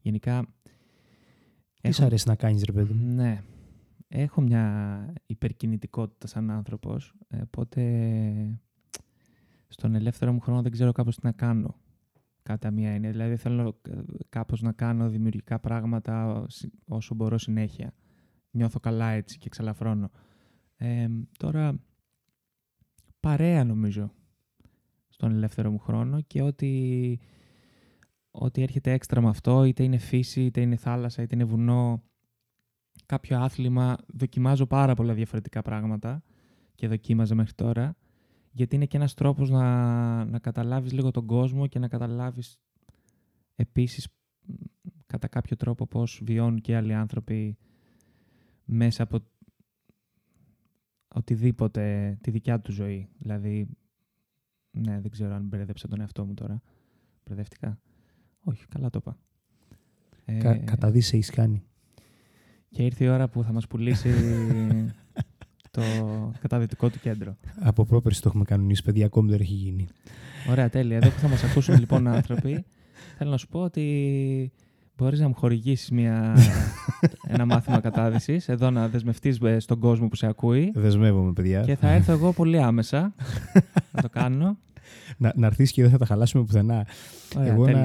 γενικά... 0.01 0.45
Τι 1.81 1.89
έχω... 1.89 2.03
αρέσει 2.03 2.27
να 2.27 2.35
κάνεις 2.35 2.63
ρε 2.63 2.71
παιδί 2.71 2.93
μου; 2.93 3.13
Ναι. 3.13 3.43
Έχω 4.07 4.41
μια 4.41 5.13
υπερκινητικότητα 5.25 6.27
σαν 6.27 6.49
άνθρωπος, 6.49 7.13
ε, 7.27 7.41
οπότε 7.41 8.59
στον 9.67 9.95
ελεύθερο 9.95 10.33
μου 10.33 10.39
χρόνο 10.39 10.61
δεν 10.61 10.71
ξέρω 10.71 10.91
κάπως 10.91 11.15
τι 11.15 11.25
να 11.25 11.31
κάνω 11.31 11.75
κατά 12.47 12.71
μία 12.71 12.91
έννοια. 12.91 13.11
Δηλαδή 13.11 13.35
θέλω 13.35 13.81
ε, 13.89 14.01
κάπως 14.29 14.61
να 14.61 14.71
κάνω 14.71 15.09
δημιουργικά 15.09 15.59
πράγματα 15.59 16.45
όσο 16.85 17.15
μπορώ 17.15 17.37
συνέχεια. 17.37 17.93
Νιώθω 18.51 18.79
καλά 18.79 19.09
έτσι 19.09 19.37
και 19.37 19.49
ξαλαφρώνω. 19.49 20.09
Ε, 20.75 21.07
τώρα 21.37 21.79
παρέα 23.19 23.63
νομίζω 23.63 24.11
στον 25.09 25.31
ελεύθερο 25.31 25.71
μου 25.71 25.79
χρόνο 25.79 26.21
και 26.21 26.41
ότι, 26.41 27.19
ότι 28.31 28.61
έρχεται 28.61 28.91
έξτρα 28.91 29.21
με 29.21 29.29
αυτό, 29.29 29.63
είτε 29.63 29.83
είναι 29.83 29.97
φύση, 29.97 30.45
είτε 30.45 30.61
είναι 30.61 30.75
θάλασσα, 30.75 31.21
είτε 31.21 31.35
είναι 31.35 31.43
βουνό, 31.43 32.03
κάποιο 33.05 33.39
άθλημα. 33.39 33.97
Δοκιμάζω 34.07 34.65
πάρα 34.65 34.93
πολλά 34.93 35.13
διαφορετικά 35.13 35.61
πράγματα 35.61 36.23
και 36.75 36.87
δοκίμαζα 36.87 37.35
μέχρι 37.35 37.53
τώρα 37.53 37.95
γιατί 38.57 38.75
είναι 38.75 38.85
και 38.85 38.97
ένας 38.97 39.13
τρόπος 39.13 39.49
να, 39.49 40.25
να 40.25 40.39
καταλάβεις 40.39 40.91
λίγο 40.91 41.11
τον 41.11 41.25
κόσμο 41.25 41.67
και 41.67 41.79
να 41.79 41.87
καταλάβεις 41.87 42.59
επίσης 43.55 44.07
κατά 45.05 45.27
κάποιο 45.27 45.55
τρόπο 45.55 45.87
πώς 45.87 46.21
βιώνουν 46.23 46.61
και 46.61 46.75
άλλοι 46.75 46.93
άνθρωποι 46.93 47.57
μέσα 48.65 49.03
από 49.03 49.19
οτιδήποτε 51.07 52.17
τη 52.21 52.31
δικιά 52.31 52.59
του 52.59 52.71
ζωή. 52.71 53.09
Δηλαδή, 53.17 53.67
ναι, 54.71 54.99
δεν 55.01 55.11
ξέρω 55.11 55.33
αν 55.33 55.43
μπερδέψα 55.43 55.87
τον 55.87 55.99
εαυτό 55.99 56.25
μου 56.25 56.33
τώρα. 56.33 56.61
Μπερδεύτηκα; 57.25 57.79
Όχι, 58.43 58.67
καλά 58.67 58.89
το 58.89 58.99
είπα. 59.01 59.17
Κα, 60.39 60.49
ε, 60.49 60.57
κατά 60.57 60.91
δει 60.91 61.01
σε 61.01 61.19
κάνει. 61.19 61.63
Και 62.69 62.83
ήρθε 62.83 63.03
η 63.03 63.07
ώρα 63.07 63.29
που 63.29 63.43
θα 63.43 63.51
μας 63.51 63.67
πουλήσει 63.67 64.09
το 65.81 66.31
καταδυτικό 66.41 66.89
του 66.89 66.99
κέντρο. 66.99 67.37
Από 67.59 67.85
πρόπερση 67.85 68.21
το 68.21 68.27
έχουμε 68.29 68.43
κανονίσει, 68.43 68.83
παιδιά, 68.83 69.05
ακόμη 69.05 69.29
δεν 69.29 69.39
έχει 69.39 69.53
γίνει. 69.53 69.87
Ωραία, 70.49 70.69
τέλεια. 70.69 70.97
Εδώ 70.97 71.09
που 71.09 71.19
θα 71.19 71.27
μας 71.27 71.43
ακούσουν 71.43 71.79
λοιπόν 71.79 72.07
άνθρωποι, 72.17 72.65
θέλω 73.17 73.29
να 73.29 73.37
σου 73.37 73.47
πω 73.47 73.59
ότι 73.59 74.51
μπορείς 74.97 75.19
να 75.19 75.27
μου 75.27 75.33
χορηγήσεις 75.33 75.91
μια, 75.91 76.37
ένα 77.27 77.45
μάθημα 77.45 77.79
κατάδυσης, 77.79 78.49
εδώ 78.49 78.69
να 78.69 78.87
δεσμευτείς 78.87 79.39
στον 79.57 79.79
κόσμο 79.79 80.07
που 80.07 80.15
σε 80.15 80.27
ακούει. 80.27 80.71
Δεσμεύομαι, 80.75 81.33
παιδιά. 81.33 81.61
Και 81.61 81.75
θα 81.75 81.89
έρθω 81.89 82.11
εγώ 82.11 82.33
πολύ 82.33 82.61
άμεσα 82.61 83.13
να 83.91 84.01
το 84.01 84.09
κάνω. 84.09 84.57
Να, 85.17 85.33
να 85.35 85.47
έρθεις 85.47 85.71
και 85.71 85.81
δεν 85.81 85.91
θα 85.91 85.97
τα 85.97 86.05
χαλάσουμε 86.05 86.43
πουθενά. 86.43 86.87
Ωραία, 87.37 87.53
εγώ 87.53 87.67
να, 87.67 87.79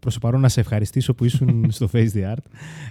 προς 0.00 0.14
το 0.14 0.20
παρόν 0.20 0.40
να 0.40 0.48
σε 0.48 0.60
ευχαριστήσω 0.60 1.14
που 1.14 1.24
ήσουν 1.24 1.64
στο 1.70 1.88
Face 1.92 2.08
the 2.14 2.32
Art. 2.32 2.44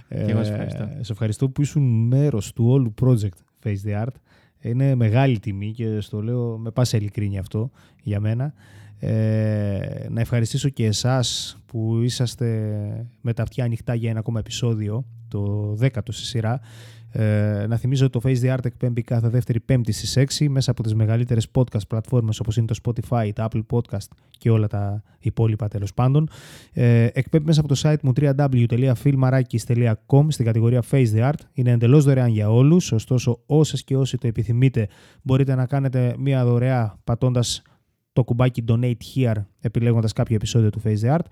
Και 0.08 0.14
εγώ 0.14 0.44
σε 0.44 0.50
ευχαριστώ. 0.50 0.88
σε 1.00 1.12
ευχαριστώ 1.12 1.48
που 1.48 1.62
ήσουν 1.62 2.06
μέρος 2.06 2.52
του 2.52 2.68
όλου 2.68 2.94
project 3.02 3.64
Face 3.64 3.88
the 3.88 4.04
Art. 4.04 4.14
Είναι 4.60 4.94
μεγάλη 4.94 5.38
τιμή 5.38 5.72
και 5.72 6.00
στο 6.00 6.22
λέω 6.22 6.58
με 6.58 6.70
πάσα 6.70 6.96
ειλικρίνη 6.96 7.38
αυτό 7.38 7.70
για 8.02 8.20
μένα. 8.20 8.54
Ε, 8.98 10.06
να 10.10 10.20
ευχαριστήσω 10.20 10.68
και 10.68 10.86
εσάς 10.86 11.58
που 11.66 11.98
είσαστε 12.02 12.46
με 13.20 13.32
τα 13.32 13.42
αυτιά 13.42 13.64
ανοιχτά 13.64 13.94
για 13.94 14.10
ένα 14.10 14.18
ακόμα 14.18 14.38
επεισόδιο, 14.38 15.04
το 15.28 15.72
10ο 15.80 16.00
στη 16.08 16.24
σειρά. 16.24 16.60
Ε, 17.20 17.66
να 17.68 17.76
θυμίζω 17.76 18.06
ότι 18.06 18.20
το 18.20 18.28
Face 18.28 18.40
the 18.44 18.54
Art 18.54 18.64
εκπέμπει 18.64 19.02
κάθε 19.02 19.28
δεύτερη 19.28 19.60
πέμπτη 19.60 19.92
στις 19.92 20.38
6 20.38 20.48
μέσα 20.48 20.70
από 20.70 20.82
τις 20.82 20.94
μεγαλύτερες 20.94 21.48
podcast 21.54 21.88
πλατφόρμες 21.88 22.40
όπως 22.40 22.56
είναι 22.56 22.66
το 22.66 22.74
Spotify, 22.82 23.30
τα 23.34 23.48
Apple 23.50 23.62
Podcast 23.70 24.08
και 24.38 24.50
όλα 24.50 24.66
τα 24.66 25.02
υπόλοιπα 25.18 25.68
τέλος 25.68 25.94
πάντων. 25.94 26.28
Ε, 26.72 27.08
εκπέμπει 27.12 27.44
μέσα 27.44 27.60
από 27.60 27.68
το 27.68 27.80
site 27.82 28.00
μου 28.02 28.12
www.filmarakis.com 28.20 30.26
στην 30.28 30.44
κατηγορία 30.44 30.82
Face 30.90 31.06
the 31.14 31.28
Art. 31.28 31.38
Είναι 31.52 31.70
εντελώς 31.70 32.04
δωρεάν 32.04 32.28
για 32.28 32.50
όλους, 32.50 32.92
ωστόσο 32.92 33.42
όσες 33.46 33.84
και 33.84 33.96
όσοι 33.96 34.18
το 34.18 34.26
επιθυμείτε 34.26 34.88
μπορείτε 35.22 35.54
να 35.54 35.66
κάνετε 35.66 36.14
μια 36.18 36.44
δωρεά 36.44 36.98
πατώντας 37.04 37.62
το 38.12 38.24
κουμπάκι 38.24 38.64
Donate 38.68 38.96
Here 39.14 39.44
επιλέγοντας 39.60 40.12
κάποιο 40.12 40.36
επεισόδιο 40.36 40.70
του 40.70 40.80
Face 40.84 41.00
the 41.00 41.14
Art 41.14 41.24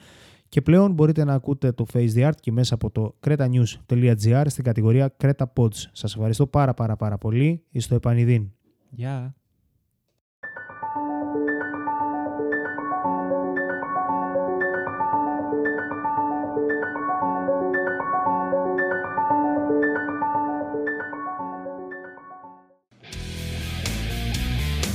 και 0.48 0.62
πλέον 0.62 0.92
μπορείτε 0.92 1.24
να 1.24 1.34
ακούτε 1.34 1.72
το 1.72 1.86
Face 1.92 2.12
the 2.14 2.26
Art 2.28 2.36
και 2.40 2.52
μέσα 2.52 2.74
από 2.74 2.90
το 2.90 3.14
cretanews.gr 3.26 4.44
στην 4.46 4.64
κατηγορία 4.64 5.16
Creta 5.22 5.44
Pods. 5.54 5.74
Σας 5.92 6.14
ευχαριστώ 6.14 6.46
πάρα 6.46 6.74
πάρα 6.74 6.96
πάρα 6.96 7.18
πολύ. 7.18 7.62
Είστε 7.70 7.94
επανειδήν. 7.94 8.50
Γεια. 8.90 9.34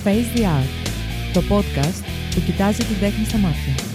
Face 0.04 0.36
the 0.36 0.44
Art, 0.44 0.90
το 1.34 1.42
podcast 1.50 2.04
που 2.36 2.42
κοιτάζει 2.46 2.84
την 2.84 3.00
τέχνη 3.00 3.26
στα 3.26 3.38
μάτια. 3.38 3.91